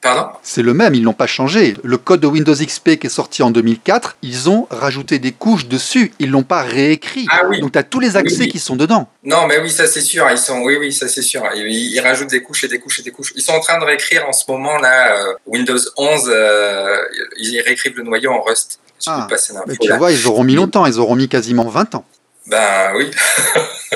Pardon? 0.02 0.28
C'est 0.42 0.60
le 0.60 0.74
même, 0.74 0.94
ils 0.94 1.02
l'ont 1.02 1.14
pas 1.14 1.26
changé. 1.26 1.74
Le 1.82 1.96
code 1.96 2.20
de 2.20 2.26
Windows 2.26 2.52
XP 2.54 2.96
qui 2.98 3.06
est 3.06 3.10
sorti 3.10 3.42
en 3.42 3.50
2004, 3.50 4.18
ils 4.20 4.50
ont 4.50 4.66
rajouté 4.68 5.18
des 5.18 5.32
couches 5.32 5.64
dessus. 5.66 6.12
Ils 6.18 6.30
l'ont 6.30 6.42
pas 6.42 6.60
réécrit. 6.60 7.26
Ah 7.30 7.44
oui. 7.48 7.60
Donc 7.62 7.72
tu 7.72 7.78
as 7.78 7.84
tous 7.84 8.00
les 8.00 8.14
accès 8.18 8.34
Oui, 8.34 8.40
oui. 8.44 8.48
qui 8.50 8.58
sont 8.58 8.76
dedans. 8.76 9.08
Non, 9.22 9.46
mais 9.46 9.58
oui, 9.60 9.70
ça 9.70 9.86
c'est 9.86 10.02
sûr. 10.02 10.26
Ils 10.30 10.36
sont, 10.36 10.60
oui, 10.60 10.76
oui, 10.78 10.92
ça 10.92 11.08
c'est 11.08 11.22
sûr. 11.22 11.42
Ils, 11.54 11.68
ils 11.94 12.00
rajoutent 12.00 12.28
des 12.28 12.42
couches 12.42 12.64
et 12.64 12.68
des 12.68 12.80
couches 12.80 13.00
et 13.00 13.02
des 13.02 13.12
couches. 13.12 13.32
Ils 13.34 13.40
sont 13.42 13.52
en 13.54 13.60
train 13.60 13.78
de 13.78 13.84
réécrire 13.84 14.28
en 14.28 14.34
ce 14.34 14.44
moment 14.46 14.76
là 14.76 15.16
euh, 15.22 15.32
Windows 15.46 15.78
11. 15.96 16.24
euh, 16.28 16.98
ils 17.38 17.58
réécrivent 17.62 17.96
le 17.96 18.02
noyau 18.02 18.30
en 18.30 18.42
Rust. 18.42 18.80
J'ai 19.04 19.10
Ah, 19.12 19.26
passer 19.28 19.52
l'info, 19.52 19.66
Mais 19.68 19.76
tu 19.76 19.88
là. 19.88 19.96
vois, 19.98 20.12
ils 20.12 20.26
auront 20.26 20.44
mis 20.44 20.54
longtemps. 20.54 20.86
Ils 20.86 20.98
auront 20.98 21.16
mis 21.16 21.28
quasiment 21.28 21.64
20 21.68 21.94
ans. 21.96 22.04
Ben 22.46 22.92
oui. 22.96 23.10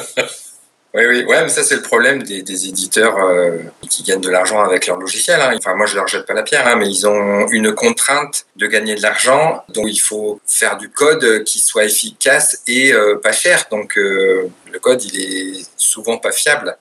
oui, 0.95 1.03
oui. 1.07 1.25
Ouais, 1.29 1.43
mais 1.43 1.49
ça 1.51 1.63
c'est 1.63 1.77
le 1.77 1.83
problème 1.83 2.23
des, 2.23 2.43
des 2.43 2.67
éditeurs 2.69 3.17
euh, 3.19 3.59
qui 3.91 4.03
gagnent 4.03 4.23
de 4.23 4.31
l'argent 4.31 4.63
avec 4.63 4.87
leur 4.87 4.97
logiciel. 4.99 5.39
hein. 5.41 5.53
Enfin, 5.59 5.75
moi 5.75 5.85
je 5.87 5.95
leur 5.97 6.09
jette 6.09 6.25
pas 6.27 6.33
la 6.35 6.43
pierre, 6.43 6.67
hein, 6.67 6.77
mais 6.77 6.89
ils 6.89 7.07
ont 7.07 7.47
une 7.51 7.75
contrainte 7.75 8.47
de 8.57 8.67
gagner 8.67 8.95
de 8.95 9.03
l'argent, 9.03 9.63
donc 9.75 9.87
il 9.89 9.99
faut 10.01 10.41
faire 10.47 10.79
du 10.79 10.89
code 10.89 11.45
qui 11.45 11.59
soit 11.59 11.85
efficace 11.85 12.63
et 12.67 12.93
euh, 12.95 13.17
pas 13.23 13.33
cher. 13.33 13.65
Donc 13.71 13.99
euh, 13.99 14.49
le 14.73 14.79
code 14.79 15.05
il 15.05 15.21
est 15.21 15.67
souvent 15.77 16.17
pas 16.17 16.33
fiable. 16.33 16.77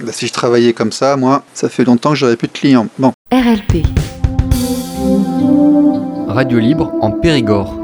Bah, 0.00 0.12
si 0.12 0.26
je 0.26 0.32
travaillais 0.32 0.72
comme 0.72 0.92
ça, 0.92 1.16
moi, 1.16 1.44
ça 1.54 1.68
fait 1.68 1.84
longtemps 1.84 2.10
que 2.10 2.16
j'aurais 2.16 2.36
plus 2.36 2.48
de 2.48 2.52
clients. 2.52 2.88
Bon. 2.98 3.12
RLP. 3.30 3.86
Radio 6.32 6.58
libre 6.58 6.92
en 7.02 7.10
Périgord. 7.10 7.74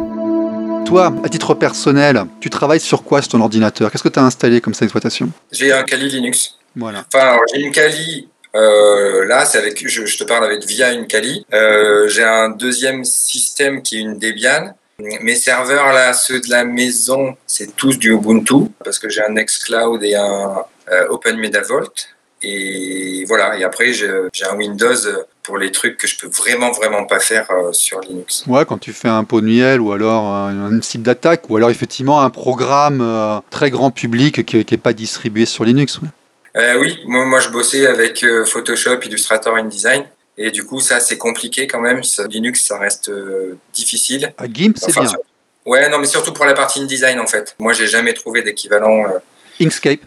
Toi, 0.87 1.13
à 1.23 1.29
titre 1.29 1.53
personnel, 1.55 2.25
tu 2.41 2.49
travailles 2.49 2.81
sur 2.81 3.05
quoi 3.05 3.21
sur 3.21 3.33
ton 3.33 3.41
ordinateur? 3.43 3.91
Qu'est-ce 3.91 4.03
que 4.03 4.09
tu 4.09 4.19
as 4.19 4.25
installé 4.25 4.63
comme 4.63 4.73
ça 4.73 4.81
d'exploitation 4.81 5.31
J'ai 5.53 5.71
un 5.71 5.83
Kali 5.83 6.09
Linux. 6.09 6.57
Voilà. 6.75 7.05
Enfin, 7.13 7.37
j'ai 7.53 7.61
une 7.61 7.73
Kali. 7.73 8.29
euh, 8.57 9.27
là, 9.27 9.45
c'est 9.45 9.59
avec, 9.59 9.87
je, 9.87 10.07
je 10.07 10.19
te 10.19 10.25
parle 10.25 10.47
avec 10.47 10.65
via 10.65 10.93
une 10.93 11.07
Kali. 11.07 11.45
Euh, 11.53 12.09
j'ai 12.09 12.25
un 12.25 12.49
deuxième 12.49 13.05
système 13.05 13.83
qui 13.83 13.99
est 13.99 14.01
une 14.01 14.19
Debian. 14.19 14.75
Mes 14.99 15.37
serveurs 15.37 15.93
là, 15.93 16.13
ceux 16.15 16.41
de 16.41 16.49
la 16.49 16.65
maison, 16.65 17.37
c'est 17.47 17.77
tous 17.77 17.99
du 17.99 18.13
Ubuntu 18.13 18.71
parce 18.83 18.99
que 18.99 19.09
j'ai 19.11 19.23
un 19.23 19.31
Nextcloud 19.33 20.03
et 20.03 20.15
un 20.17 20.57
euh, 20.91 21.07
OpenMedAvault. 21.11 21.93
Et 22.43 23.25
voilà. 23.29 23.59
Et 23.59 23.65
après, 23.65 23.93
j'ai 23.93 24.11
j'ai 24.33 24.47
un 24.47 24.57
Windows 24.57 24.95
pour 25.49 25.57
les 25.57 25.73
trucs 25.73 25.97
que 25.97 26.07
je 26.07 26.19
peux 26.19 26.29
vraiment 26.29 26.73
vraiment 26.73 27.05
pas 27.07 27.21
faire 27.21 27.51
euh, 27.51 27.73
sur 27.73 28.01
Linux. 28.03 28.45
Ouais, 28.47 28.67
quand 28.67 28.77
tu 28.77 28.93
fais 28.93 29.09
un 29.09 29.25
pot 29.25 29.41
de 29.41 29.47
miel 29.47 29.81
ou 29.81 29.93
alors 29.93 30.27
euh, 30.31 30.51
un 30.51 30.83
site 30.83 31.03
d'attaque 31.03 31.49
ou 31.49 31.57
alors 31.57 31.71
effectivement 31.71 32.21
un 32.21 32.29
programme 32.29 33.01
euh, 33.01 33.41
très 33.49 33.71
grand 33.71 33.91
public 33.91 34.45
qui 34.45 34.59
n'est 34.59 34.77
pas 34.77 34.93
distribué 34.93 35.47
sur 35.47 35.65
Linux. 35.65 36.01
ouais. 36.03 36.09
Euh, 36.59 36.79
oui, 36.79 36.99
moi, 37.07 37.25
moi 37.25 37.41
je 37.41 37.49
bossais 37.49 37.87
avec 37.87 38.25
Photoshop, 38.45 39.01
Illustrator, 39.07 39.55
InDesign. 39.57 40.05
Et 40.37 40.51
du 40.51 40.65
coup, 40.67 40.81
ça, 40.81 41.01
c'est 41.01 41.17
compliqué 41.17 41.67
quand 41.67 41.81
même. 41.81 42.03
Linux, 42.29 42.61
ça 42.67 42.79
reste 42.79 43.11
difficile. 43.73 44.33
À 44.37 44.45
GIMP, 44.53 44.77
c'est 44.77 44.93
bien. 44.93 45.07
sur- 45.09 45.19
Ouais, 45.65 45.89
non, 45.89 45.99
mais 45.99 46.07
surtout 46.07 46.33
pour 46.35 46.45
la 46.45 46.55
partie 46.55 46.81
InDesign, 46.81 47.19
en 47.21 47.27
fait. 47.27 47.57
Moi, 47.59 47.73
j'ai 47.73 47.87
jamais 47.87 48.13
trouvé 48.13 48.43
d'équivalent 48.43 49.05
Inkscape, 49.61 50.01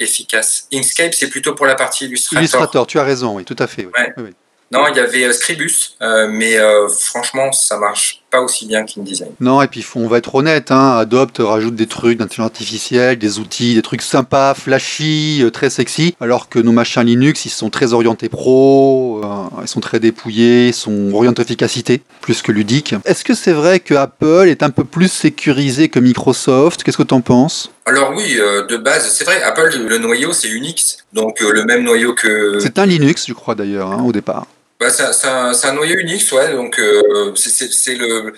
efficace. 0.00 0.66
Inkscape, 0.72 1.14
c'est 1.14 1.28
plutôt 1.28 1.54
pour 1.54 1.66
la 1.66 1.74
partie 1.76 2.06
Illustrator. 2.06 2.40
Illustrator, 2.40 2.86
tu 2.86 2.98
as 2.98 3.04
raison, 3.04 3.36
oui, 3.36 3.44
tout 3.44 3.56
à 3.58 3.66
fait. 3.66 3.84
oui. 3.86 3.92
Ouais. 3.96 4.12
Oui, 4.16 4.22
oui. 4.26 4.30
Non, 4.72 4.86
il 4.88 4.96
y 4.96 5.00
avait 5.00 5.24
euh, 5.24 5.32
Scribus, 5.32 5.96
euh, 6.02 6.28
mais 6.28 6.56
euh, 6.56 6.88
franchement, 6.88 7.52
ça 7.52 7.78
marche 7.78 8.22
pas 8.36 8.42
aussi 8.42 8.66
bien 8.66 8.84
qu'InDesign. 8.84 9.30
Non, 9.40 9.62
et 9.62 9.68
puis 9.68 9.84
on 9.94 10.08
va 10.08 10.18
être 10.18 10.34
honnête, 10.34 10.70
hein, 10.70 10.96
Adobe 10.98 11.30
rajoute 11.38 11.74
des 11.74 11.86
trucs 11.86 12.18
d'intelligence 12.18 12.46
artificielle, 12.46 13.18
des 13.18 13.38
outils, 13.38 13.74
des 13.74 13.82
trucs 13.82 14.02
sympas, 14.02 14.54
flashy, 14.54 15.42
euh, 15.42 15.50
très 15.50 15.70
sexy, 15.70 16.14
alors 16.20 16.48
que 16.48 16.58
nos 16.58 16.72
machins 16.72 17.02
Linux, 17.02 17.46
ils 17.46 17.50
sont 17.50 17.70
très 17.70 17.92
orientés 17.92 18.28
pro, 18.28 19.22
euh, 19.24 19.62
ils 19.62 19.68
sont 19.68 19.80
très 19.80 20.00
dépouillés, 20.00 20.68
ils 20.68 20.74
sont 20.74 21.12
orientés 21.14 21.42
efficacité, 21.42 22.02
plus 22.20 22.42
que 22.42 22.52
ludique. 22.52 22.94
Est-ce 23.04 23.24
que 23.24 23.34
c'est 23.34 23.52
vrai 23.52 23.80
que 23.80 23.94
Apple 23.94 24.48
est 24.48 24.62
un 24.62 24.70
peu 24.70 24.84
plus 24.84 25.10
sécurisé 25.10 25.88
que 25.88 26.00
Microsoft? 26.00 26.82
Qu'est-ce 26.82 26.96
que 26.96 27.02
tu 27.02 27.14
en 27.14 27.20
penses? 27.20 27.70
Alors 27.86 28.12
oui, 28.16 28.36
euh, 28.38 28.66
de 28.66 28.76
base, 28.76 29.08
c'est 29.12 29.24
vrai, 29.24 29.40
Apple, 29.42 29.70
le 29.88 29.98
noyau, 29.98 30.32
c'est 30.32 30.48
Unix. 30.48 30.98
Donc 31.12 31.40
euh, 31.40 31.52
le 31.52 31.64
même 31.64 31.84
noyau 31.84 32.14
que... 32.14 32.58
C'est 32.60 32.78
un 32.78 32.86
Linux, 32.86 33.26
je 33.28 33.32
crois 33.32 33.54
d'ailleurs, 33.54 33.92
hein, 33.92 34.02
au 34.04 34.12
départ. 34.12 34.46
Bah, 34.78 34.90
c'est 34.90 35.26
un- 35.26 35.72
noyau 35.72 35.98
Unix, 35.98 36.30
ouais. 36.32 36.52
Donc, 36.52 36.78
euh, 36.78 37.34
c'est- 37.34 37.94
le, 37.94 38.34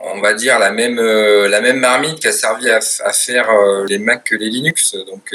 on 0.00 0.20
va 0.20 0.34
dire 0.34 0.58
la 0.58 0.72
même 0.72 0.98
euh, 0.98 1.48
la 1.48 1.60
même 1.60 1.78
marmite 1.78 2.18
qui 2.20 2.26
a 2.26 2.32
servi 2.32 2.68
à, 2.70 2.80
faire 3.12 3.48
euh, 3.50 3.86
les 3.86 3.98
Mac 3.98 4.24
que 4.24 4.34
les 4.34 4.50
Linux. 4.50 4.94
Donc, 5.06 5.34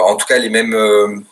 en 0.00 0.16
tout 0.16 0.26
cas, 0.26 0.38
les 0.38 0.48
mêmes 0.50 1.24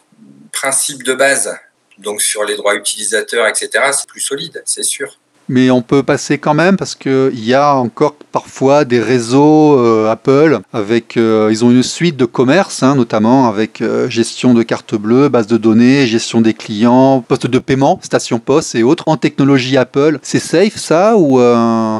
principes 0.52 1.02
de 1.02 1.14
base. 1.14 1.56
Donc, 1.98 2.22
sur 2.22 2.44
les 2.44 2.56
droits 2.56 2.74
utilisateurs, 2.74 3.46
etc. 3.46 3.68
C'est 3.92 4.08
plus 4.08 4.20
solide, 4.20 4.62
c'est 4.64 4.82
sûr. 4.82 5.18
Mais 5.48 5.70
on 5.70 5.82
peut 5.82 6.02
passer 6.02 6.38
quand 6.38 6.54
même 6.54 6.76
parce 6.76 6.94
qu'il 6.94 7.44
y 7.44 7.54
a 7.54 7.74
encore 7.74 8.14
parfois 8.32 8.84
des 8.84 9.00
réseaux 9.00 9.78
euh, 9.78 10.10
Apple 10.10 10.60
avec, 10.72 11.16
euh, 11.16 11.48
ils 11.50 11.64
ont 11.64 11.70
une 11.70 11.82
suite 11.82 12.16
de 12.16 12.24
commerce, 12.24 12.82
hein, 12.82 12.94
notamment 12.94 13.48
avec 13.48 13.82
euh, 13.82 14.08
gestion 14.08 14.54
de 14.54 14.62
carte 14.62 14.94
bleue, 14.94 15.28
base 15.28 15.46
de 15.46 15.58
données, 15.58 16.06
gestion 16.06 16.40
des 16.40 16.54
clients, 16.54 17.20
poste 17.20 17.46
de 17.46 17.58
paiement, 17.58 18.00
station 18.02 18.38
poste 18.38 18.74
et 18.74 18.82
autres. 18.82 19.04
En 19.06 19.16
technologie 19.16 19.76
Apple, 19.76 20.18
c'est 20.22 20.40
safe 20.40 20.76
ça 20.76 21.16
ou 21.16 21.38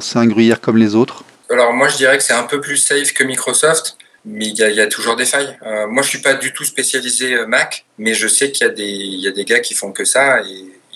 c'est 0.00 0.18
un 0.18 0.26
gruyère 0.26 0.60
comme 0.60 0.76
les 0.76 0.94
autres? 0.94 1.24
Alors, 1.50 1.72
moi, 1.72 1.88
je 1.88 1.96
dirais 1.96 2.16
que 2.16 2.24
c'est 2.24 2.32
un 2.32 2.44
peu 2.44 2.60
plus 2.60 2.76
safe 2.76 3.12
que 3.12 3.24
Microsoft. 3.24 3.96
Mais 4.26 4.46
il 4.46 4.56
y, 4.56 4.80
a, 4.80 4.86
toujours 4.86 5.16
des 5.16 5.26
failles. 5.26 5.58
Moi, 5.90 6.02
je 6.02 6.08
suis 6.08 6.22
pas 6.22 6.32
du 6.32 6.54
tout 6.54 6.64
spécialisé 6.64 7.44
Mac, 7.46 7.84
mais 7.98 8.14
je 8.14 8.26
sais 8.26 8.50
qu'il 8.50 8.66
y, 8.66 9.28
a 9.28 9.30
des- 9.30 9.44
gars 9.44 9.60
qui 9.60 9.74
font 9.74 9.92
que 9.92 10.06
ça 10.06 10.40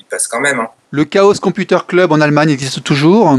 passe 0.09 0.27
quand 0.29 0.41
même. 0.41 0.61
hein. 0.61 0.69
Le 0.91 1.05
Chaos 1.05 1.35
Computer 1.35 1.79
Club 1.87 2.13
en 2.13 2.21
Allemagne 2.21 2.51
existe 2.51 2.83
toujours 2.85 3.37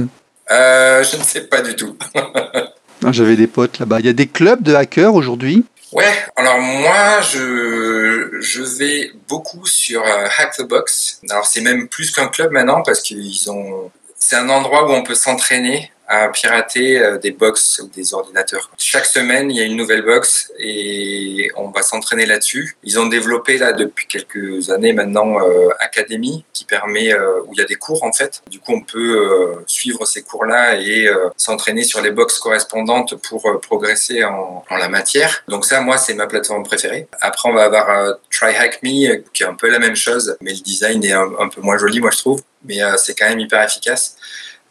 Euh, 0.52 1.04
je 1.04 1.18
ne 1.18 1.24
sais 1.24 1.42
pas 1.42 1.62
du 1.62 1.76
tout. 1.76 1.96
J'avais 3.12 3.36
des 3.36 3.48
potes 3.48 3.80
là-bas. 3.80 4.00
Il 4.00 4.06
y 4.06 4.10
a 4.10 4.14
des 4.14 4.28
clubs 4.28 4.62
de 4.62 4.74
hackers 4.76 5.14
aujourd'hui 5.14 5.66
Ouais, 5.92 6.14
alors 6.36 6.60
moi, 6.60 7.22
je, 7.32 8.38
je 8.42 8.62
vais 8.62 9.12
beaucoup 9.28 9.66
sur 9.66 10.02
euh, 10.04 10.28
Hack 10.38 10.58
the 10.58 10.62
Box. 10.64 11.20
Alors 11.30 11.46
c'est 11.46 11.62
même 11.62 11.88
plus 11.88 12.12
qu'un 12.12 12.28
club 12.28 12.52
maintenant 12.52 12.84
parce 12.84 13.00
qu'ils 13.02 13.50
ont... 13.50 13.90
C'est 14.18 14.36
un 14.36 14.50
endroit 14.50 14.88
où 14.88 14.92
on 14.94 15.02
peut 15.02 15.16
s'entraîner 15.16 15.92
à 16.10 16.28
pirater 16.30 17.00
euh, 17.00 17.18
des 17.18 17.32
box 17.32 17.80
ou 17.80 17.88
des 17.88 18.14
ordinateurs. 18.14 18.72
Chaque 18.78 19.06
semaine, 19.06 19.52
il 19.52 19.58
y 19.58 19.62
a 19.62 19.64
une 19.64 19.78
nouvelle 19.78 20.02
box 20.02 20.52
et 20.60 21.52
on 21.56 21.70
va 21.70 21.84
s'entraîner 21.84 22.26
là-dessus. 22.26 22.76
Ils 22.84 23.00
ont 23.00 23.06
développé 23.06 23.58
là 23.58 23.74
depuis 23.74 24.08
quelques 24.08 24.70
années 24.70 24.94
maintenant 24.94 25.40
euh, 25.40 25.70
Academy 25.80 26.44
qui 26.54 26.66
permet 26.66 27.14
euh, 27.14 27.42
où 27.46 27.54
il 27.54 27.60
y 27.60 27.62
a 27.62 27.66
des 27.66 27.76
cours 27.76 28.04
en 28.04 28.12
fait. 28.12 28.42
Du 28.50 28.60
coup, 28.60 28.74
on 28.74 28.82
peut 28.82 28.98
euh, 28.98 29.64
suivre 29.68 30.06
ces 30.06 30.24
cours-là 30.24 30.78
et 30.78 31.10
s'entraîner 31.38 31.84
sur 31.84 32.02
les 32.02 32.12
box 32.12 32.40
correspondantes 32.40 33.16
pour 33.22 33.60
progresser 33.62 34.24
en, 34.24 34.64
en 34.70 34.78
la 34.78 34.90
matière. 34.90 35.44
Donc 35.48 35.66
ça, 35.66 35.82
moi, 35.82 35.98
c'est 35.98 36.14
ma 36.14 36.28
plateforme 36.28 36.64
préférée. 36.64 37.08
Après, 37.22 37.50
on 37.50 37.54
va 37.54 37.66
avoir 37.66 38.18
Try 38.32 38.56
Hack 38.56 38.82
Me 38.84 39.18
qui 39.34 39.44
est 39.44 39.46
un 39.46 39.54
peu 39.54 39.70
la 39.70 39.80
même 39.80 39.96
chose, 39.96 40.38
mais 40.42 40.52
le 40.52 40.60
design 40.60 41.04
est 41.04 41.14
un, 41.14 41.50
peu 41.50 41.62
moins 41.62 41.78
joli, 41.78 42.00
moi 42.00 42.12
je 42.12 42.18
trouve. 42.18 42.42
Mais 42.66 42.80
c'est 42.98 43.18
quand 43.18 43.30
même 43.30 43.40
hyper 43.40 43.64
efficace. 43.64 44.16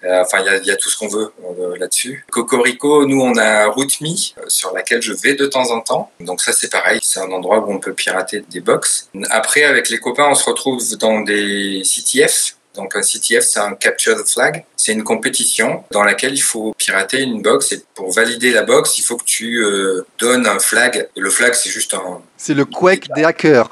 Euh, 0.05 0.23
Enfin, 0.23 0.39
il 0.41 0.47
y 0.47 0.49
a, 0.49 0.57
y 0.59 0.71
a 0.71 0.77
tout 0.77 0.89
ce 0.89 0.97
qu'on 0.97 1.09
veut 1.09 1.33
euh, 1.59 1.77
là-dessus. 1.77 2.25
Cocorico, 2.31 3.07
nous, 3.07 3.21
on 3.21 3.37
a 3.37 3.67
RootMe, 3.67 4.07
euh, 4.39 4.43
sur 4.49 4.73
laquelle 4.73 5.03
je 5.03 5.13
vais 5.13 5.35
de 5.35 5.47
temps 5.47 5.71
en 5.71 5.81
temps. 5.81 6.11
Donc 6.21 6.41
ça, 6.41 6.53
c'est 6.53 6.71
pareil. 6.71 7.01
C'est 7.03 7.21
un 7.21 7.31
endroit 7.31 7.59
où 7.61 7.73
on 7.73 7.79
peut 7.79 7.95
pirater 7.95 8.43
des 8.51 8.61
box. 8.61 9.09
Après, 9.31 9.65
avec 9.65 9.89
les 9.91 9.99
copains, 9.99 10.29
on 10.29 10.35
se 10.35 10.45
retrouve 10.45 10.83
dans 10.99 11.21
des 11.21 11.83
CTF. 11.85 12.55
Donc 12.79 12.95
un 12.95 13.01
CTF, 13.01 13.45
c'est 13.45 13.59
un 13.59 13.75
Capture 13.75 14.23
the 14.23 14.29
Flag. 14.29 14.65
C'est 14.77 14.93
une 14.93 15.03
compétition 15.03 15.83
dans 15.91 16.05
laquelle 16.05 16.35
il 16.35 16.43
faut 16.43 16.75
pirater 16.79 17.23
une 17.23 17.43
box. 17.43 17.73
Et 17.73 17.83
pour 17.95 18.13
valider 18.13 18.53
la 18.53 18.63
box, 18.63 18.99
il 18.99 19.03
faut 19.03 19.17
que 19.17 19.25
tu 19.25 19.65
euh, 19.65 20.07
donnes 20.21 20.47
un 20.47 20.61
flag. 20.61 21.09
Et 21.17 21.21
le 21.21 21.31
flag, 21.31 21.55
c'est 21.55 21.71
juste 21.71 21.95
un, 21.95 22.23
C'est 22.37 22.55
le 22.55 22.65
Quake 22.65 23.09
des 23.17 23.25
hackers. 23.25 23.69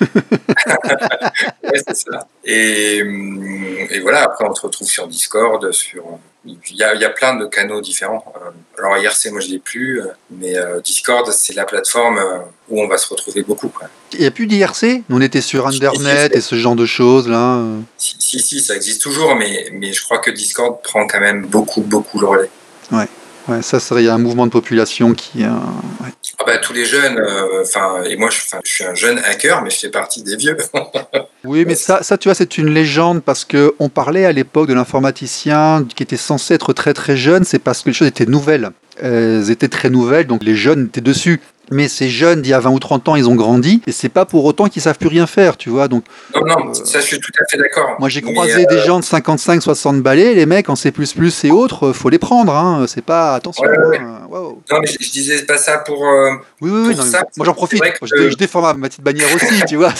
Ouais, 0.66 1.80
c'est 1.86 1.96
ça. 1.96 2.28
Et, 2.44 3.02
hum, 3.02 3.86
et 3.90 4.00
voilà, 4.00 4.22
après 4.24 4.44
on 4.48 4.54
se 4.54 4.62
retrouve 4.62 4.88
sur 4.88 5.06
Discord, 5.06 5.72
sur 5.72 6.18
il 6.46 6.76
y 6.76 6.82
a, 6.82 6.94
il 6.94 7.00
y 7.00 7.04
a 7.04 7.10
plein 7.10 7.34
de 7.36 7.46
canaux 7.46 7.80
différents. 7.80 8.24
Euh, 8.36 8.50
Alors 8.78 8.96
IRC, 8.98 9.30
moi 9.32 9.40
je 9.40 9.48
l'ai 9.48 9.58
plus, 9.58 10.00
euh, 10.00 10.06
mais 10.30 10.56
euh, 10.56 10.80
Discord, 10.80 11.30
c'est 11.32 11.54
la 11.54 11.64
plateforme 11.64 12.20
où 12.68 12.80
on 12.80 12.88
va 12.88 12.98
se 12.98 13.08
retrouver 13.08 13.42
beaucoup. 13.42 13.68
quoi. 13.68 13.88
Il 14.12 14.20
n'y 14.20 14.26
a 14.26 14.30
plus 14.30 14.46
d'IRC 14.46 15.02
on 15.10 15.20
était 15.20 15.40
sur 15.40 15.66
Internet 15.66 16.32
si. 16.32 16.38
et 16.38 16.40
ce 16.40 16.56
genre 16.56 16.76
de 16.76 16.86
choses 16.86 17.28
là. 17.28 17.62
Si, 17.96 18.16
si, 18.18 18.40
si, 18.40 18.60
ça 18.60 18.76
existe 18.76 19.02
toujours, 19.02 19.34
mais, 19.34 19.70
mais 19.72 19.92
je 19.92 20.02
crois 20.02 20.18
que 20.18 20.30
Discord 20.30 20.80
prend 20.82 21.06
quand 21.06 21.20
même 21.20 21.46
beaucoup, 21.46 21.80
beaucoup 21.80 22.20
le 22.20 22.26
relais. 22.26 22.50
Ouais, 22.92 23.08
ça 23.62 23.80
serait 23.80 24.02
il 24.02 24.06
y 24.06 24.08
a 24.08 24.14
un 24.14 24.18
mouvement 24.18 24.46
de 24.46 24.50
population 24.50 25.14
qui. 25.14 25.44
euh, 25.44 25.48
ouais. 26.02 26.10
Ah 26.38 26.44
bah, 26.46 26.58
tous 26.58 26.72
les 26.72 26.84
jeunes, 26.84 27.18
euh, 27.18 27.62
enfin, 27.62 28.02
et 28.04 28.16
moi 28.16 28.28
je 28.30 28.40
suis 28.64 28.84
un 28.84 28.94
jeune 28.94 29.18
hacker, 29.18 29.62
mais 29.62 29.70
je 29.70 29.78
fais 29.78 29.88
partie 29.90 30.22
des 30.22 30.36
vieux. 30.36 30.56
Oui, 31.44 31.64
mais 31.64 31.76
ça, 31.76 32.02
ça, 32.02 32.18
tu 32.18 32.26
vois, 32.28 32.34
c'est 32.34 32.58
une 32.58 32.74
légende 32.74 33.22
parce 33.22 33.44
que 33.44 33.72
on 33.78 33.88
parlait 33.88 34.24
à 34.24 34.32
l'époque 34.32 34.66
de 34.66 34.74
l'informaticien 34.74 35.86
qui 35.94 36.02
était 36.02 36.16
censé 36.16 36.54
être 36.54 36.72
très 36.72 36.92
très 36.92 37.16
jeune, 37.16 37.44
c'est 37.44 37.60
parce 37.60 37.82
que 37.82 37.90
les 37.90 37.94
choses 37.94 38.08
étaient 38.08 38.26
nouvelles. 38.26 38.70
Elles 39.00 39.48
étaient 39.50 39.68
très 39.68 39.88
nouvelles, 39.88 40.26
donc 40.26 40.42
les 40.42 40.56
jeunes 40.56 40.86
étaient 40.86 41.00
dessus. 41.00 41.40
Mais 41.70 41.88
ces 41.88 42.08
jeunes 42.08 42.42
d'il 42.42 42.50
y 42.50 42.54
a 42.54 42.60
20 42.60 42.70
ou 42.70 42.78
30 42.78 43.08
ans, 43.08 43.16
ils 43.16 43.28
ont 43.28 43.34
grandi 43.34 43.82
et 43.86 43.92
c'est 43.92 44.08
pas 44.08 44.24
pour 44.24 44.44
autant 44.44 44.68
qu'ils 44.68 44.82
savent 44.82 44.98
plus 44.98 45.08
rien 45.08 45.26
faire, 45.26 45.56
tu 45.56 45.68
vois. 45.70 45.88
Donc 45.88 46.04
non, 46.34 46.42
non, 46.46 46.74
ça 46.74 47.00
je 47.00 47.06
suis 47.06 47.18
tout 47.20 47.32
à 47.40 47.44
fait 47.50 47.58
d'accord. 47.58 47.96
moi 47.98 48.08
j'ai 48.08 48.22
croisé 48.22 48.62
euh, 48.64 48.66
des 48.70 48.78
gens 48.80 49.00
de 49.00 49.04
55, 49.04 49.60
60 49.62 50.00
balais, 50.02 50.34
les 50.34 50.46
mecs 50.46 50.68
en 50.70 50.76
C++ 50.76 50.92
et 51.44 51.50
autres, 51.50 51.92
faut 51.92 52.08
les 52.08 52.18
prendre, 52.18 52.54
hein. 52.54 52.84
C'est 52.88 53.04
pas 53.04 53.34
attention. 53.34 53.64
Ouais, 53.64 53.78
ouais, 53.88 53.98
hein. 53.98 54.20
Wow. 54.30 54.62
Non, 54.70 54.78
mais 54.80 54.86
je, 54.86 54.96
je 55.04 55.10
disais 55.10 55.42
pas 55.44 55.56
ça 55.58 55.78
pour. 55.78 56.06
euh, 56.06 56.30
Oui, 56.60 56.70
oui, 56.70 56.80
oui, 56.88 56.94
Pour 56.94 56.98
non, 56.98 57.04
mais 57.04 57.10
ça, 57.10 57.24
moi 57.36 57.46
j'en 57.46 57.54
profite. 57.54 57.80
que- 57.82 58.06
Je, 58.06 58.30
je 58.30 58.36
défends 58.36 58.60
ma, 58.62 58.74
ma 58.74 58.88
petite 58.88 59.02
bannière 59.02 59.26
aussi, 59.34 59.62
tu 59.68 59.76
vois. 59.76 59.92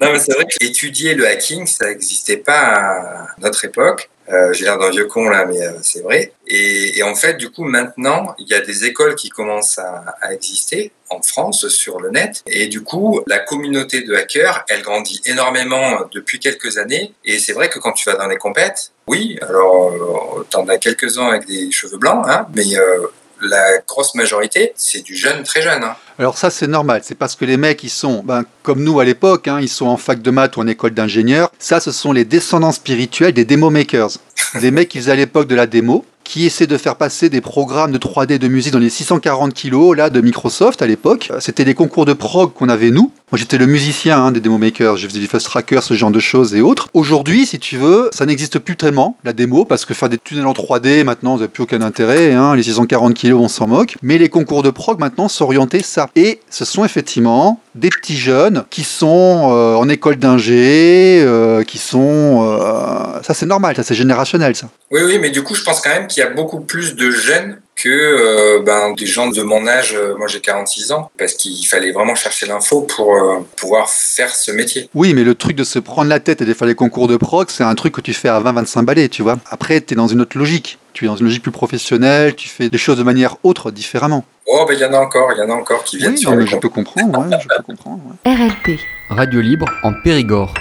Non, 0.00 0.12
mais 0.12 0.18
c'est 0.18 0.32
vrai 0.34 0.44
qu'étudier 0.60 1.14
le 1.14 1.26
hacking, 1.26 1.66
ça 1.66 1.86
n'existait 1.88 2.36
pas 2.36 2.52
à 2.58 3.26
notre 3.40 3.64
époque. 3.64 4.10
Euh, 4.32 4.52
J'ai 4.52 4.64
l'air 4.64 4.78
d'un 4.78 4.90
vieux 4.90 5.06
con 5.06 5.28
là, 5.28 5.44
mais 5.46 5.60
euh, 5.60 5.72
c'est 5.82 6.02
vrai. 6.02 6.32
Et, 6.46 6.98
et 6.98 7.02
en 7.02 7.14
fait, 7.14 7.34
du 7.34 7.50
coup, 7.50 7.64
maintenant, 7.64 8.34
il 8.38 8.48
y 8.48 8.54
a 8.54 8.60
des 8.60 8.84
écoles 8.84 9.14
qui 9.14 9.28
commencent 9.30 9.78
à, 9.78 10.16
à 10.20 10.32
exister 10.32 10.92
en 11.10 11.22
France 11.22 11.68
sur 11.68 12.00
le 12.00 12.10
net. 12.10 12.42
Et 12.48 12.66
du 12.66 12.82
coup, 12.82 13.22
la 13.26 13.38
communauté 13.38 14.02
de 14.02 14.14
hackers, 14.14 14.64
elle 14.68 14.82
grandit 14.82 15.20
énormément 15.26 16.00
depuis 16.12 16.40
quelques 16.40 16.78
années. 16.78 17.12
Et 17.24 17.38
c'est 17.38 17.52
vrai 17.52 17.68
que 17.68 17.78
quand 17.78 17.92
tu 17.92 18.08
vas 18.10 18.16
dans 18.16 18.26
les 18.26 18.36
compètes, 18.36 18.92
oui, 19.06 19.38
alors 19.42 19.92
euh, 20.38 20.46
t'en 20.50 20.66
as 20.68 20.78
quelques-uns 20.78 21.28
avec 21.28 21.46
des 21.46 21.70
cheveux 21.70 21.98
blancs, 21.98 22.24
hein, 22.28 22.46
mais 22.54 22.76
euh, 22.76 23.06
la 23.40 23.78
grosse 23.86 24.14
majorité, 24.14 24.72
c'est 24.76 25.02
du 25.02 25.16
jeune 25.16 25.42
très 25.42 25.62
jeune. 25.62 25.82
Hein. 25.82 25.96
Alors 26.18 26.38
ça 26.38 26.50
c'est 26.50 26.66
normal, 26.66 27.02
c'est 27.04 27.14
parce 27.14 27.36
que 27.36 27.44
les 27.44 27.56
mecs 27.56 27.82
ils 27.82 27.90
sont, 27.90 28.22
ben, 28.24 28.44
comme 28.62 28.82
nous 28.82 29.00
à 29.00 29.04
l'époque, 29.04 29.48
hein, 29.48 29.58
ils 29.60 29.68
sont 29.68 29.86
en 29.86 29.96
fac 29.96 30.22
de 30.22 30.30
maths 30.30 30.56
ou 30.56 30.60
en 30.60 30.66
école 30.66 30.92
d'ingénieur. 30.92 31.50
Ça 31.58 31.80
ce 31.80 31.92
sont 31.92 32.12
les 32.12 32.24
descendants 32.24 32.72
spirituels 32.72 33.32
des 33.32 33.44
demo 33.44 33.70
makers, 33.70 34.18
des 34.60 34.70
mecs 34.70 34.88
qui 34.88 34.98
faisaient 34.98 35.12
à 35.12 35.16
l'époque 35.16 35.48
de 35.48 35.54
la 35.54 35.66
démo, 35.66 36.04
qui 36.26 36.44
essaient 36.46 36.66
de 36.66 36.76
faire 36.76 36.96
passer 36.96 37.28
des 37.28 37.40
programmes 37.40 37.92
de 37.92 37.98
3D 37.98 38.38
de 38.38 38.48
musique 38.48 38.72
dans 38.72 38.78
les 38.78 38.90
640 38.90 39.54
kilos 39.54 39.96
là 39.96 40.10
de 40.10 40.20
Microsoft 40.20 40.82
à 40.82 40.86
l'époque. 40.86 41.28
Euh, 41.30 41.38
C'était 41.40 41.64
des 41.64 41.74
concours 41.74 42.04
de 42.04 42.12
prog 42.12 42.52
qu'on 42.52 42.68
avait 42.68 42.90
nous. 42.90 43.12
Moi 43.32 43.38
j'étais 43.38 43.58
le 43.58 43.66
musicien 43.66 44.24
hein, 44.24 44.32
des 44.32 44.40
demo 44.40 44.58
makers, 44.58 44.96
je 44.96 45.08
faisais 45.08 45.20
du 45.20 45.26
fast 45.26 45.46
tracker, 45.46 45.80
ce 45.82 45.94
genre 45.94 46.10
de 46.10 46.20
choses 46.20 46.54
et 46.54 46.60
autres. 46.60 46.88
Aujourd'hui 46.94 47.46
si 47.46 47.58
tu 47.58 47.76
veux, 47.76 48.10
ça 48.12 48.26
n'existe 48.26 48.58
plus 48.58 48.76
tellement 48.76 49.16
la 49.24 49.32
démo 49.32 49.64
parce 49.64 49.84
que 49.84 49.94
faire 49.94 50.08
des 50.08 50.18
tunnels 50.18 50.46
en 50.46 50.52
3D 50.52 51.04
maintenant, 51.04 51.36
ça 51.36 51.42
n'a 51.42 51.48
plus 51.48 51.62
aucun 51.62 51.80
intérêt. 51.80 52.32
Hein, 52.32 52.56
les 52.56 52.62
640 52.64 53.14
kilos 53.14 53.40
on 53.40 53.48
s'en 53.48 53.66
moque. 53.66 53.96
Mais 54.02 54.18
les 54.18 54.28
concours 54.28 54.62
de 54.62 54.70
prog 54.70 54.98
maintenant 54.98 55.28
orientés 55.40 55.82
ça. 55.82 56.08
Et 56.16 56.40
ce 56.50 56.64
sont 56.64 56.84
effectivement 56.84 57.60
des 57.76 57.90
petits 57.90 58.16
jeunes 58.16 58.64
qui 58.70 58.84
sont 58.84 59.50
euh, 59.52 59.74
en 59.74 59.88
école 59.88 60.16
d'ingé, 60.16 61.20
euh, 61.22 61.62
qui 61.62 61.78
sont... 61.78 62.48
euh, 62.48 63.22
ça 63.22 63.34
c'est 63.34 63.46
normal, 63.46 63.76
ça 63.76 63.82
c'est 63.82 63.94
générationnel 63.94 64.56
ça. 64.56 64.68
Oui, 64.90 65.02
oui, 65.04 65.18
mais 65.20 65.30
du 65.30 65.42
coup, 65.42 65.54
je 65.54 65.62
pense 65.62 65.80
quand 65.80 65.90
même 65.90 66.06
qu'il 66.06 66.22
y 66.22 66.26
a 66.26 66.30
beaucoup 66.30 66.60
plus 66.60 66.94
de 66.94 67.10
jeunes 67.10 67.58
que 67.74 68.62
ben, 68.64 68.94
des 68.94 69.04
gens 69.04 69.28
de 69.28 69.42
mon 69.42 69.66
âge. 69.66 69.94
Moi, 70.16 70.28
j'ai 70.28 70.40
46 70.40 70.92
ans, 70.92 71.10
parce 71.18 71.34
qu'il 71.34 71.66
fallait 71.66 71.92
vraiment 71.92 72.14
chercher 72.14 72.46
l'info 72.46 72.82
pour 72.82 73.14
pouvoir 73.56 73.90
faire 73.90 74.34
ce 74.34 74.50
métier. 74.50 74.88
Oui, 74.94 75.12
mais 75.12 75.24
le 75.24 75.34
truc 75.34 75.56
de 75.56 75.64
se 75.64 75.78
prendre 75.78 76.08
la 76.08 76.18
tête 76.18 76.40
et 76.40 76.46
de 76.46 76.54
faire 76.54 76.68
les 76.68 76.74
concours 76.74 77.06
de 77.06 77.18
prog, 77.18 77.48
c'est 77.50 77.64
un 77.64 77.74
truc 77.74 77.92
que 77.92 78.00
tu 78.00 78.14
fais 78.14 78.30
à 78.30 78.40
20-25 78.40 78.84
balais, 78.84 79.08
tu 79.10 79.22
vois. 79.22 79.36
Après, 79.50 79.82
tu 79.82 79.92
es 79.92 79.96
dans 79.96 80.08
une 80.08 80.22
autre 80.22 80.38
logique. 80.38 80.78
Tu 80.96 81.04
es 81.04 81.08
dans 81.08 81.16
une 81.16 81.26
logique 81.26 81.42
plus 81.42 81.52
professionnelle, 81.52 82.34
tu 82.36 82.48
fais 82.48 82.70
des 82.70 82.78
choses 82.78 82.96
de 82.96 83.02
manière 83.02 83.36
autre, 83.42 83.70
différemment. 83.70 84.24
Oh, 84.46 84.64
ben 84.66 84.72
il 84.72 84.80
y 84.80 84.84
en 84.86 84.94
a 84.94 84.98
encore, 84.98 85.30
il 85.36 85.38
y 85.38 85.42
en 85.42 85.50
a 85.50 85.52
encore 85.52 85.84
qui 85.84 85.98
viennent 85.98 86.12
Oui, 86.12 86.18
sur 86.18 86.46
je 86.46 86.56
peux 86.56 86.70
comprendre, 86.70 87.18
ouais, 87.18 87.38
je 87.38 87.46
peux 87.54 87.62
comprendre. 87.64 88.00
ouais. 88.24 88.32
RLP. 88.34 88.80
Radio 89.10 89.42
libre 89.42 89.66
en 89.82 89.92
Périgord. 89.92 90.54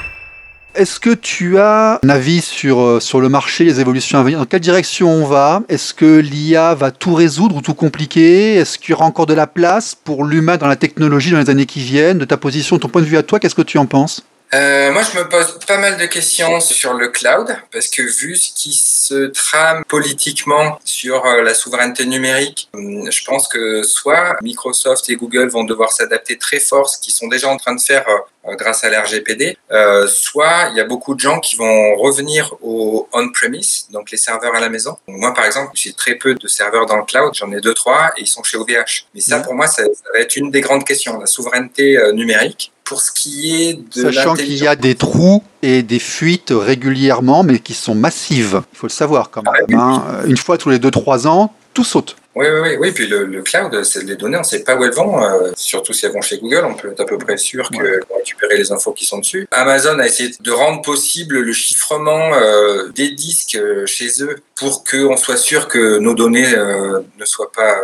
Est-ce 0.75 0.99
que 0.99 1.11
tu 1.11 1.57
as 1.57 2.01
un 2.03 2.09
avis 2.09 2.41
sur, 2.41 2.81
euh, 2.81 2.99
sur 2.99 3.21
le 3.21 3.29
marché, 3.29 3.63
les 3.63 3.79
évolutions 3.79 4.19
à 4.19 4.23
venir? 4.23 4.39
Dans 4.39 4.45
quelle 4.45 4.59
direction 4.59 5.07
on 5.09 5.25
va? 5.25 5.61
Est-ce 5.69 5.93
que 5.93 6.17
l'IA 6.19 6.75
va 6.75 6.91
tout 6.91 7.13
résoudre 7.13 7.55
ou 7.55 7.61
tout 7.61 7.73
compliquer? 7.73 8.55
Est-ce 8.55 8.77
qu'il 8.77 8.89
y 8.89 8.93
aura 8.93 9.05
encore 9.05 9.27
de 9.27 9.33
la 9.33 9.47
place 9.47 9.95
pour 9.95 10.25
l'humain 10.25 10.57
dans 10.57 10.67
la 10.67 10.75
technologie 10.75 11.31
dans 11.31 11.39
les 11.39 11.49
années 11.49 11.65
qui 11.65 11.79
viennent? 11.79 12.17
De 12.17 12.25
ta 12.25 12.35
position, 12.35 12.77
ton 12.77 12.89
point 12.89 13.01
de 13.01 13.07
vue 13.07 13.15
à 13.15 13.23
toi, 13.23 13.39
qu'est-ce 13.39 13.55
que 13.55 13.61
tu 13.61 13.77
en 13.77 13.85
penses? 13.85 14.25
Euh, 14.53 14.91
moi, 14.91 15.01
je 15.01 15.17
me 15.17 15.27
pose 15.27 15.59
pas 15.67 15.77
mal 15.77 15.97
de 15.97 16.05
questions 16.05 16.59
sur 16.61 16.93
le 16.93 17.09
cloud, 17.09 17.57
parce 17.73 17.87
que 17.87 18.01
vu 18.01 18.35
ce 18.37 18.53
qui 18.53 18.71
se 18.73 19.25
trame 19.25 19.83
politiquement 19.85 20.79
sur 20.85 21.25
euh, 21.25 21.41
la 21.41 21.53
souveraineté 21.53 22.05
numérique, 22.05 22.69
hum, 22.73 23.11
je 23.11 23.23
pense 23.25 23.47
que 23.47 23.83
soit 23.83 24.37
Microsoft 24.41 25.09
et 25.09 25.15
Google 25.15 25.47
vont 25.49 25.63
devoir 25.63 25.91
s'adapter 25.91 26.37
très 26.37 26.59
fort, 26.59 26.87
ce 26.89 26.97
qu'ils 26.99 27.13
sont 27.13 27.27
déjà 27.27 27.49
en 27.49 27.57
train 27.57 27.75
de 27.75 27.81
faire 27.81 28.05
euh, 28.07 28.53
grâce 28.55 28.83
à 28.83 28.89
l'RGPD, 28.89 29.57
euh, 29.71 30.07
soit 30.07 30.69
il 30.71 30.77
y 30.77 30.79
a 30.79 30.85
beaucoup 30.85 31.15
de 31.15 31.19
gens 31.19 31.39
qui 31.39 31.55
vont 31.57 31.95
revenir 31.95 32.53
au 32.61 33.09
on-premise, 33.11 33.87
donc 33.89 34.11
les 34.11 34.17
serveurs 34.17 34.55
à 34.55 34.59
la 34.61 34.69
maison. 34.69 34.97
Moi, 35.07 35.33
par 35.33 35.45
exemple, 35.45 35.71
j'ai 35.73 35.91
très 35.93 36.15
peu 36.15 36.35
de 36.35 36.47
serveurs 36.47 36.85
dans 36.85 36.97
le 36.97 37.03
cloud, 37.03 37.33
j'en 37.33 37.51
ai 37.51 37.59
deux, 37.59 37.73
trois, 37.73 38.13
et 38.15 38.21
ils 38.21 38.27
sont 38.27 38.43
chez 38.43 38.57
OVH. 38.57 39.07
Mais 39.15 39.21
ça, 39.21 39.37
Ouais. 39.37 39.43
pour 39.43 39.55
moi, 39.55 39.67
ça, 39.67 39.83
ça 39.83 40.11
va 40.13 40.19
être 40.19 40.35
une 40.37 40.51
des 40.51 40.61
grandes 40.61 40.85
questions, 40.85 41.19
la 41.19 41.25
souveraineté 41.25 41.97
euh, 41.97 42.11
numérique. 42.13 42.71
Pour 42.85 43.01
ce 43.01 43.11
qui 43.11 43.63
est 43.63 43.73
de 43.97 44.03
Sachant 44.03 44.35
qu'il 44.35 44.53
y 44.55 44.67
a 44.67 44.75
des 44.75 44.93
trous 44.95 45.43
et 45.63 45.81
des 45.81 45.99
fuites 45.99 46.53
régulièrement, 46.55 47.43
mais 47.43 47.59
qui 47.59 47.73
sont 47.73 47.95
massives. 47.95 48.61
Il 48.73 48.77
faut 48.77 48.87
le 48.87 48.91
savoir 48.91 49.31
quand 49.31 49.41
même. 49.43 49.79
hein. 49.79 50.03
Euh, 50.23 50.27
Une 50.27 50.37
fois 50.37 50.57
tous 50.59 50.69
les 50.69 50.77
2-3 50.77 51.27
ans, 51.27 51.51
tout 51.73 51.83
saute. 51.83 52.15
Oui, 52.35 52.45
oui, 52.51 52.59
oui, 52.61 52.77
oui. 52.79 52.91
Puis 52.91 53.07
le, 53.07 53.25
le 53.25 53.41
cloud, 53.41 53.83
c'est 53.83 54.03
les 54.03 54.15
données, 54.17 54.35
on 54.35 54.41
ne 54.41 54.45
sait 54.45 54.63
pas 54.63 54.75
où 54.75 54.83
elles 54.83 54.93
vont. 54.93 55.23
euh, 55.23 55.51
surtout 55.55 55.93
si 55.93 56.05
elles 56.05 56.11
vont 56.11 56.21
chez 56.21 56.37
Google, 56.37 56.63
on 56.65 56.75
peut 56.75 56.91
être 56.91 56.99
à 56.99 57.05
peu 57.05 57.17
près 57.17 57.37
sûr 57.37 57.69
qu'elles 57.71 58.01
vont 58.09 58.17
récupérer 58.17 58.57
les 58.57 58.71
infos 58.71 58.91
qui 58.93 59.05
sont 59.05 59.17
dessus. 59.19 59.47
Amazon 59.51 59.97
a 59.99 60.05
essayé 60.05 60.31
de 60.39 60.51
rendre 60.51 60.81
possible 60.83 61.39
le 61.39 61.53
chiffrement 61.53 62.33
euh, 62.35 62.89
des 62.93 63.09
disques 63.11 63.55
euh, 63.55 63.85
chez 63.87 64.09
eux 64.21 64.35
pour 64.55 64.83
qu'on 64.83 65.17
soit 65.17 65.37
sûr 65.37 65.67
que 65.69 65.97
nos 65.97 66.13
données 66.13 66.47
ne 66.51 67.25
soient 67.25 67.51
pas 67.51 67.77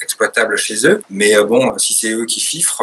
exploitables 0.00 0.56
chez 0.58 0.86
eux. 0.86 1.02
Mais 1.10 1.34
bon, 1.42 1.72
si 1.78 1.92
c'est 1.94 2.10
eux 2.12 2.26
qui 2.26 2.40
chiffrent, 2.40 2.82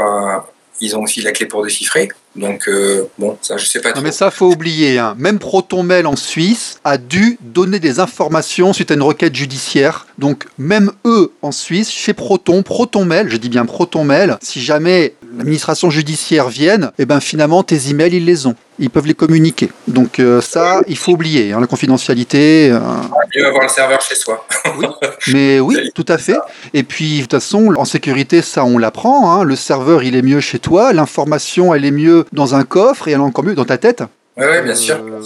ils 0.82 0.96
ont 0.98 1.04
aussi 1.04 1.22
la 1.22 1.32
clé 1.32 1.46
pour 1.46 1.64
déchiffrer. 1.64 2.10
Donc, 2.36 2.68
euh, 2.68 3.08
bon, 3.20 3.38
ça, 3.42 3.58
je 3.58 3.66
sais 3.66 3.80
pas 3.82 3.90
Non, 3.90 3.96
trop. 3.96 4.04
mais 4.04 4.12
ça, 4.12 4.32
faut 4.32 4.48
oublier. 4.52 4.98
hein. 5.00 5.16
Même 5.18 5.38
ProtonMail 5.40 6.06
en 6.06 6.16
Suisse 6.16 6.80
a 6.84 6.98
dû 6.98 7.38
donner 7.42 7.80
des 7.80 8.00
informations 8.00 8.74
suite 8.74 8.90
à 8.92 8.94
une 8.96 9.02
requête 9.02 9.36
judiciaire. 9.36 10.08
Donc, 10.18 10.46
même 10.58 10.92
eux 11.06 11.32
en 11.42 11.52
Suisse, 11.52 11.90
chez 11.92 12.14
Proton, 12.14 12.64
ProtonMail, 12.64 13.26
je 13.30 13.38
dis 13.38 13.50
bien 13.50 13.66
ProtonMail, 13.66 14.36
si 14.42 14.62
jamais 14.62 15.14
l'administration 15.38 15.90
judiciaire 15.90 16.50
vienne, 16.50 16.92
eh 17.00 17.06
ben 17.06 17.20
finalement, 17.20 17.64
tes 17.64 17.90
emails, 17.90 18.16
ils 18.16 18.26
les 18.26 18.48
ont. 18.48 18.56
Ils 18.82 18.90
peuvent 18.90 19.06
les 19.06 19.14
communiquer. 19.14 19.70
Donc, 19.88 20.20
euh, 20.20 20.42
ça, 20.42 20.82
il 20.88 20.98
faut 20.98 21.12
oublier. 21.14 21.54
hein, 21.54 21.60
la 21.62 21.68
confidentialité. 21.68 22.70
euh, 22.72 22.80
Mieux 23.36 23.46
avoir 23.46 23.64
le 23.64 23.70
serveur 23.70 24.02
chez 24.02 24.16
soi. 24.16 24.46
Mais 25.28 25.60
oui, 25.60 25.92
tout 25.96 26.06
à 26.08 26.18
fait. 26.18 26.38
Et 26.74 26.84
puis, 26.84 27.18
de 27.18 27.22
toute 27.22 27.32
façon, 27.34 27.74
en 27.78 27.86
sécurité, 27.86 28.42
ça, 28.42 28.66
on 28.66 28.78
l'apprend. 28.80 29.32
hein. 29.40 29.44
Le 29.44 29.56
serveur, 29.56 30.04
il 30.04 30.16
est 30.16 30.22
mieux 30.24 30.40
chez 30.40 30.60
toi. 30.60 30.94
L'information, 30.94 31.74
elle 31.74 31.86
est 31.86 31.92
mieux 31.92 32.26
dans 32.34 32.56
un 32.56 32.64
coffre 32.64 33.08
et 33.08 33.12
elle 33.12 33.20
est 33.20 33.24
encore 33.24 33.44
mieux 33.46 33.56
dans 33.56 33.66
ta 33.66 33.78
tête. 33.78 34.04
Oui, 34.38 34.46
ouais, 34.46 34.62
bien 34.64 34.76
sûr. 34.76 34.96
Euh, 34.96 35.20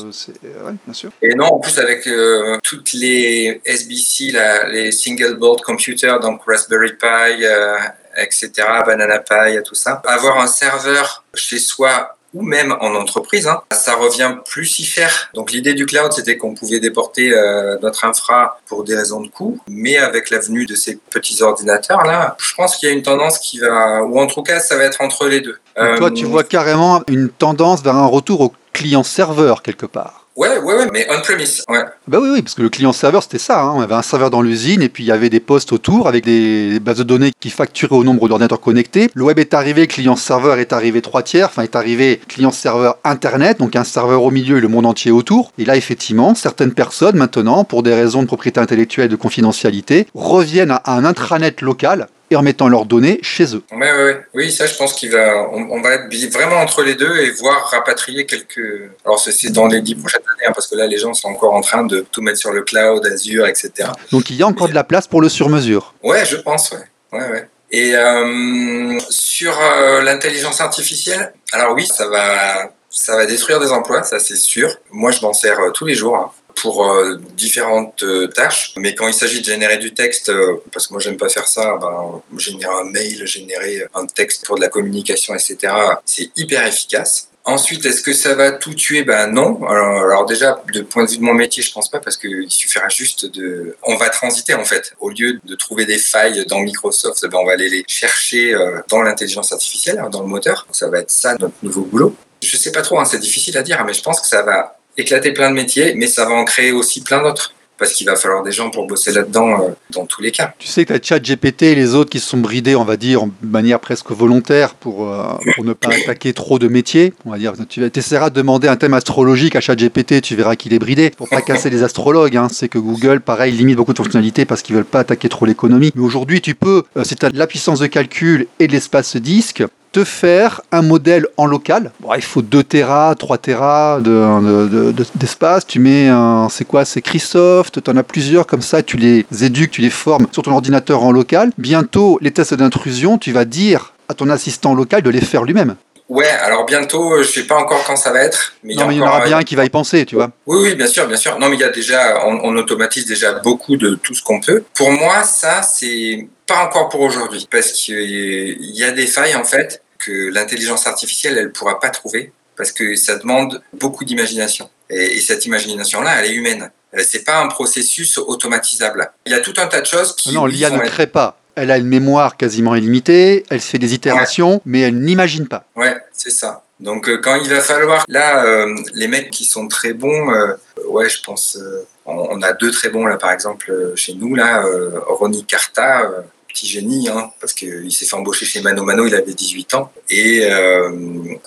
ouais, 0.68 0.74
bien 0.86 0.93
sûr. 0.93 1.12
Et 1.22 1.34
non, 1.36 1.45
en 1.45 1.60
plus 1.60 1.78
avec 1.78 2.08
euh, 2.08 2.58
toutes 2.64 2.91
les 2.93 3.62
SBC, 3.64 4.34
les 4.72 4.91
single 4.91 5.36
board 5.36 5.62
computers, 5.62 6.20
donc 6.20 6.41
Raspberry 6.45 6.93
Pi, 6.93 7.43
euh, 7.43 7.78
etc., 8.18 8.49
Banana 8.86 9.20
Pi, 9.20 9.62
tout 9.64 9.76
ça, 9.76 10.01
avoir 10.08 10.39
un 10.39 10.47
serveur 10.47 11.24
chez 11.36 11.60
soi 11.60 12.14
ou 12.36 12.44
même 12.44 12.76
en 12.82 12.94
entreprise, 12.96 13.48
hein, 13.48 13.62
ça 13.72 13.96
revient 13.96 14.36
plus 14.48 14.66
si 14.66 14.84
cher. 14.84 15.30
Donc 15.34 15.52
l'idée 15.52 15.74
du 15.74 15.86
cloud, 15.86 16.12
c'était 16.12 16.38
qu'on 16.38 16.54
pouvait 16.54 16.80
déporter 16.80 17.32
euh, 17.34 17.78
notre 17.82 18.06
infra 18.06 18.60
pour 18.68 18.84
des 18.84 18.96
raisons 18.96 19.22
de 19.22 19.30
coût, 19.30 19.58
mais 19.68 19.98
avec 19.98 20.30
l'avenue 20.30 20.66
de 20.66 20.76
ces 20.76 21.00
petits 21.10 21.42
ordinateurs 21.42 22.04
là, 22.04 22.36
je 22.38 22.54
pense 22.54 22.76
qu'il 22.76 22.90
y 22.90 22.92
a 22.92 22.96
une 22.96 23.04
tendance 23.04 23.40
qui 23.40 23.60
va, 23.60 24.04
ou 24.04 24.20
en 24.20 24.28
tout 24.28 24.44
cas, 24.44 24.60
ça 24.60 24.76
va 24.78 24.84
être 24.84 25.02
entre 25.02 25.28
les 25.28 25.42
deux. 25.42 25.58
Toi, 25.76 25.84
Euh, 26.08 26.10
tu 26.12 26.26
vois 26.26 26.44
carrément 26.44 27.02
une 27.08 27.30
tendance 27.30 27.82
vers 27.82 27.96
un 27.96 28.06
retour 28.06 28.42
au 28.42 28.54
client-serveur 28.74 29.64
quelque 29.64 29.86
part. 29.86 30.24
Ouais, 30.36 30.58
ouais, 30.58 30.76
ouais, 30.76 30.88
mais 30.92 31.08
on-premise. 31.10 31.64
Ouais. 31.70 31.80
Bah 32.10 32.20
oui, 32.22 32.30
oui, 32.34 32.42
parce 32.42 32.56
que 32.56 32.62
le 32.62 32.68
client-serveur, 32.70 33.24
c'était 33.24 33.38
ça. 33.40 33.62
hein. 33.64 33.74
On 33.74 33.80
avait 33.82 33.96
un 33.96 34.02
serveur 34.02 34.30
dans 34.30 34.42
l'usine 34.42 34.82
et 34.82 34.90
puis 34.90 35.04
il 35.04 35.08
y 35.08 35.12
avait 35.12 35.30
des 35.30 35.40
postes 35.40 35.72
autour 35.72 36.10
avec 36.10 36.26
des 36.26 36.80
bases 36.82 36.98
de 36.98 37.04
données 37.04 37.32
qui 37.40 37.50
facturaient 37.50 37.96
au 37.96 38.04
nombre 38.04 38.28
d'ordinateurs 38.28 38.60
connectés. 38.60 39.10
Le 39.14 39.24
web 39.24 39.40
est 39.40 39.54
arrivé, 39.54 39.88
client-serveur 39.88 40.60
est 40.60 40.74
arrivé 40.74 41.02
trois 41.02 41.24
tiers, 41.24 41.48
enfin 41.48 41.62
est 41.64 41.78
arrivé 41.78 42.20
client-serveur 42.28 42.98
Internet, 43.06 43.60
donc 43.60 43.78
un 43.78 43.86
serveur 43.86 44.24
au 44.24 44.32
milieu 44.32 44.58
et 44.58 44.62
le 44.62 44.68
monde 44.68 44.86
entier 44.86 45.12
autour. 45.12 45.54
Et 45.58 45.64
là, 45.64 45.78
effectivement, 45.78 46.36
certaines 46.36 46.74
personnes 46.74 47.16
maintenant, 47.16 47.64
pour 47.64 47.82
des 47.82 47.94
raisons 47.94 48.22
de 48.22 48.28
propriété 48.28 48.60
intellectuelle, 48.60 49.08
de 49.08 49.16
confidentialité, 49.16 50.08
reviennent 50.14 50.72
à 50.72 50.82
un 50.86 51.06
intranet 51.06 51.62
local 51.62 52.08
et 52.32 52.36
en 52.36 52.41
mettant 52.41 52.67
leurs 52.67 52.86
données 52.86 53.19
chez 53.21 53.55
eux. 53.55 53.63
Ouais. 53.71 54.19
Oui, 54.34 54.51
ça, 54.51 54.65
je 54.65 54.76
pense 54.76 54.93
qu'il 54.93 55.11
va, 55.11 55.47
on, 55.51 55.67
on 55.71 55.82
va 55.82 55.93
être 55.93 56.34
vraiment 56.34 56.57
entre 56.57 56.84
les 56.84 56.95
deux 56.95 57.15
et 57.17 57.30
voir 57.32 57.65
rapatrier 57.69 58.26
quelques. 58.26 58.89
Alors, 59.05 59.19
c'est- 59.19 59.49
dans 59.51 59.67
les 59.67 59.82
dix 59.82 59.95
prochaines 59.95 60.21
années, 60.21 60.47
hein, 60.47 60.51
parce 60.55 60.67
que 60.67 60.76
là, 60.76 60.88
les 60.88 60.97
gens 60.97 61.13
sont 61.13 61.28
encore 61.30 61.53
en 61.53 61.61
train 61.61 61.84
de 61.84 62.05
tout 62.11 62.21
mettre 62.21 62.39
sur 62.39 62.51
le 62.51 62.63
cloud, 62.63 63.05
Azure, 63.05 63.45
etc. 63.47 63.89
Donc 64.11 64.30
il 64.30 64.36
y 64.38 64.43
a 64.43 64.47
encore 64.47 64.69
de 64.69 64.73
la 64.76 64.84
place 64.84 65.07
pour 65.07 65.21
le 65.21 65.30
sur-mesure. 65.30 65.93
Ouais, 66.03 66.26
je 66.26 66.38
pense, 66.38 66.71
ouais. 66.71 67.19
ouais, 67.19 67.30
ouais. 67.30 67.47
Et 67.71 67.95
euh, 67.95 68.97
sur 69.09 69.57
euh, 69.59 70.01
l'intelligence 70.01 70.61
artificielle, 70.61 71.34
alors 71.51 71.73
oui, 71.73 71.86
ça 71.86 72.07
va, 72.07 72.71
ça 72.89 73.15
va 73.17 73.26
détruire 73.26 73.59
des 73.59 73.71
emplois, 73.71 74.03
ça 74.03 74.19
c'est 74.19 74.36
sûr. 74.38 74.69
Moi, 74.91 75.11
je 75.11 75.21
m'en 75.21 75.34
sers 75.34 75.59
euh, 75.59 75.71
tous 75.71 75.86
les 75.86 75.95
jours. 75.95 76.15
hein, 76.15 76.32
pour 76.56 76.89
euh, 76.89 77.18
différentes 77.36 78.03
euh, 78.03 78.28
tâches, 78.28 78.74
mais 78.78 78.95
quand 78.95 79.08
il 79.08 79.14
s'agit 79.14 79.41
de 79.41 79.45
générer 79.45 79.78
du 79.78 79.93
texte, 79.93 80.30
euh, 80.30 80.58
parce 80.72 80.88
que 80.88 80.93
moi 80.93 81.01
j'aime 81.01 81.18
pas 81.18 81.30
faire 81.30 81.47
ça, 81.47 81.78
ben, 81.80 82.22
générer 82.38 82.74
un 82.74 82.86
mail, 82.86 83.26
générer 83.26 83.86
un 83.93 84.06
texte 84.06 84.45
pour 84.45 84.56
de 84.56 84.62
la 84.62 84.70
communication, 84.70 85.36
etc., 85.36 85.74
c'est 86.06 86.32
hyper 86.36 86.66
efficace. 86.66 87.30
Ensuite, 87.47 87.86
est-ce 87.86 88.01
que 88.01 88.14
ça 88.14 88.34
va 88.34 88.51
tout 88.51 88.74
tuer? 88.74 89.03
Ben 89.03 89.28
non. 89.28 89.64
Alors, 89.68 90.26
déjà, 90.26 90.64
de 90.74 90.82
point 90.82 91.06
de 91.06 91.12
vue 91.12 91.18
de 91.18 91.22
mon 91.22 91.36
métier, 91.36 91.62
je 91.62 91.72
pense 91.72 91.91
pas 91.91 91.99
parce 91.99 92.18
qu'il 92.18 92.49
suffira 92.49 92.89
juste 92.89 93.28
de. 93.28 93.78
On 93.84 93.97
va 93.97 94.10
transiter 94.10 94.56
en 94.56 94.66
fait. 94.66 94.93
Au 94.99 95.12
lieu 95.12 95.39
de 95.43 95.56
trouver 95.56 95.86
des 95.86 95.99
failles 95.99 96.43
dans 96.47 96.62
Microsoft, 96.62 97.24
ben, 97.28 97.38
on 97.38 97.45
va 97.45 97.51
aller 97.51 97.70
les 97.70 97.86
chercher 97.88 98.58
dans 98.89 99.03
l'intelligence 99.03 99.51
artificielle, 99.51 99.99
hein, 99.99 100.10
dans 100.10 100.22
le 100.22 100.28
moteur. 100.28 100.66
Ça 100.72 100.89
va 100.89 100.97
être 100.99 101.12
ça 101.12 101.36
notre 101.39 101.53
nouveau 101.62 101.82
boulot. 101.82 102.16
Je 102.41 102.58
sais 102.58 102.72
pas 102.72 102.82
trop, 102.82 102.99
hein, 102.99 103.06
c'est 103.06 103.20
difficile 103.20 103.56
à 103.58 103.62
dire, 103.62 103.84
mais 103.86 103.93
je 103.93 104.01
pense 104.01 104.20
que 104.20 104.28
ça 104.28 104.41
va 104.41 104.74
éclater 104.98 105.32
plein 105.32 105.50
de 105.50 105.56
métiers, 105.56 105.93
mais 105.96 106.08
ça 106.08 106.26
va 106.26 106.32
en 106.32 106.46
créer 106.46 106.72
aussi 106.72 107.02
plein 107.02 107.22
d'autres. 107.22 107.54
Parce 107.78 107.91
qu'il 107.91 108.08
va 108.08 108.16
falloir 108.16 108.41
des 108.41 108.54
gens 108.54 108.70
pour 108.70 108.88
bosser 108.88 109.12
là-dedans 109.12 109.62
euh, 109.62 109.68
dans 109.89 110.06
tous 110.06 110.22
les 110.22 110.32
cas. 110.32 110.54
Tu 110.60 110.68
sais 110.70 110.86
que 110.86 110.93
tu 110.93 111.14
as 111.14 111.18
ChatGPT 111.18 111.64
et 111.64 111.76
les 111.76 111.93
autres 111.93 112.10
qui 112.10 112.22
se 112.22 112.30
sont 112.30 112.38
bridés, 112.38 112.78
on 112.78 112.86
va 112.86 112.96
dire, 112.96 113.26
de 113.26 113.48
manière 113.48 113.82
presque 113.82 114.12
volontaire 114.12 114.76
pour, 114.76 115.12
euh, 115.12 115.26
pour 115.56 115.66
ne 115.66 115.74
pas 115.74 115.89
attaquer 116.04 116.32
trop 116.32 116.58
de 116.58 116.70
métiers. 116.70 117.14
On 117.26 117.32
va 117.32 117.38
dire, 117.38 117.52
tu 117.68 117.84
essaieras 117.84 118.30
de 118.30 118.36
demander 118.36 118.70
un 118.70 118.78
thème 118.78 118.93
astrologique 118.93 119.58
à 119.58 119.60
ChatGPT, 119.60 120.22
tu 120.22 120.38
verras 120.38 120.56
qu'il 120.56 120.74
est 120.74 120.80
bridé. 120.80 121.10
Pour 121.10 121.28
pas 121.28 121.41
casser 121.41 121.70
les 121.70 121.84
astrologues, 121.84 122.38
hein. 122.38 122.48
c'est 122.50 122.70
que 122.70 122.78
Google, 122.78 123.20
pareil, 123.20 123.52
limite 123.52 123.76
beaucoup 123.76 123.91
de 123.91 123.98
fonctionnalités 123.98 124.46
parce 124.46 124.62
qu'ils 124.62 124.76
veulent 124.76 124.86
pas 124.86 125.00
attaquer 125.00 125.28
trop 125.28 125.46
l'économie. 125.46 125.91
Mais 125.96 126.04
aujourd'hui, 126.04 126.39
tu 126.39 126.56
peux, 126.56 126.84
euh, 126.96 127.04
si 127.04 127.18
tu 127.18 127.26
as 127.26 127.30
de 127.30 127.38
la 127.38 127.46
puissance 127.46 127.80
de 127.80 127.88
calcul 127.88 128.48
et 128.62 128.68
de 128.68 128.72
l'espace 128.72 129.18
disque, 129.18 129.66
te 129.96 130.04
faire 130.04 130.60
un 130.74 130.82
modèle 130.82 131.26
en 131.38 131.46
local. 131.46 131.91
Bon, 132.02 132.14
il 132.16 132.22
faut 132.22 132.41
2 132.41 132.64
Tera, 132.64 133.16
3 133.18 133.38
Tera 133.38 134.00
de- 134.02 134.68
de- 134.68 134.91
de- 134.91 135.06
d'espace. 135.16 135.66
tu 135.66 135.80
mets 135.80 136.10
un, 136.10 136.50
c'est 136.50 136.66
quoi, 136.66 136.84
c'est 136.84 137.02
Chrysoft, 137.02 137.82
tu 137.82 137.89
en 137.89 137.96
as 137.96 138.04
plusieurs 138.04 138.46
comme 138.46 138.62
ça, 138.62 138.84
tu 138.84 138.98
les 138.98 139.26
éduques, 139.41 139.72
tu 139.72 139.80
les 139.80 139.89
formes 139.89 140.28
sur 140.34 140.43
ton 140.43 140.52
ordinateur 140.52 141.02
en 141.02 141.14
local. 141.14 141.52
Bientôt, 141.58 142.20
les 142.22 142.32
tests 142.32 142.54
d'intrusion, 142.56 143.18
tu 143.18 143.32
vas 143.32 143.46
dire 143.46 143.93
à 144.10 144.14
ton 144.14 144.30
assistant 144.30 144.74
local 144.76 145.02
de 145.02 145.10
les 145.10 145.22
faire 145.22 145.43
lui-même. 145.43 145.76
Ouais, 146.10 146.28
alors 146.30 146.66
bientôt, 146.66 147.14
euh, 147.14 147.24
je 147.24 147.30
sais 147.32 147.43
pas 147.48 147.56
encore 147.56 147.84
quand 147.88 147.96
ça 147.96 148.12
va 148.12 148.20
être, 148.20 148.54
mais 148.64 148.76
Non, 148.76 148.86
mais 148.88 148.96
il 148.96 148.98
y 148.98 149.02
en 149.02 149.06
encore, 149.06 149.16
aura 149.16 149.24
euh, 149.24 149.28
bien 149.30 149.38
un 149.38 149.43
qui 149.43 149.56
va 149.56 149.64
y 149.66 149.70
penser, 149.70 150.06
tu 150.06 150.16
vois. 150.16 150.30
Oui, 150.46 150.60
oui, 150.62 150.76
bien 150.76 150.86
sûr, 150.86 151.08
bien 151.08 151.18
sûr. 151.18 151.39
Non, 151.39 151.48
mais 151.50 151.56
il 151.56 151.62
y 151.62 151.64
a 151.64 151.70
déjà, 151.72 152.28
on, 152.28 152.38
on 152.43 152.56
automatise 152.58 153.08
déjà 153.08 153.32
beaucoup 153.39 153.76
de 153.78 153.96
tout 153.96 154.14
ce 154.14 154.22
qu'on 154.22 154.39
peut. 154.39 154.62
Pour 154.76 154.91
moi, 154.91 155.24
ça, 155.24 155.64
c'est 155.64 156.28
pas 156.46 156.64
encore 156.64 156.89
pour 156.89 157.02
aujourd'hui, 157.02 157.48
parce 157.50 157.72
qu'il 157.72 158.58
y 158.76 158.84
a 158.84 158.91
des 158.91 159.08
failles 159.08 159.36
en 159.36 159.43
fait 159.43 159.82
que 160.06 160.30
l'intelligence 160.34 160.88
artificielle, 160.88 161.38
elle 161.38 161.51
pourra 161.51 161.80
pas 161.80 161.89
trouver, 161.89 162.32
parce 162.56 162.72
que 162.72 162.95
ça 162.95 163.16
demande 163.18 163.62
beaucoup 163.74 164.03
d'imagination. 164.06 164.70
Et, 164.89 165.18
et 165.18 165.20
cette 165.22 165.45
imagination-là, 165.45 166.12
elle 166.20 166.32
est 166.32 166.36
humaine. 166.36 166.70
Euh, 166.95 167.01
C'est 167.03 167.24
pas 167.24 167.39
un 167.39 167.47
processus 167.47 168.18
automatisable. 168.18 169.12
Il 169.26 169.32
y 169.32 169.36
a 169.36 169.39
tout 169.41 169.53
un 169.58 169.68
tas 169.68 169.82
de 169.82 169.86
choses 169.88 170.16
qui. 170.16 170.34
Non, 170.34 170.45
l'IA 170.45 170.70
ne 170.70 170.78
être- 170.78 170.86
crée 170.91 171.08
pas. 171.08 171.39
Elle 171.56 171.72
a 171.72 171.78
une 171.78 171.88
mémoire 171.88 172.36
quasiment 172.36 172.76
illimitée, 172.76 173.45
elle 173.49 173.62
fait 173.62 173.80
des 173.80 173.93
itérations, 173.93 174.62
mais 174.66 174.82
elle 174.82 174.99
n'imagine 174.99 175.47
pas. 175.47 175.64
Ouais, 175.78 175.95
c'est 176.12 176.30
ça. 176.32 176.64
Donc 176.82 177.08
euh, 177.08 177.18
quand 177.24 177.36
il 177.38 177.49
va 177.49 177.62
falloir, 177.62 178.03
là, 178.10 178.43
euh, 178.45 178.76
les 178.93 179.08
mecs 179.08 179.32
qui 179.32 179.45
sont 179.45 179.70
très 179.70 179.93
bons, 179.93 180.32
euh, 180.34 180.53
ouais, 180.89 181.08
je 181.10 181.22
pense, 181.24 181.58
on, 182.06 182.28
on 182.30 182.41
a 182.41 182.51
deux 182.51 182.72
très 182.72 182.89
bons 182.89 183.06
là, 183.06 183.16
par 183.16 183.32
exemple, 183.32 183.72
chez 183.95 184.14
nous 184.16 184.36
là, 184.36 184.66
Ronnie 185.08 185.45
Carta, 185.45 186.12
petit 186.56 186.68
génie, 186.68 187.10
hein, 187.10 187.32
parce 187.41 187.53
qu'il 187.53 187.91
s'est 187.91 188.06
fait 188.06 188.16
embaucher 188.16 188.45
chez 188.45 188.62
Mano 188.62 188.84
Mano, 188.84 189.06
il 189.06 189.14
avait 189.14 189.34
18 189.34 189.74
ans, 189.74 189.91
et 190.10 190.47
euh, 190.49 190.89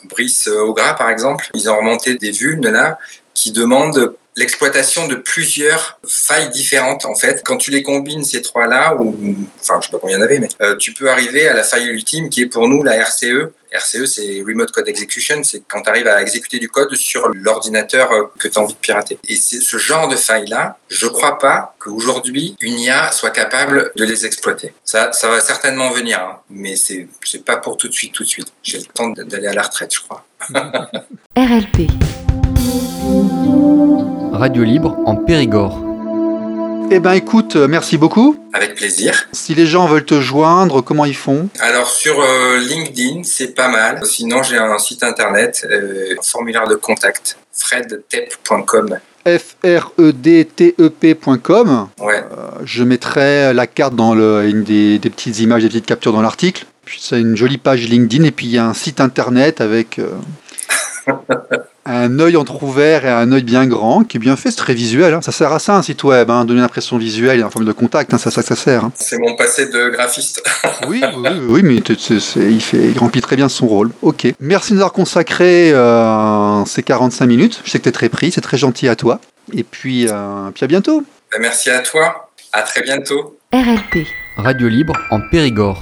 Brice 0.04 0.48
Augra, 0.48 0.94
par 0.94 1.08
exemple, 1.08 1.48
ils 1.54 1.70
ont 1.70 1.76
remonté 1.76 2.16
des 2.16 2.30
vulnes 2.30 2.68
là 2.68 2.98
qui 3.32 3.52
demandent 3.52 4.14
l'exploitation 4.36 5.08
de 5.08 5.16
plusieurs 5.16 5.98
failles 6.06 6.50
différentes 6.50 7.04
en 7.04 7.14
fait. 7.14 7.42
Quand 7.44 7.56
tu 7.56 7.70
les 7.70 7.82
combines 7.82 8.24
ces 8.24 8.42
trois-là, 8.42 8.96
ou 8.96 9.16
enfin 9.60 9.78
je 9.80 9.86
sais 9.86 9.92
pas 9.92 9.98
combien 9.98 10.16
il 10.16 10.20
y 10.20 10.22
en 10.22 10.24
avait, 10.24 10.38
mais 10.38 10.48
euh, 10.62 10.76
tu 10.76 10.92
peux 10.92 11.10
arriver 11.10 11.48
à 11.48 11.54
la 11.54 11.64
faille 11.64 11.86
ultime 11.86 12.30
qui 12.30 12.42
est 12.42 12.46
pour 12.46 12.68
nous 12.68 12.82
la 12.82 13.02
RCE. 13.02 13.50
RCE 13.72 14.06
c'est 14.06 14.42
Remote 14.46 14.72
Code 14.72 14.88
Execution, 14.88 15.42
c'est 15.42 15.62
quand 15.68 15.82
tu 15.82 15.90
arrives 15.90 16.06
à 16.06 16.20
exécuter 16.22 16.58
du 16.58 16.68
code 16.68 16.94
sur 16.94 17.28
l'ordinateur 17.28 18.12
euh, 18.12 18.24
que 18.38 18.48
tu 18.48 18.58
as 18.58 18.62
envie 18.62 18.74
de 18.74 18.78
pirater. 18.78 19.18
Et 19.28 19.36
c'est 19.36 19.60
ce 19.60 19.76
genre 19.76 20.08
de 20.08 20.16
failles-là, 20.16 20.78
je 20.88 21.06
crois 21.06 21.38
pas 21.38 21.74
qu'aujourd'hui 21.78 22.56
une 22.60 22.78
IA 22.78 23.12
soit 23.12 23.30
capable 23.30 23.92
de 23.96 24.04
les 24.04 24.26
exploiter. 24.26 24.72
Ça, 24.84 25.12
ça 25.12 25.28
va 25.28 25.40
certainement 25.40 25.90
venir, 25.90 26.20
hein, 26.20 26.40
mais 26.50 26.76
c'est 26.76 27.08
c'est 27.24 27.44
pas 27.44 27.56
pour 27.56 27.76
tout 27.76 27.88
de 27.88 27.94
suite, 27.94 28.12
tout 28.12 28.24
de 28.24 28.28
suite. 28.28 28.52
J'ai 28.62 28.78
le 28.78 28.84
temps 28.84 29.08
d'aller 29.10 29.48
à 29.48 29.54
la 29.54 29.62
retraite, 29.62 29.94
je 29.94 30.00
crois. 30.00 30.24
RLP. 31.36 31.88
Radio 34.32 34.62
libre 34.62 34.96
en 35.04 35.16
Périgord. 35.16 35.87
Eh 36.90 37.00
ben 37.00 37.12
écoute, 37.12 37.56
euh, 37.56 37.68
merci 37.68 37.98
beaucoup. 37.98 38.36
Avec 38.54 38.74
plaisir. 38.74 39.26
Si 39.32 39.54
les 39.54 39.66
gens 39.66 39.86
veulent 39.86 40.04
te 40.06 40.20
joindre, 40.20 40.80
comment 40.80 41.04
ils 41.04 41.14
font? 41.16 41.48
Alors 41.60 41.90
sur 41.90 42.18
euh, 42.20 42.56
LinkedIn, 42.58 43.22
c'est 43.24 43.54
pas 43.54 43.68
mal. 43.68 44.00
Sinon, 44.06 44.42
j'ai 44.42 44.56
un 44.56 44.78
site 44.78 45.02
internet, 45.02 45.66
euh, 45.70 46.14
un 46.18 46.22
formulaire 46.22 46.66
de 46.66 46.74
contact, 46.76 47.36
fredtep.com. 47.52 48.98
F-R-E-D-T-E-P.com. 49.26 49.88
Ouais, 52.00 52.14
Euh, 52.16 52.50
Je 52.64 52.84
mettrai 52.84 53.52
la 53.52 53.66
carte 53.66 53.94
dans 53.94 54.14
le, 54.14 54.48
une 54.48 54.62
des, 54.64 54.98
des 54.98 55.10
petites 55.10 55.40
images, 55.40 55.62
des 55.62 55.68
petites 55.68 55.84
captures 55.86 56.12
dans 56.14 56.22
l'article. 56.22 56.64
Puis 56.86 57.00
c'est 57.02 57.20
une 57.20 57.36
jolie 57.36 57.58
page 57.58 57.86
LinkedIn 57.86 58.24
et 58.24 58.30
puis 58.30 58.46
il 58.46 58.52
y 58.52 58.58
a 58.58 58.64
un 58.66 58.72
site 58.72 59.00
internet 59.02 59.60
avec 59.60 59.98
euh, 59.98 60.08
un 61.88 62.18
œil 62.20 62.36
entrouvert 62.36 63.04
et 63.04 63.08
un 63.10 63.32
œil 63.32 63.42
bien 63.42 63.66
grand, 63.66 64.04
qui 64.04 64.16
est 64.18 64.20
bien 64.20 64.36
fait, 64.36 64.50
c'est 64.50 64.56
très 64.56 64.74
visuel. 64.74 65.14
hein. 65.14 65.20
Ça 65.22 65.32
sert 65.32 65.52
à 65.52 65.58
ça 65.58 65.76
un 65.76 65.82
site 65.82 66.04
web, 66.04 66.30
hein, 66.30 66.44
donner 66.44 66.60
l'impression 66.60 66.98
visuelle 66.98 67.40
et 67.40 67.42
en 67.42 67.50
forme 67.50 67.64
de 67.64 67.72
contact, 67.72 68.12
hein, 68.14 68.18
ça, 68.18 68.30
ça, 68.30 68.42
ça 68.42 68.54
sert. 68.56 68.84
hein. 68.84 68.92
C'est 68.94 69.18
mon 69.18 69.34
passé 69.36 69.66
de 69.66 69.88
graphiste. 69.90 70.42
Oui, 70.86 71.02
oui, 71.16 71.28
oui, 71.30 71.30
oui, 71.48 71.62
mais 71.64 71.82
c'est- 71.98 72.20
c'est- 72.20 72.40
il, 72.52 72.60
fait, 72.60 72.78
il 72.90 72.98
remplit 72.98 73.20
très 73.20 73.36
bien 73.36 73.48
son 73.48 73.66
rôle. 73.66 73.90
Ok. 74.02 74.28
Merci 74.40 74.70
de 74.70 74.74
nous 74.76 74.80
avoir 74.82 74.92
consacré 74.92 75.72
euh, 75.72 76.64
ces 76.66 76.82
45 76.82 77.26
minutes. 77.26 77.60
Je 77.64 77.70
sais 77.70 77.78
que 77.78 77.84
tu 77.84 77.88
es 77.88 77.92
très 77.92 78.08
pris, 78.08 78.30
c'est 78.30 78.40
très 78.40 78.56
gentil 78.58 78.88
à 78.88 78.94
toi. 78.96 79.20
Et 79.52 79.64
puis, 79.64 80.06
euh, 80.08 80.50
puis 80.54 80.64
à 80.64 80.66
bientôt. 80.68 81.02
Ben, 81.32 81.38
Merci 81.40 81.70
à 81.70 81.80
toi. 81.80 82.30
À 82.52 82.62
très 82.62 82.82
bientôt. 82.82 83.36
RLP. 83.52 84.06
Radio 84.36 84.68
libre 84.68 84.94
en 85.10 85.20
Périgord. 85.20 85.80